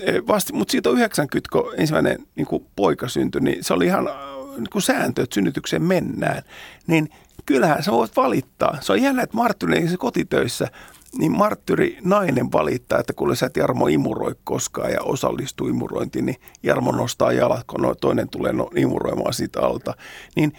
eh, 0.00 0.22
vasta, 0.28 0.54
mutta 0.54 0.72
siitä 0.72 0.90
on 0.90 0.96
90, 0.98 1.48
kun 1.52 1.74
ensimmäinen 1.76 2.18
niin 2.36 2.46
kuin 2.46 2.66
poika 2.76 3.08
syntyi, 3.08 3.40
niin 3.40 3.64
se 3.64 3.74
oli 3.74 3.86
ihan 3.86 4.08
äh, 4.08 4.14
niin 4.56 4.70
kuin 4.72 4.82
sääntö, 4.82 5.22
että 5.22 5.34
synnytykseen 5.34 5.82
mennään. 5.82 6.42
Niin 6.86 7.08
kyllähän 7.46 7.82
sä 7.82 7.92
voit 7.92 8.16
valittaa. 8.16 8.78
Se 8.80 8.92
on 8.92 9.02
jännä, 9.02 9.22
että 9.22 9.36
Marttinen 9.36 9.98
kotitöissä– 9.98 10.68
niin 11.18 11.32
marttyri 11.38 11.98
nainen 12.04 12.52
valittaa, 12.52 12.98
että 12.98 13.12
kun 13.12 13.36
sä 13.36 13.46
et 13.46 13.56
Jarmo 13.56 13.86
imuroi 13.86 14.34
koskaan 14.44 14.90
ja 14.90 15.02
osallistuu 15.02 15.68
imurointiin, 15.68 16.26
niin 16.26 16.36
Jarmo 16.62 16.92
nostaa 16.92 17.32
jalat, 17.32 17.64
kun 17.66 17.94
toinen 18.00 18.28
tulee 18.28 18.52
no, 18.52 18.70
imuroimaan 18.76 19.34
siitä 19.34 19.60
alta. 19.60 19.94
Niin 20.36 20.52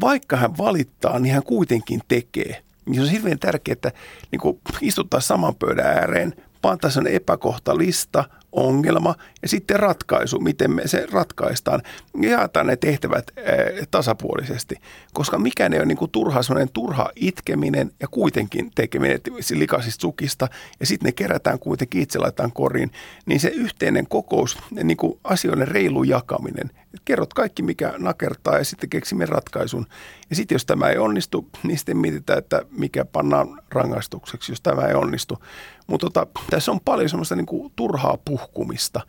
vaikka 0.00 0.36
hän 0.36 0.58
valittaa, 0.58 1.18
niin 1.18 1.34
hän 1.34 1.42
kuitenkin 1.42 2.00
tekee. 2.08 2.62
Niin 2.86 2.94
se 2.94 3.02
on 3.02 3.08
hirveän 3.08 3.38
tärkeää, 3.38 3.72
että 3.72 3.92
niin 4.32 4.60
istuttaa 4.80 5.20
saman 5.20 5.54
pöydän 5.54 5.86
ääreen, 5.86 6.34
pantaa 6.62 6.90
sen 6.90 7.06
epäkohtalista, 7.06 8.24
ongelma 8.54 9.14
ja 9.42 9.48
sitten 9.48 9.80
ratkaisu, 9.80 10.40
miten 10.40 10.70
me 10.70 10.82
se 10.88 11.06
ratkaistaan. 11.12 11.82
Jaetaan 12.20 12.66
ne 12.66 12.76
tehtävät 12.76 13.30
ää, 13.36 13.44
tasapuolisesti, 13.90 14.76
koska 15.12 15.38
mikään 15.38 15.72
ei 15.72 15.78
ole 15.78 15.86
niin 15.86 15.98
kuin 15.98 16.10
turha, 16.10 16.40
turha 16.72 17.10
itkeminen 17.16 17.90
ja 18.00 18.08
kuitenkin 18.08 18.70
tekeminen 18.74 19.20
likaisista 19.54 20.00
sukista 20.00 20.48
ja 20.80 20.86
sitten 20.86 21.06
ne 21.06 21.12
kerätään 21.12 21.58
kuitenkin 21.58 22.02
itse 22.02 22.18
laitetaan 22.18 22.52
koriin, 22.52 22.90
niin 23.26 23.40
se 23.40 23.48
yhteinen 23.48 24.06
kokous, 24.08 24.58
niin 24.70 24.96
kuin 24.96 25.18
asioiden 25.24 25.68
reilu 25.68 26.04
jakaminen, 26.04 26.70
kerrot 27.04 27.34
kaikki 27.34 27.62
mikä 27.62 27.94
nakertaa 27.98 28.58
ja 28.58 28.64
sitten 28.64 28.90
keksimme 28.90 29.26
ratkaisun. 29.26 29.86
Ja 30.30 30.36
sitten 30.36 30.54
jos 30.54 30.66
tämä 30.66 30.88
ei 30.88 30.98
onnistu, 30.98 31.48
niin 31.62 31.78
sitten 31.78 31.96
mietitään, 31.96 32.38
että 32.38 32.62
mikä 32.70 33.04
pannaan 33.04 33.60
rangaistukseksi, 33.70 34.52
jos 34.52 34.60
tämä 34.60 34.82
ei 34.82 34.94
onnistu. 34.94 35.38
Mutta 35.86 36.10
tota, 36.10 36.26
tässä 36.50 36.72
on 36.72 36.80
paljon 36.84 37.08
semmoista 37.08 37.36
niin 37.36 37.46
kuin 37.46 37.72
turhaa 37.76 38.16
puhkumista. 38.44 39.00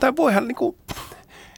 Tai 0.00 0.16
voihan, 0.16 0.48
niin 0.48 0.56
kuin, 0.56 0.76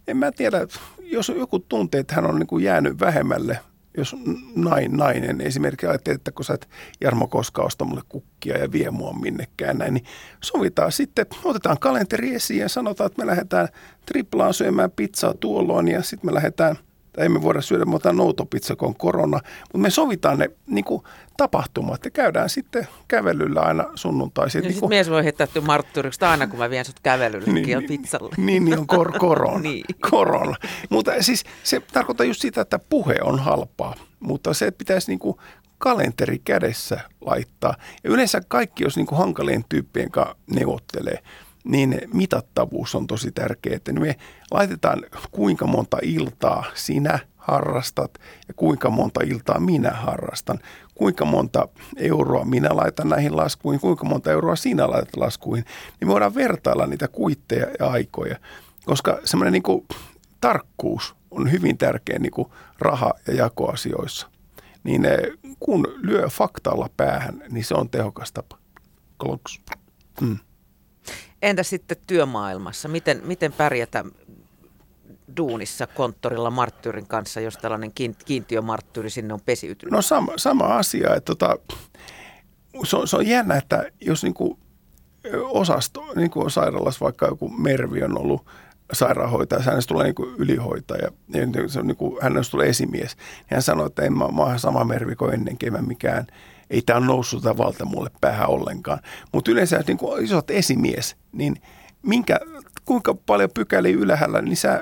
en 0.06 0.16
mä 0.16 0.32
tiedä, 0.32 0.58
jos 1.02 1.28
joku 1.28 1.58
tuntee, 1.58 2.00
että 2.00 2.14
hän 2.14 2.26
on 2.26 2.38
niin 2.38 2.46
kuin 2.46 2.64
jäänyt 2.64 3.00
vähemmälle 3.00 3.58
jos 3.96 4.16
nain, 4.56 4.96
nainen 4.96 5.40
esimerkiksi 5.40 5.86
ajattelee, 5.86 6.14
että 6.14 6.32
kun 6.32 6.44
sä 6.44 6.54
et 6.54 6.68
Jarmo 7.00 7.28
koskaan 7.28 7.66
osta 7.66 7.84
mulle 7.84 8.02
kukkia 8.08 8.58
ja 8.58 8.72
vie 8.72 8.90
mua 8.90 9.12
minnekään 9.12 9.78
näin, 9.78 9.94
niin 9.94 10.04
sovitaan 10.40 10.92
sitten, 10.92 11.26
otetaan 11.44 11.78
kalenteri 11.78 12.34
esiin 12.34 12.60
ja 12.60 12.68
sanotaan, 12.68 13.06
että 13.06 13.22
me 13.22 13.26
lähdetään 13.26 13.68
triplaan 14.06 14.54
syömään 14.54 14.90
pizzaa 14.90 15.34
tuolloin 15.34 15.88
ja 15.88 16.02
sitten 16.02 16.30
me 16.30 16.34
lähdetään– 16.34 16.76
tai 17.16 17.26
emme 17.26 17.42
voida 17.42 17.60
syödä 17.60 17.84
muuta 17.84 18.12
noutopizza, 18.12 18.76
kun 18.76 18.88
on 18.88 18.96
korona, 18.96 19.40
mutta 19.62 19.78
me 19.78 19.90
sovitaan 19.90 20.38
ne 20.38 20.50
niin 20.66 20.84
kuin, 20.84 21.02
tapahtumat 21.36 22.04
ja 22.04 22.10
käydään 22.10 22.50
sitten 22.50 22.88
kävelyllä 23.08 23.60
aina 23.60 23.84
sunnuntaisin. 23.94 24.60
Niin, 24.60 24.70
niin 24.70 24.80
kuin... 24.80 24.88
mies 24.88 25.10
voi 25.10 25.24
heittää 25.24 25.46
marttyyriksi 25.62 26.24
aina, 26.24 26.46
kun 26.46 26.58
mä 26.58 26.70
vien 26.70 26.84
sut 26.84 27.00
kävelylle 27.02 27.52
niin, 27.52 27.78
niin, 27.78 27.88
pizzalle. 27.88 28.34
Niin, 28.36 28.64
niin 28.64 28.78
on 28.78 28.86
kor- 28.86 29.18
korona. 29.18 29.58
niin. 29.68 29.84
korona. 30.10 30.56
Mutta 30.90 31.12
siis 31.20 31.44
se 31.62 31.82
tarkoittaa 31.92 32.26
just 32.26 32.40
sitä, 32.40 32.60
että 32.60 32.78
puhe 32.78 33.16
on 33.22 33.38
halpaa, 33.38 33.94
mutta 34.20 34.54
se 34.54 34.70
pitäisi 34.70 35.10
niin 35.10 35.18
kuin 35.18 35.36
kalenteri 35.78 36.38
kädessä 36.44 37.00
laittaa. 37.20 37.74
Ja 38.04 38.10
yleensä 38.10 38.40
kaikki, 38.48 38.84
jos 38.84 38.96
niin 38.96 39.06
kuin 39.06 39.18
hankalien 39.18 39.64
tyyppien 39.68 40.10
kanssa 40.10 40.36
neuvottelee, 40.50 41.18
niin 41.64 42.00
mitattavuus 42.12 42.94
on 42.94 43.06
tosi 43.06 43.32
tärkeää. 43.32 43.76
Että 43.76 43.92
me 43.92 44.16
laitetaan 44.50 45.02
kuinka 45.30 45.66
monta 45.66 45.98
iltaa 46.02 46.64
sinä 46.74 47.18
harrastat 47.36 48.18
ja 48.48 48.54
kuinka 48.54 48.90
monta 48.90 49.20
iltaa 49.26 49.60
minä 49.60 49.90
harrastan. 49.90 50.58
Kuinka 50.94 51.24
monta 51.24 51.68
euroa 51.96 52.44
minä 52.44 52.68
laitan 52.72 53.08
näihin 53.08 53.36
laskuihin, 53.36 53.80
kuinka 53.80 54.04
monta 54.04 54.32
euroa 54.32 54.56
sinä 54.56 54.90
laitat 54.90 55.16
laskuihin. 55.16 55.64
Niin 56.00 56.08
me 56.08 56.12
voidaan 56.12 56.34
vertailla 56.34 56.86
niitä 56.86 57.08
kuitteja 57.08 57.66
ja 57.78 57.86
aikoja, 57.90 58.36
koska 58.84 59.20
semmoinen 59.24 59.52
niin 59.52 59.86
tarkkuus 60.40 61.14
on 61.30 61.52
hyvin 61.52 61.78
tärkeä 61.78 62.18
niin 62.18 62.32
kuin 62.32 62.48
raha- 62.78 63.14
ja 63.26 63.34
jakoasioissa. 63.34 64.28
Niin 64.84 65.04
eh, 65.04 65.18
kun 65.60 65.86
lyö 66.02 66.28
faktalla 66.28 66.90
päähän, 66.96 67.42
niin 67.50 67.64
se 67.64 67.74
on 67.74 67.90
tehokas 67.90 68.32
tapa. 68.32 68.58
Kloks. 69.18 69.60
Mm. 70.20 70.38
Entä 71.44 71.62
sitten 71.62 71.96
työmaailmassa? 72.06 72.88
Miten, 72.88 73.20
miten 73.24 73.52
pärjätä 73.52 74.04
duunissa 75.36 75.86
konttorilla 75.86 76.50
marttyyrin 76.50 77.06
kanssa, 77.06 77.40
jos 77.40 77.56
tällainen 77.56 77.92
kiintiömarttyyri 78.24 79.10
sinne 79.10 79.34
on 79.34 79.40
pesiytynyt? 79.46 79.92
No 79.92 80.02
sama, 80.02 80.32
sama 80.36 80.64
asia. 80.64 81.14
Että 81.14 81.34
tota, 81.34 81.58
se, 82.84 82.96
on, 82.96 83.08
se 83.08 83.16
on 83.16 83.26
jännä, 83.26 83.56
että 83.56 83.90
jos 84.00 84.22
niinku 84.22 84.58
osasto, 85.42 86.04
niin 86.16 86.30
kuin 86.30 86.50
sairaalassa 86.50 87.04
vaikka 87.04 87.26
joku 87.26 87.48
Mervi 87.48 88.02
on 88.02 88.18
ollut 88.18 88.46
sairaanhoitaja, 88.92 89.62
hänestä 89.62 89.88
tulee 89.88 90.04
niin 90.04 90.34
ylihoitaja, 90.38 91.10
ja 91.34 91.68
se 91.68 91.80
on 91.80 91.86
niin 91.86 91.96
hänestä 92.20 92.50
tulee 92.50 92.68
esimies. 92.68 93.16
Ja 93.38 93.56
hän 93.56 93.62
sanoi, 93.62 93.86
että 93.86 94.02
en 94.02 94.12
mä, 94.12 94.28
mä 94.28 94.58
sama 94.58 94.84
Mervi 94.84 95.16
kuin 95.16 95.34
ennenkin, 95.34 95.72
mä 95.72 95.82
mikään– 95.82 96.26
ei 96.70 96.82
tämä 96.82 96.98
ole 96.98 97.06
noussut 97.06 97.42
tämä 97.42 97.58
valta 97.58 97.84
mulle 97.84 98.10
päähän 98.20 98.48
ollenkaan. 98.48 98.98
Mutta 99.32 99.50
yleensä 99.50 99.84
niin 99.86 99.98
kun 99.98 100.22
isot 100.22 100.50
esimies, 100.50 101.16
niin 101.32 101.56
minkä, 102.02 102.40
kuinka 102.84 103.14
paljon 103.14 103.50
pykäliä 103.54 103.96
ylhäällä, 103.96 104.42
niin 104.42 104.56
sä 104.56 104.80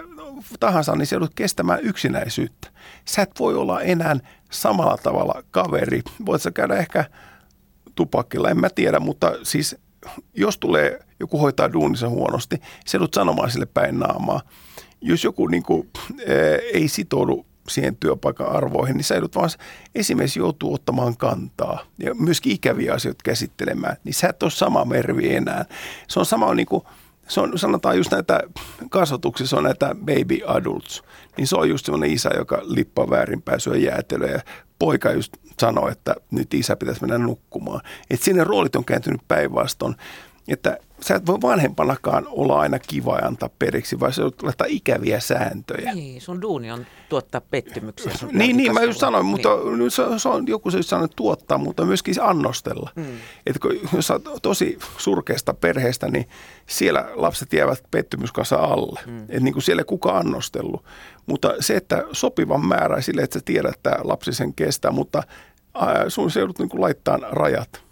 tahansa, 0.61 0.97
niin 0.97 1.07
sä 1.07 1.14
joudut 1.14 1.35
kestämään 1.35 1.80
yksinäisyyttä. 1.83 2.68
Sä 3.05 3.22
et 3.22 3.30
voi 3.39 3.55
olla 3.55 3.80
enää 3.80 4.16
samalla 4.51 4.97
tavalla 5.03 5.43
kaveri. 5.51 6.03
Voit 6.26 6.43
sä 6.43 6.51
käydä 6.51 6.74
ehkä 6.74 7.05
tupakilla, 7.95 8.51
en 8.51 8.61
mä 8.61 8.68
tiedä, 8.74 9.01
mutta 9.01 9.33
siis 9.43 9.76
jos 10.35 10.59
tulee 10.59 10.99
joku 11.20 11.39
hoitaa 11.39 11.72
duunissa 11.72 12.09
huonosti, 12.09 12.57
se 12.87 12.97
joudut 12.97 13.14
sanomaan 13.14 13.51
sille 13.51 13.66
päin 13.66 13.99
naamaa. 13.99 14.41
Jos 15.01 15.24
joku 15.24 15.47
niin 15.47 15.62
kuin, 15.62 15.91
ei 16.72 16.89
sitoudu 16.89 17.47
siihen 17.69 17.97
työpaikan 17.97 18.49
arvoihin, 18.49 18.97
niin 18.97 19.05
sä 19.05 19.15
joudut 19.15 19.37
vaan, 19.37 19.51
esimerkiksi 19.95 20.39
joutuu 20.39 20.75
ottamaan 20.75 21.17
kantaa 21.17 21.85
ja 21.99 22.15
myöskin 22.15 22.53
ikäviä 22.53 22.95
asioita 22.95 23.23
käsittelemään, 23.25 23.97
niin 24.05 24.15
sä 24.15 24.29
et 24.29 24.43
ole 24.43 24.51
sama 24.51 24.85
mervi 24.85 25.35
enää. 25.35 25.65
Se 26.09 26.19
on 26.19 26.27
sama 26.27 26.55
niin 26.55 26.67
kuin, 26.67 26.83
se 27.29 27.41
on, 27.41 27.59
sanotaan 27.59 27.97
just 27.97 28.11
näitä 28.11 28.41
kasvatuksissa 28.91 29.57
on 29.57 29.65
näitä 29.65 29.95
baby 29.95 30.39
adults, 30.47 31.03
niin 31.37 31.47
se 31.47 31.57
on 31.57 31.69
just 31.69 31.87
sellainen 31.87 32.11
isä, 32.11 32.31
joka 32.37 32.63
lippaa 32.65 33.11
väärinpäin 33.11 33.61
syö 33.61 33.77
jäätelöä 33.77 34.31
ja 34.31 34.41
poika 34.79 35.13
just 35.13 35.33
sanoo, 35.61 35.89
että 35.89 36.15
nyt 36.31 36.55
isä 36.55 36.77
pitäisi 36.77 37.01
mennä 37.01 37.19
nukkumaan. 37.19 37.81
Että 38.11 38.25
sinne 38.25 38.45
roolit 38.45 38.77
on 38.77 38.85
kääntynyt 38.85 39.21
päinvastoin, 39.29 39.95
että 40.49 40.79
sä 41.03 41.15
et 41.15 41.27
voi 41.27 41.41
vanhempanakaan 41.43 42.27
olla 42.29 42.61
aina 42.61 42.79
kiva 42.79 43.19
ja 43.19 43.27
antaa 43.27 43.51
periksi, 43.59 44.01
vai 44.01 44.13
se 44.13 44.23
laittaa 44.23 44.67
ikäviä 44.71 45.21
sääntöjä. 45.21 45.95
Niin, 45.95 46.21
sun 46.21 46.43
duuni 46.43 46.73
on 46.73 46.87
tuottaa 47.09 47.41
pettymyksiä. 47.41 48.13
Sun 48.15 48.29
niin, 48.33 48.57
niin, 48.57 48.75
mä 48.75 48.83
just 48.83 49.01
sanoin, 49.01 49.27
mutta 49.27 49.49
niin. 49.77 49.91
se, 49.91 50.03
se, 50.17 50.29
on 50.29 50.47
joku 50.47 50.71
se 50.71 50.83
sanoo 50.83 51.09
tuottaa, 51.17 51.59
mutta 51.59 51.85
myöskin 51.85 52.15
annostella. 52.23 52.91
Mm. 52.97 53.05
Että 53.47 53.61
kun, 53.61 53.77
jos 53.97 54.07
sä 54.07 54.21
tosi 54.43 54.79
surkeasta 54.99 55.55
perheestä, 55.55 56.09
niin 56.09 56.29
siellä 56.67 57.09
lapset 57.15 57.53
jäävät 57.53 57.83
pettymyskasa 57.91 58.57
alle. 58.57 59.01
Mm. 59.07 59.23
Että 59.23 59.41
niin 59.41 59.53
kuin 59.53 59.63
siellä 59.63 59.81
ei 59.81 59.85
kukaan 59.85 60.17
annostellut. 60.17 60.85
Mutta 61.27 61.55
se, 61.61 61.77
että 61.77 62.05
sopivan 62.13 62.67
määrä 62.67 63.01
sille, 63.01 63.23
että 63.23 63.39
sä 63.39 63.43
tiedät, 63.45 63.75
että 63.75 63.97
lapsi 64.05 64.33
sen 64.33 64.55
kestää, 64.55 64.91
mutta 64.91 65.23
sun 66.09 66.31
se 66.31 66.41
joudut 66.41 66.59
niin 66.59 66.69
kuin 66.69 66.81
laittaa 66.81 67.19
rajat. 67.31 67.83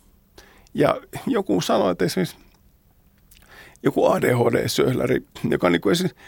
Ja 0.74 1.00
joku 1.26 1.60
sanoi, 1.60 1.92
että 1.92 2.04
esimerkiksi 2.04 2.36
joku 3.82 4.06
ADHD-söhläri, 4.06 5.26
joka 5.50 5.70
niin 5.70 5.80
kuin 5.80 5.92
esimerkiksi, 5.92 6.22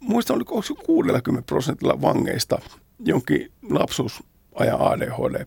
muistan, 0.00 0.36
oliko 0.36 0.62
60 0.86 1.46
prosentilla 1.46 2.00
vangeista 2.00 2.58
jonkin 2.98 3.52
lapsuusajan 3.70 4.80
ADHD, 4.80 5.46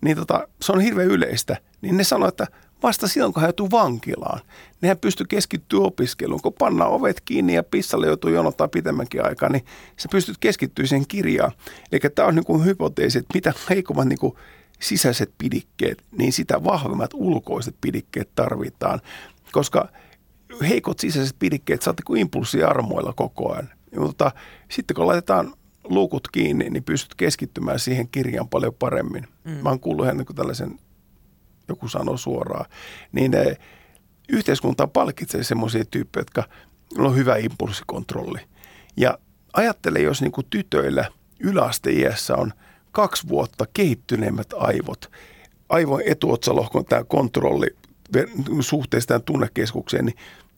niin 0.00 0.16
tota, 0.16 0.48
se 0.62 0.72
on 0.72 0.80
hirveän 0.80 1.08
yleistä, 1.08 1.56
niin 1.82 1.96
ne 1.96 2.04
sanoo, 2.04 2.28
että 2.28 2.46
vasta 2.84 3.08
silloin, 3.08 3.32
kun 3.32 3.40
hän 3.40 3.48
joutuu 3.48 3.70
vankilaan, 3.70 4.40
niin 4.80 4.88
hän 4.88 4.98
pystyy 4.98 5.26
keskittyä 5.26 5.80
opiskeluun. 5.80 6.42
Kun 6.42 6.52
pannaan 6.58 6.90
ovet 6.90 7.20
kiinni 7.20 7.54
ja 7.54 7.62
pissalle 7.62 8.06
joutuu 8.06 8.30
jonottaa 8.30 8.68
pitemmänkin 8.68 9.26
aikaa, 9.26 9.48
niin 9.48 9.64
sä 9.96 10.08
pystyt 10.10 10.36
keskittyä 10.40 10.86
siihen 10.86 11.06
kirjaan. 11.08 11.52
Eli 11.92 12.00
tämä 12.14 12.28
on 12.28 12.34
niin 12.34 12.44
kuin 12.44 12.64
hypoteesi, 12.64 13.18
että 13.18 13.34
mitä 13.34 13.52
heikommat 13.70 14.08
niin 14.08 14.18
kuin 14.18 14.34
sisäiset 14.80 15.30
pidikkeet, 15.38 16.04
niin 16.18 16.32
sitä 16.32 16.64
vahvemmat 16.64 17.10
ulkoiset 17.14 17.74
pidikkeet 17.80 18.28
tarvitaan. 18.34 19.00
Koska 19.52 19.88
heikot 20.62 20.98
sisäiset 20.98 21.36
pidikkeet 21.38 21.82
saatte 21.82 22.02
kuin 22.06 22.20
impulssiarmoilla 22.20 23.12
koko 23.12 23.52
ajan. 23.52 23.70
Mutta 23.96 24.32
sitten 24.70 24.94
kun 24.94 25.06
laitetaan 25.06 25.54
luukut 25.84 26.28
kiinni, 26.28 26.70
niin 26.70 26.84
pystyt 26.84 27.14
keskittymään 27.14 27.78
siihen 27.78 28.08
kirjaan 28.08 28.48
paljon 28.48 28.74
paremmin. 28.74 29.28
Mm. 29.44 29.50
Mä 29.50 29.68
oon 29.68 29.80
kuullut 29.80 30.08
ennen 30.08 30.26
kuin 30.26 30.36
tällaisen, 30.36 30.78
joku 31.68 31.88
sanoo 31.88 32.16
suoraan, 32.16 32.66
niin 33.12 33.30
ne, 33.30 33.42
eh, 33.42 33.58
yhteiskunta 34.28 34.86
palkitsee 34.86 35.42
semmoisia 35.42 35.84
tyyppejä, 35.84 36.20
jotka 36.20 36.44
on 36.98 37.16
hyvä 37.16 37.36
impulssikontrolli. 37.36 38.38
Ja 38.96 39.18
ajattele, 39.52 39.98
jos 39.98 40.22
niin 40.22 40.32
kuin 40.32 40.46
tytöillä 40.50 41.04
yläasteiässä 41.40 42.36
on 42.36 42.52
kaksi 42.92 43.28
vuotta 43.28 43.64
kehittyneemmät 43.74 44.52
aivot, 44.56 45.10
aivon 45.68 46.02
etuotsalohkon 46.06 46.84
tämä 46.84 47.04
kontrolli 47.04 47.66
suhteessa 48.60 49.08
tämän 49.08 49.22
tunnekeskukseen, 49.22 50.04
niin 50.04 50.16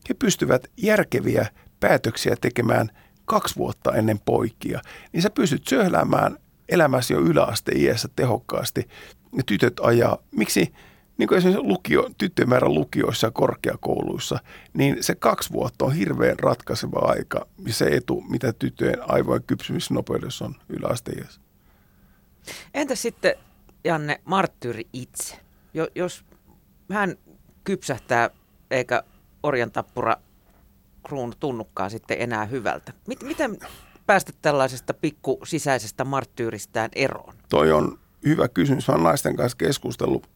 he 0.08 0.14
pystyvät 0.14 0.66
järkeviä 0.76 1.46
päätöksiä 1.80 2.36
tekemään 2.40 2.90
kaksi 3.24 3.56
vuotta 3.56 3.94
ennen 3.94 4.20
poikia. 4.24 4.80
Niin 5.12 5.22
sä 5.22 5.30
pystyt 5.30 5.66
söhläämään 5.68 6.38
elämässä 6.68 7.14
jo 7.14 7.20
yläasteiässä 7.20 8.08
tehokkaasti. 8.16 8.88
Ne 9.32 9.42
tytöt 9.46 9.80
ajaa. 9.80 10.18
Miksi 10.30 10.72
niin 11.18 11.28
kuin 11.28 11.38
esimerkiksi 11.38 11.68
lukio, 11.68 12.10
tyttöjen 12.18 12.48
määrä 12.48 12.68
lukioissa 12.68 13.26
ja 13.26 13.30
korkeakouluissa, 13.30 14.38
niin 14.74 15.02
se 15.02 15.14
kaksi 15.14 15.52
vuotta 15.52 15.84
on 15.84 15.94
hirveän 15.94 16.38
ratkaiseva 16.38 16.98
aika 16.98 17.46
se 17.68 17.84
etu, 17.84 18.24
mitä 18.28 18.52
tyttöjen 18.52 19.10
aivojen 19.10 19.42
kypsymisnopeudessa 19.42 20.44
on 20.44 20.54
yläasteiässä. 20.68 21.40
Entä 22.74 22.94
sitten, 22.94 23.34
Janne, 23.84 24.20
marttyyri 24.24 24.86
itse? 24.92 25.36
Jo, 25.74 25.88
jos 25.94 26.24
hän 26.92 27.16
kypsähtää 27.64 28.30
eikä 28.70 29.02
orjantappura 29.46 30.16
kruunu 31.06 31.32
tunnukkaan 31.40 31.90
sitten 31.90 32.16
enää 32.20 32.44
hyvältä. 32.44 32.92
Miten 33.22 33.58
päästä 34.06 34.32
tällaisesta 34.42 34.94
pikku 34.94 35.40
sisäisestä 35.44 36.04
marttyyristään 36.04 36.90
eroon? 36.94 37.34
Toi 37.48 37.72
on 37.72 37.98
hyvä 38.26 38.48
kysymys. 38.48 38.88
Oon 38.88 39.02
naisten 39.02 39.36
kanssa 39.36 39.58
keskustellut. 39.58 40.28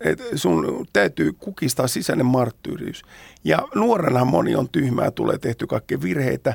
Et 0.00 0.22
sun 0.34 0.86
täytyy 0.92 1.32
kukistaa 1.32 1.86
sisäinen 1.86 2.26
marttyyriys. 2.26 3.02
Ja 3.44 3.58
nuorena 3.74 4.24
moni 4.24 4.56
on 4.56 4.68
tyhmää, 4.68 5.10
tulee 5.10 5.38
tehty 5.38 5.66
kaikkia 5.66 6.02
virheitä. 6.02 6.54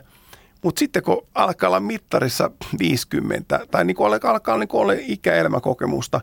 Mutta 0.64 0.80
sitten 0.80 1.04
kun 1.04 1.28
alkaa 1.36 1.70
olla 1.70 1.80
mittarissa 1.80 2.52
50, 2.80 3.60
tai 3.72 3.86
niin 3.86 3.98
alkaa, 4.06 4.32
alkaa 4.32 4.58
niin 4.58 4.70
olla 4.72 4.94
ikäelämäkokemusta, 4.98 6.22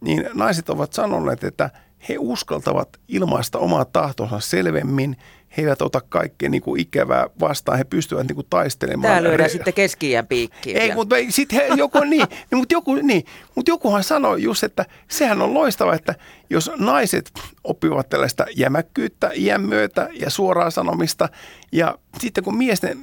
niin 0.00 0.30
naiset 0.34 0.68
ovat 0.68 0.92
sanoneet, 0.92 1.44
että 1.44 1.70
he 2.08 2.16
uskaltavat 2.18 2.88
ilmaista 3.08 3.58
omaa 3.58 3.84
tahtonsa 3.84 4.40
selvemmin, 4.40 5.16
he 5.56 5.62
eivät 5.62 5.82
ota 5.82 6.00
kaikkea 6.00 6.48
niin 6.48 6.62
kuin 6.62 6.80
ikävää 6.80 7.26
vastaan, 7.40 7.78
he 7.78 7.84
pystyvät 7.84 8.26
niin 8.26 8.34
kuin 8.34 8.46
taistelemaan. 8.50 9.14
Tämä 9.14 9.22
lyödään 9.22 9.48
Re- 9.48 9.52
sitten 9.52 9.74
keski 9.74 10.12
piikkiin. 10.28 10.76
Ei, 10.76 10.94
mutta 10.94 11.16
sitten 11.28 11.62
joku, 11.78 12.00
niin, 12.00 12.10
niin, 12.10 12.58
mutta 12.58 12.74
joku, 12.74 12.94
niin, 12.94 13.24
mutta 13.54 13.70
jokuhan 13.70 14.04
sanoi 14.04 14.42
just, 14.42 14.64
että 14.64 14.86
sehän 15.08 15.42
on 15.42 15.54
loistava, 15.54 15.94
että 15.94 16.14
jos 16.50 16.70
naiset 16.76 17.32
oppivat 17.64 18.08
tällaista 18.08 18.46
jämäkkyyttä, 18.56 19.30
iän 19.34 19.60
myötä 19.60 20.08
ja 20.12 20.30
suoraa 20.30 20.70
sanomista, 20.70 21.28
ja 21.72 21.98
sitten 22.20 22.44
kun 22.44 22.56
miesten 22.56 22.98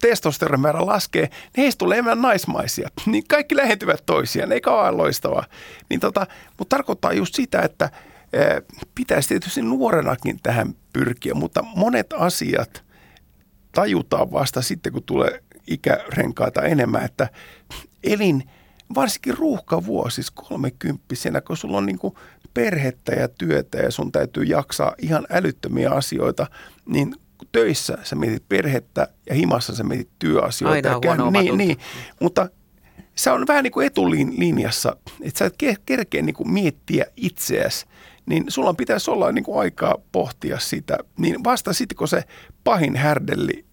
testosteron 0.00 0.60
määrä 0.60 0.86
laskee, 0.86 1.22
niin 1.22 1.62
heistä 1.62 1.78
tulee 1.78 1.98
enemmän 1.98 2.22
naismaisia. 2.22 2.88
Niin 3.06 3.24
kaikki 3.28 3.56
lähentyvät 3.56 4.02
toisiaan, 4.06 4.52
eikä 4.52 4.70
ole 4.70 4.90
loistavaa. 4.90 5.44
Niin 5.90 6.00
tota, 6.00 6.26
mutta 6.58 6.76
tarkoittaa 6.76 7.12
just 7.12 7.34
sitä, 7.34 7.62
että 7.62 7.90
pitäisi 8.94 9.28
tietysti 9.28 9.62
nuorenakin 9.62 10.40
tähän 10.42 10.74
pyrkiä, 10.92 11.34
mutta 11.34 11.62
monet 11.76 12.12
asiat 12.12 12.84
tajutaan 13.72 14.32
vasta 14.32 14.62
sitten, 14.62 14.92
kun 14.92 15.02
tulee 15.02 15.42
ikärenkaita 15.66 16.62
enemmän, 16.62 17.04
että 17.04 17.28
elin 18.04 18.50
varsinkin 18.94 19.38
ruuhkavuosissa 19.38 20.32
kolmekymppisenä, 20.34 21.40
kun 21.40 21.56
sulla 21.56 21.78
on 21.78 21.86
niin 21.86 21.98
perhettä 22.54 23.12
ja 23.12 23.28
työtä 23.28 23.78
ja 23.78 23.90
sun 23.90 24.12
täytyy 24.12 24.44
jaksaa 24.44 24.94
ihan 24.98 25.26
älyttömiä 25.30 25.90
asioita, 25.90 26.46
niin 26.86 27.14
töissä 27.52 27.98
sä 28.02 28.16
mietit 28.16 28.48
perhettä 28.48 29.08
ja 29.26 29.34
himassa 29.34 29.76
sä 29.76 29.84
mietit 29.84 30.10
työasioita. 30.18 31.00
Aina 31.10 31.24
on 31.24 31.32
niin, 31.32 31.58
niin, 31.58 31.76
mutta 32.20 32.48
se 33.14 33.30
on 33.30 33.46
vähän 33.46 33.64
niin 33.64 33.72
kuin 33.72 33.86
etulinjassa, 33.86 34.96
että 35.22 35.38
sä 35.38 35.44
et 35.44 35.82
kerkeä 35.86 36.22
niin 36.22 36.34
kuin 36.34 36.50
miettiä 36.50 37.04
itseäsi 37.16 37.86
niin 38.28 38.44
sulla 38.48 38.74
pitäisi 38.74 39.10
olla 39.10 39.32
niin 39.32 39.44
kuin 39.44 39.60
aikaa 39.60 39.96
pohtia 40.12 40.58
sitä. 40.58 40.98
Niin 41.18 41.44
vasta 41.44 41.72
sitten, 41.72 41.96
kun 41.96 42.08
se 42.08 42.24
pahin 42.64 42.96
härdelli 42.96 43.64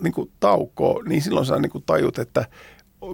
niin 0.00 0.12
kuin 0.12 0.30
taukoo, 0.40 1.02
niin 1.02 1.22
silloin 1.22 1.46
sä 1.46 1.58
niin 1.58 1.70
kuin 1.70 1.84
tajut, 1.86 2.18
että 2.18 2.44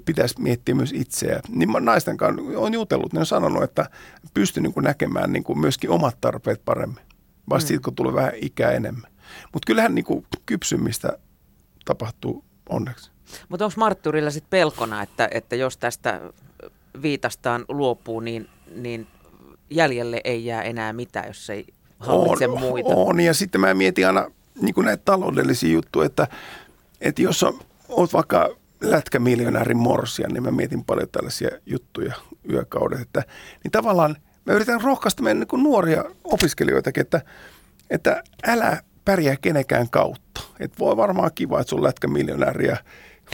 pitäisi 0.04 0.40
miettiä 0.40 0.74
myös 0.74 0.92
itseä. 0.92 1.40
Niin 1.48 1.70
naisten 1.80 2.16
kanssa 2.16 2.42
on 2.56 2.72
jutellut, 2.72 3.12
ne 3.12 3.20
on 3.20 3.26
sanonut, 3.26 3.62
että 3.62 3.90
pystyy 4.34 4.62
niin 4.62 4.72
kuin 4.72 4.84
näkemään 4.84 5.32
niin 5.32 5.44
kuin 5.44 5.58
myöskin 5.58 5.90
omat 5.90 6.20
tarpeet 6.20 6.64
paremmin. 6.64 7.04
Vasta 7.48 7.64
mm. 7.64 7.68
sitten, 7.68 7.82
kun 7.82 7.94
tulee 7.94 8.14
vähän 8.14 8.32
ikää 8.36 8.70
enemmän. 8.72 9.10
Mutta 9.52 9.66
kyllähän 9.66 9.94
niin 9.94 10.04
kuin 10.04 10.26
kypsymistä 10.46 11.18
tapahtuu 11.84 12.44
onneksi. 12.68 13.10
Mutta 13.48 13.64
onko 13.64 13.74
Martturilla 13.76 14.30
sitten 14.30 14.50
pelkona, 14.50 15.02
että, 15.02 15.28
että 15.30 15.56
jos 15.56 15.76
tästä 15.76 16.20
viitastaan 17.02 17.64
luopuu, 17.68 18.20
niin, 18.20 18.48
niin 18.76 19.06
jäljelle 19.70 20.20
ei 20.24 20.44
jää 20.44 20.62
enää 20.62 20.92
mitään, 20.92 21.26
jos 21.26 21.50
ei 21.50 21.66
hallitse 21.98 22.48
on, 22.48 22.60
muita. 22.60 22.88
On, 22.88 23.20
ja 23.20 23.34
sitten 23.34 23.60
mä 23.60 23.74
mietin 23.74 24.06
aina 24.06 24.30
niin 24.60 24.74
kuin 24.74 24.84
näitä 24.84 25.02
taloudellisia 25.04 25.72
juttuja, 25.72 26.06
että, 26.06 26.28
että 27.00 27.22
jos 27.22 27.42
on, 27.42 27.58
oot 27.88 28.12
vaikka 28.12 28.56
lätkämiljonäärin 28.80 29.76
morsia, 29.76 30.28
niin 30.28 30.42
mä 30.42 30.50
mietin 30.50 30.84
paljon 30.84 31.08
tällaisia 31.12 31.50
juttuja 31.66 32.14
yökaudet, 32.50 33.00
että 33.00 33.22
niin 33.64 33.72
tavallaan 33.72 34.16
mä 34.46 34.52
yritän 34.52 34.80
rohkaista 34.80 35.22
meidän 35.22 35.46
niin 35.52 35.62
nuoria 35.62 36.04
opiskelijoitakin, 36.24 37.00
että, 37.00 37.20
että 37.90 38.22
älä 38.46 38.82
pärjää 39.04 39.36
kenenkään 39.36 39.90
kautta. 39.90 40.40
Et 40.60 40.78
voi 40.78 40.96
varmaan 40.96 41.30
kiva, 41.34 41.60
että 41.60 41.70
sun 41.70 41.82
lätkämiljonääri 41.82 42.66
ja 42.66 42.76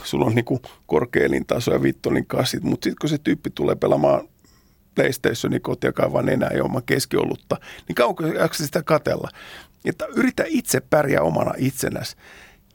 sulla 0.03 0.25
on 0.25 0.35
niin 0.35 0.45
korkea 0.85 1.25
elintaso 1.25 1.71
ja 1.71 1.83
vittonin 1.83 2.25
kassit, 2.25 2.63
mutta 2.63 2.83
sitten 2.83 2.97
kun 3.01 3.09
se 3.09 3.17
tyyppi 3.17 3.49
tulee 3.49 3.75
pelaamaan 3.75 4.27
PlayStationin 4.95 5.61
kotia 5.61 5.93
kaivaa 5.93 6.21
enää 6.21 6.49
ilman 6.53 6.83
keskiolutta, 6.83 7.57
niin 7.87 7.95
kauanko 7.95 8.23
sitä 8.51 8.83
katella. 8.83 9.29
Että 9.85 10.05
yritä 10.15 10.43
itse 10.47 10.81
pärjää 10.89 11.21
omana 11.21 11.53
itsenäsi. 11.57 12.15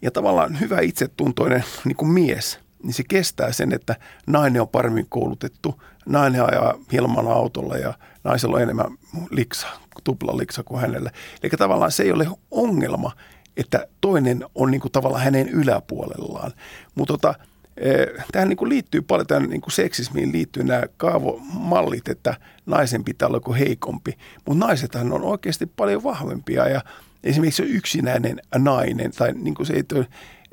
Ja 0.03 0.11
tavallaan 0.11 0.61
hyvä 0.61 0.81
itsetuntoinen 0.81 1.65
niin 1.85 1.97
kuin 1.97 2.11
mies, 2.11 2.59
niin 2.83 2.95
se 2.95 3.03
kestää 3.09 3.53
sen, 3.53 3.73
että 3.73 3.97
nainen 4.27 4.63
on 4.63 4.69
paremmin 4.69 5.07
koulutettu, 5.09 5.83
nainen 6.07 6.45
ajaa 6.45 6.75
hilmalla 6.93 7.33
autolla 7.33 7.77
ja 7.77 7.95
naisella 8.25 8.57
on 8.57 8.63
enemmän 8.63 8.99
liksa, 9.31 9.67
tupla 10.05 10.37
liksa 10.37 10.63
kuin 10.63 10.81
hänellä. 10.81 11.11
Eli 11.43 11.51
tavallaan 11.51 11.93
se 11.93 12.03
ei 12.03 12.13
ole 12.13 12.27
ongelma, 12.51 13.13
että 13.57 13.87
toinen 14.01 14.45
on 14.55 14.71
niin 14.71 14.81
kuin 14.81 14.93
tavallaan 14.93 15.25
hänen 15.25 15.49
yläpuolellaan. 15.49 16.53
Mutta 16.95 17.13
tota, 17.13 17.35
Eh, 17.77 18.07
tähän 18.33 18.49
niin 18.49 18.57
kuin 18.57 18.69
liittyy 18.69 19.03
paljon, 19.03 19.27
tähän 19.27 19.49
niin 19.49 19.61
kuin 19.61 19.73
seksismiin 19.73 20.33
liittyy 20.33 20.65
nämä 20.65 20.83
kaavomallit, 20.97 22.09
että 22.09 22.37
naisen 22.67 23.05
pitää 23.05 23.29
olla 23.29 23.41
kuin 23.41 23.59
heikompi, 23.59 24.19
mutta 24.47 24.67
naisethan 24.67 25.13
on 25.13 25.23
oikeasti 25.23 25.67
paljon 25.67 26.03
vahvempia 26.03 26.69
ja 26.69 26.81
esimerkiksi 27.25 27.63
yksinäinen 27.63 28.41
nainen, 28.59 29.11
tai 29.11 29.33
niin 29.33 29.55
kuin 29.55 29.67
se, 29.67 29.75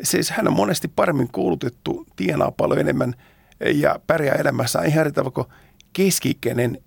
se, 0.04 0.20
hän 0.32 0.47
on 0.47 0.54
monesti 0.54 0.88
paremmin 0.88 1.32
koulutettu, 1.32 2.06
tienaa 2.16 2.52
paljon 2.52 2.80
enemmän 2.80 3.16
ja 3.74 4.00
pärjää 4.08 4.36
elämässä 4.36 4.82
ihan 4.82 5.02
eri 5.02 5.12
tavalla 5.12 5.32
kuin 5.32 5.47
keskikäinen 5.93 6.78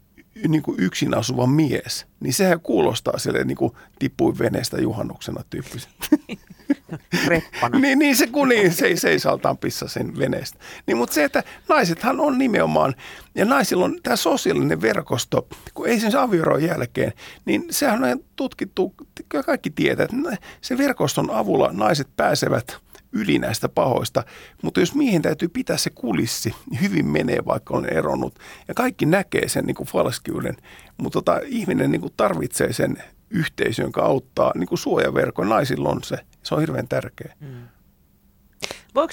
niin 0.49 0.63
kuin 0.63 0.81
yksin 0.81 1.17
asuva 1.17 1.47
mies, 1.47 2.07
niin 2.21 2.33
sehän 2.33 2.61
kuulostaa 2.61 3.19
sille 3.19 3.45
niin 3.45 3.57
kuin 3.57 3.73
tippui 3.99 4.39
veneestä 4.39 4.81
juhannuksena 4.81 5.45
tyyppisesti. 5.51 5.93
Reppana. 7.27 7.79
niin, 7.79 7.99
niin 7.99 8.17
se 8.17 8.27
kun 8.27 8.49
niin, 8.49 8.73
se, 8.73 8.97
seisaltaan 8.97 9.59
pissa 9.59 9.89
sen 9.89 10.19
veneestä. 10.19 10.59
Niin, 10.87 10.97
mutta 10.97 11.15
se, 11.15 11.25
että 11.25 11.43
naisethan 11.69 12.21
on 12.21 12.39
nimenomaan, 12.39 12.95
ja 13.35 13.45
naisilla 13.45 13.85
on 13.85 13.99
tämä 14.03 14.17
sosiaalinen 14.17 14.81
verkosto, 14.81 15.49
kun 15.75 15.89
ei 15.89 16.01
sen 16.01 16.17
avioron 16.17 16.63
jälkeen, 16.63 17.13
niin 17.45 17.65
sehän 17.71 18.05
on 18.05 18.25
tutkittu, 18.37 18.95
kaikki 19.47 19.71
tietää, 19.71 20.05
että 20.05 20.37
se 20.61 20.79
verkoston 20.79 21.31
avulla 21.31 21.71
naiset 21.73 22.09
pääsevät– 22.17 22.77
yli 23.13 23.39
näistä 23.39 23.69
pahoista. 23.69 24.25
Mutta 24.63 24.81
jos 24.81 24.95
miehen 24.95 25.23
täytyy 25.23 25.49
pitää 25.49 25.77
se 25.77 25.91
kulissi, 25.91 26.55
niin 26.71 26.81
hyvin 26.81 27.07
menee, 27.07 27.39
vaikka 27.47 27.77
on 27.77 27.87
eronnut. 27.87 28.39
Ja 28.69 28.75
kaikki 28.75 29.07
näkee 29.07 29.49
sen 29.49 29.65
niin 29.65 29.75
kuin 29.75 29.87
falskiuden. 29.87 30.57
Mutta 30.97 31.17
tota, 31.17 31.41
ihminen 31.47 31.91
niin 31.91 32.01
kuin 32.01 32.13
tarvitsee 32.17 32.73
sen 32.73 33.03
yhteisön, 33.31 33.85
joka 33.85 34.03
auttaa. 34.03 34.53
Niin 34.55 34.69
kuin 34.69 34.79
suojaverkon 34.79 35.49
naisilla 35.49 35.89
on 35.89 36.03
se. 36.03 36.17
Se 36.43 36.55
on 36.55 36.61
hirveän 36.61 36.89
tärkeä. 36.89 37.35
Hmm. 37.41 37.69
Voiko 38.95 39.13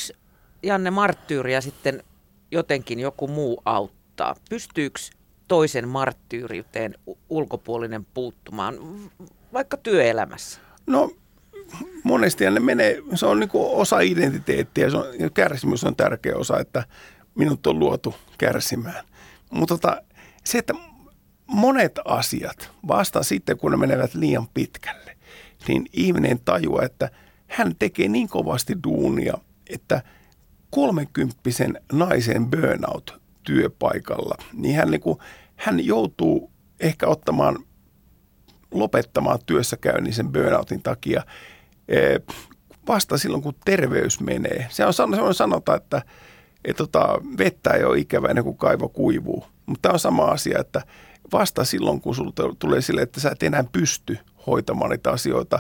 Janne 0.64 0.92
marttyyriä 0.92 1.62
sitten 1.62 2.04
jotenkin 2.52 3.00
joku 3.00 3.28
muu 3.28 3.62
auttaa? 3.66 4.36
Pystyykö 4.50 5.00
toisen 5.48 5.88
marttyyriuteen 5.88 6.96
ulkopuolinen 7.30 8.06
puuttumaan, 8.14 8.76
vaikka 9.54 9.78
työelämässä? 9.78 10.60
No 10.88 11.12
monesti 12.04 12.50
ne 12.50 12.60
menee, 12.60 13.02
se 13.16 13.26
on 13.26 13.40
niin 13.40 13.50
osa 13.54 14.00
identiteettiä 14.00 14.90
se 14.90 14.98
on, 14.98 15.06
ja 15.20 15.30
kärsimys 15.30 15.84
on 15.84 15.96
tärkeä 15.96 16.36
osa, 16.36 16.60
että 16.60 16.84
minut 17.36 17.68
on 17.68 17.80
luotu 17.80 18.16
kärsimään. 18.38 19.06
Mutta 19.52 19.74
tota, 19.78 20.02
se, 20.44 20.58
että 20.58 20.74
monet 21.48 22.00
asiat, 22.06 22.72
vasta 22.88 23.24
sitten 23.24 23.58
kun 23.58 23.72
ne 23.72 23.78
menevät 23.78 24.14
liian 24.14 24.48
pitkälle, 24.54 25.18
niin 25.68 25.86
ihminen 25.94 26.40
tajuaa, 26.46 26.86
että 26.86 27.10
hän 27.48 27.76
tekee 27.80 28.08
niin 28.08 28.30
kovasti 28.30 28.76
duunia, 28.84 29.38
että 29.70 30.02
kolmekymppisen 30.70 31.82
naisen 31.92 32.50
burnout 32.50 33.20
työpaikalla, 33.44 34.36
niin 34.54 34.76
hän, 34.76 34.92
niin 34.92 35.02
kuin, 35.02 35.20
hän 35.56 35.86
joutuu 35.86 36.52
ehkä 36.80 37.08
ottamaan 37.08 37.58
lopettamaan 38.72 39.40
työssäkäynnin 39.46 40.14
sen 40.14 40.32
burnoutin 40.32 40.84
takia 40.84 41.24
vasta 42.88 43.18
silloin, 43.18 43.44
kun 43.44 43.54
terveys 43.66 44.20
menee. 44.20 44.68
Se 44.70 44.86
on 44.86 44.94
sellainen 44.94 45.34
sanota, 45.34 45.76
että, 45.76 46.02
että 46.66 46.84
tota, 46.84 47.22
vettä 47.38 47.70
ei 47.70 47.84
ole 47.84 48.00
ikävä 48.00 48.28
ennen 48.28 48.44
kuin 48.44 48.58
kaivo 48.58 48.90
kuivuu. 48.90 49.46
Mutta 49.66 49.82
tämä 49.82 49.94
on 49.94 50.00
sama 50.00 50.26
asia, 50.26 50.60
että 50.60 50.82
vasta 51.32 51.66
silloin, 51.66 52.02
kun 52.02 52.16
sinulle 52.16 52.56
tulee 52.60 52.82
sille, 52.82 53.02
että 53.02 53.20
sä 53.20 53.30
et 53.30 53.44
enää 53.44 53.64
pysty 53.72 54.18
hoitamaan 54.48 54.92
niitä 54.92 55.12
asioita, 55.12 55.60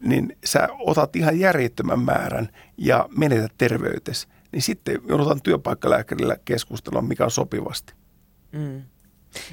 niin 0.00 0.36
sä 0.44 0.68
otat 0.78 1.16
ihan 1.16 1.38
järjettömän 1.38 2.00
määrän 2.00 2.48
ja 2.76 3.08
menetät 3.16 3.52
terveytesi. 3.58 4.28
Niin 4.52 4.62
sitten 4.62 4.98
joudutaan 5.08 5.42
työpaikkalääkärillä 5.42 6.36
keskustella, 6.44 7.02
mikä 7.02 7.24
on 7.24 7.30
sopivasti. 7.30 7.94
Mm. 8.52 8.82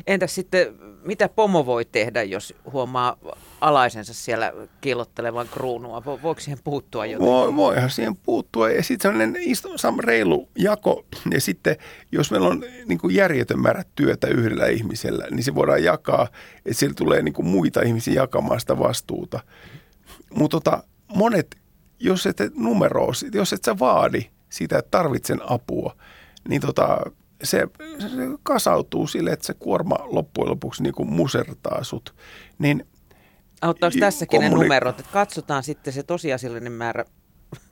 Entäs 0.07 0.35
sitten, 0.35 0.75
mitä 1.03 1.29
pomo 1.29 1.65
voi 1.65 1.85
tehdä, 1.85 2.23
jos 2.23 2.53
huomaa 2.71 3.17
alaisensa 3.61 4.13
siellä 4.13 4.53
kiilottelevan 4.81 5.47
kruunua? 5.47 6.05
Voiko 6.05 6.39
siihen 6.39 6.59
puuttua 6.63 7.05
jotenkin? 7.05 7.27
Voi, 7.27 7.55
voihan 7.55 7.89
siihen 7.89 8.15
puuttua. 8.15 8.69
Ja 8.69 8.83
sitten 8.83 9.11
sellainen 9.11 9.41
iso, 9.43 9.69
reilu 9.99 10.49
jako. 10.57 11.05
Ja 11.31 11.41
sitten, 11.41 11.75
jos 12.11 12.31
meillä 12.31 12.47
on 12.47 12.63
niin 12.85 12.99
kuin 12.99 13.15
järjetön 13.15 13.61
määrä 13.61 13.83
työtä 13.95 14.27
yhdellä 14.27 14.67
ihmisellä, 14.67 15.27
niin 15.31 15.43
se 15.43 15.55
voidaan 15.55 15.83
jakaa, 15.83 16.27
että 16.57 16.79
sillä 16.79 16.93
tulee 16.93 17.21
niin 17.21 17.33
kuin 17.33 17.47
muita 17.47 17.81
ihmisiä 17.81 18.13
jakamaan 18.13 18.59
sitä 18.59 18.79
vastuuta. 18.79 19.39
Mutta 20.33 20.55
tota, 20.57 20.83
monet, 21.15 21.55
jos 21.99 22.25
et 22.25 22.37
numeroo, 22.55 23.11
jos 23.33 23.53
et 23.53 23.63
sä 23.63 23.79
vaadi 23.79 24.25
sitä, 24.49 24.77
että 24.77 24.91
tarvitsen 24.91 25.39
apua, 25.51 25.95
niin 26.47 26.61
tota, 26.61 26.97
se, 27.43 27.67
se 27.99 28.07
kasautuu 28.43 29.07
sille, 29.07 29.29
että 29.29 29.45
se 29.45 29.53
kuorma 29.53 29.95
loppujen 30.03 30.49
lopuksi 30.49 30.83
niin 30.83 30.93
kuin 30.93 31.09
musertaa 31.09 31.83
sut. 31.83 32.15
Niin 32.59 32.85
Auttaako 33.61 33.95
tässäkin 33.99 34.41
kommuni- 34.41 34.59
ne 34.59 34.63
numerot, 34.63 34.99
että 34.99 35.11
katsotaan 35.11 35.63
sitten 35.63 35.93
se 35.93 36.03
tosiasiallinen 36.03 36.71
määrä, 36.71 37.05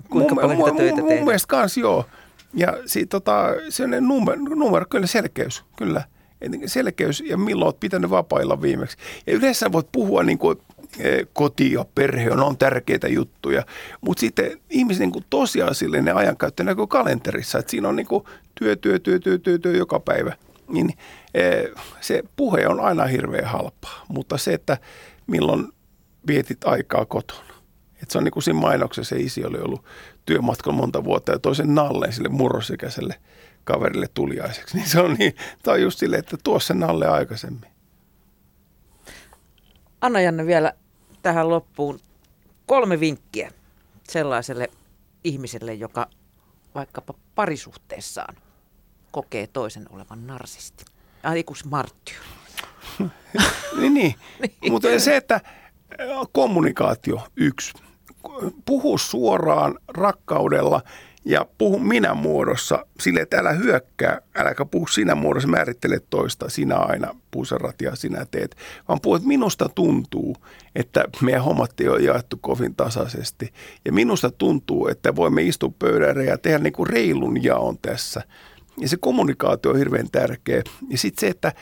kuinka 0.10 0.36
mun, 0.36 0.42
paljon 0.42 0.58
mun, 0.58 0.78
töitä 0.78 1.02
mun, 1.02 1.14
mun 1.14 1.26
mielestä 1.26 1.48
kans 1.48 1.78
joo. 1.78 2.06
Ja 2.54 2.78
sit, 2.86 3.10
tota, 3.10 3.48
se 3.70 3.88
numero, 4.02 4.42
numero, 4.42 4.86
kyllä 4.90 5.08
selkeys, 5.08 5.64
kyllä. 5.78 6.04
Selkeys 6.66 7.24
ja 7.26 7.38
milloin 7.38 7.68
olet 7.68 7.80
pitänyt 7.80 8.10
vapailla 8.10 8.62
viimeksi. 8.62 8.98
Ja 9.28 9.34
yleensä 9.34 9.72
voit 9.72 9.92
puhua 9.92 10.24
niin 10.24 10.38
kuin, 10.38 10.58
e, 10.58 10.75
koti 11.34 11.72
ja 11.72 11.86
perhe 11.96 12.32
on, 12.32 12.44
on 12.44 12.58
tärkeitä 12.58 13.08
juttuja, 13.08 13.66
mutta 14.02 14.22
sitten 14.22 14.62
ihmisen 14.70 15.10
niin 15.10 15.26
tosiasiallinen 15.30 16.16
ajankäyttö 16.16 16.64
näkyy 16.64 16.88
kalenterissa, 16.88 17.60
että 17.60 17.72
siinä 17.72 17.90
on 17.90 17.96
niin 17.96 18.08
kuin 18.08 18.24
työ, 18.60 18.76
työ, 18.76 19.00
työ, 19.00 19.20
työ, 19.20 19.38
työ, 19.38 19.58
työ 19.58 19.78
joka 19.78 20.00
päivä. 20.00 20.34
Niin 20.68 20.94
se 22.02 22.24
puhe 22.36 22.68
on 22.68 22.80
aina 22.80 23.06
hirveän 23.06 23.46
halpaa, 23.46 24.06
mutta 24.08 24.38
se, 24.38 24.54
että 24.54 24.78
milloin 25.28 25.68
vietit 26.28 26.64
aikaa 26.66 27.06
kotona. 27.06 27.56
Et 28.04 28.12
se 28.12 28.18
on 28.18 28.24
niin 28.24 28.32
kuin 28.32 28.44
siinä 28.44 28.60
mainoksessa, 28.60 29.16
se 29.16 29.22
isi 29.22 29.46
oli 29.46 29.58
ollut 29.58 29.86
työmatkalla 30.26 30.78
monta 30.78 31.04
vuotta 31.04 31.32
ja 31.32 31.40
toisen 31.40 31.76
nalleen 31.76 32.14
sille 32.14 32.30
murrosikäiselle 32.30 33.16
kaverille 33.64 34.08
tuliaiseksi. 34.14 34.78
Niin 34.78 34.90
se 34.90 35.00
on, 35.00 35.14
niin, 35.14 35.36
on 35.68 35.82
just 35.82 36.00
silleen, 36.00 36.20
että 36.20 36.38
tuo 36.44 36.60
sen 36.60 36.80
nalle 36.80 37.08
aikaisemmin. 37.08 37.70
Anna 40.02 40.22
Janne 40.22 40.46
vielä 40.46 40.74
tähän 41.26 41.50
loppuun 41.50 42.00
kolme 42.66 43.00
vinkkiä 43.00 43.52
sellaiselle 44.10 44.70
ihmiselle, 45.24 45.74
joka 45.74 46.08
vaikkapa 46.76 47.14
parisuhteessaan 47.36 48.36
kokee 49.12 49.48
toisen 49.48 49.86
olevan 49.90 50.28
narsisti. 50.28 50.86
Aikus 51.24 51.66
marttyyri. 51.66 52.26
niin, 53.80 53.94
niin. 53.94 54.16
niin. 54.40 54.72
mutta 54.72 55.00
se, 55.00 55.16
että 55.16 55.42
kommunikaatio 56.32 57.28
yksi. 57.36 57.74
Puhu 58.66 58.98
suoraan 58.98 59.80
rakkaudella 59.88 60.82
ja 61.26 61.46
puhu 61.58 61.80
minä 61.80 62.14
muodossa 62.14 62.86
sille, 63.00 63.20
että 63.20 63.40
älä 63.40 63.52
hyökkää, 63.52 64.22
äläkä 64.36 64.66
puhu 64.66 64.88
sinä 64.88 65.16
muodossa, 65.16 65.50
määrittele 65.50 66.02
toista, 66.10 66.50
sinä 66.50 66.76
aina 66.76 67.16
puserat 67.32 67.82
ja 67.82 67.96
sinä 67.96 68.26
teet, 68.32 68.56
vaan 68.88 69.02
puhu, 69.02 69.16
että 69.16 69.28
minusta 69.28 69.70
tuntuu, 69.70 70.36
että 70.76 71.04
meidän 71.22 71.44
hommat 71.44 71.82
ei 71.82 71.88
ole 71.88 72.02
jaettu 72.02 72.38
kovin 72.42 72.76
tasaisesti. 72.76 73.54
Ja 73.86 73.92
minusta 73.92 74.32
tuntuu, 74.32 74.88
että 74.88 75.16
voimme 75.16 75.42
istua 75.42 75.72
pöydällä 75.80 76.24
ja 76.24 76.38
tehdä 76.38 76.60
niin 76.60 76.74
kuin 76.74 76.88
reilun 76.88 77.44
jaon 77.44 77.78
tässä. 77.78 78.22
Ja 78.78 78.90
se 78.90 78.98
kommunikaatio 78.98 79.72
on 79.72 79.78
hirveän 79.78 80.12
tärkeä. 80.12 80.64
Ja 80.90 80.98
sitten 80.98 81.22
se, 81.22 81.28
että 81.28 81.54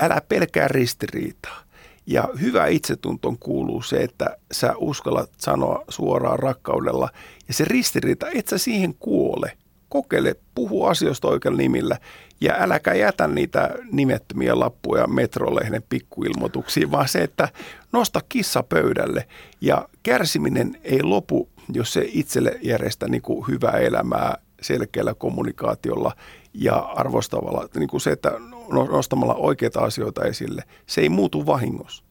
älä 0.00 0.22
pelkää 0.28 0.68
ristiriitaa. 0.68 1.65
Ja 2.06 2.28
hyvä 2.40 2.66
itsetuntoon 2.66 3.38
kuuluu 3.38 3.82
se, 3.82 3.96
että 3.96 4.36
sä 4.52 4.74
uskallat 4.76 5.30
sanoa 5.38 5.84
suoraan 5.88 6.38
rakkaudella. 6.38 7.08
Ja 7.48 7.54
se 7.54 7.64
ristiriita, 7.64 8.26
et 8.34 8.48
sä 8.48 8.58
siihen 8.58 8.94
kuole. 8.94 9.52
Kokeile, 9.88 10.36
puhu 10.54 10.84
asioista 10.84 11.28
oikealla 11.28 11.58
nimillä 11.58 11.98
ja 12.40 12.54
äläkä 12.58 12.94
jätä 12.94 13.26
niitä 13.26 13.74
nimettömiä 13.92 14.58
lappuja 14.58 15.06
metrolehden 15.06 15.82
pikkuilmoituksiin, 15.88 16.90
vaan 16.90 17.08
se, 17.08 17.22
että 17.22 17.48
nosta 17.92 18.20
kissa 18.28 18.62
pöydälle 18.62 19.26
ja 19.60 19.88
kärsiminen 20.02 20.76
ei 20.84 21.02
lopu, 21.02 21.48
jos 21.72 21.92
se 21.92 22.08
itselle 22.12 22.58
järjestää 22.62 23.08
niin 23.08 23.22
kuin 23.22 23.48
hyvää 23.48 23.78
elämää 23.78 24.36
selkeällä 24.60 25.14
kommunikaatiolla 25.14 26.12
ja 26.54 26.74
arvostavalla, 26.74 27.68
niin 27.76 27.88
kuin 27.88 28.00
se, 28.00 28.10
että 28.10 28.32
nostamalla 28.68 29.34
oikeita 29.34 29.80
asioita 29.80 30.24
esille. 30.24 30.62
Se 30.86 31.00
ei 31.00 31.08
muutu 31.08 31.46
vahingossa. 31.46 32.04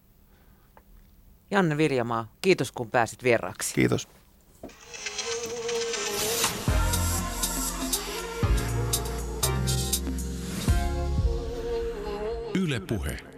Janne 1.52 1.78
Virjamaa, 1.78 2.28
kiitos 2.42 2.72
kun 2.72 2.92
pääsit 2.92 3.24
vieraaksi. 3.24 3.76
Kiitos. 3.76 4.08
Yle 12.56 12.80
Puhe. 12.80 13.35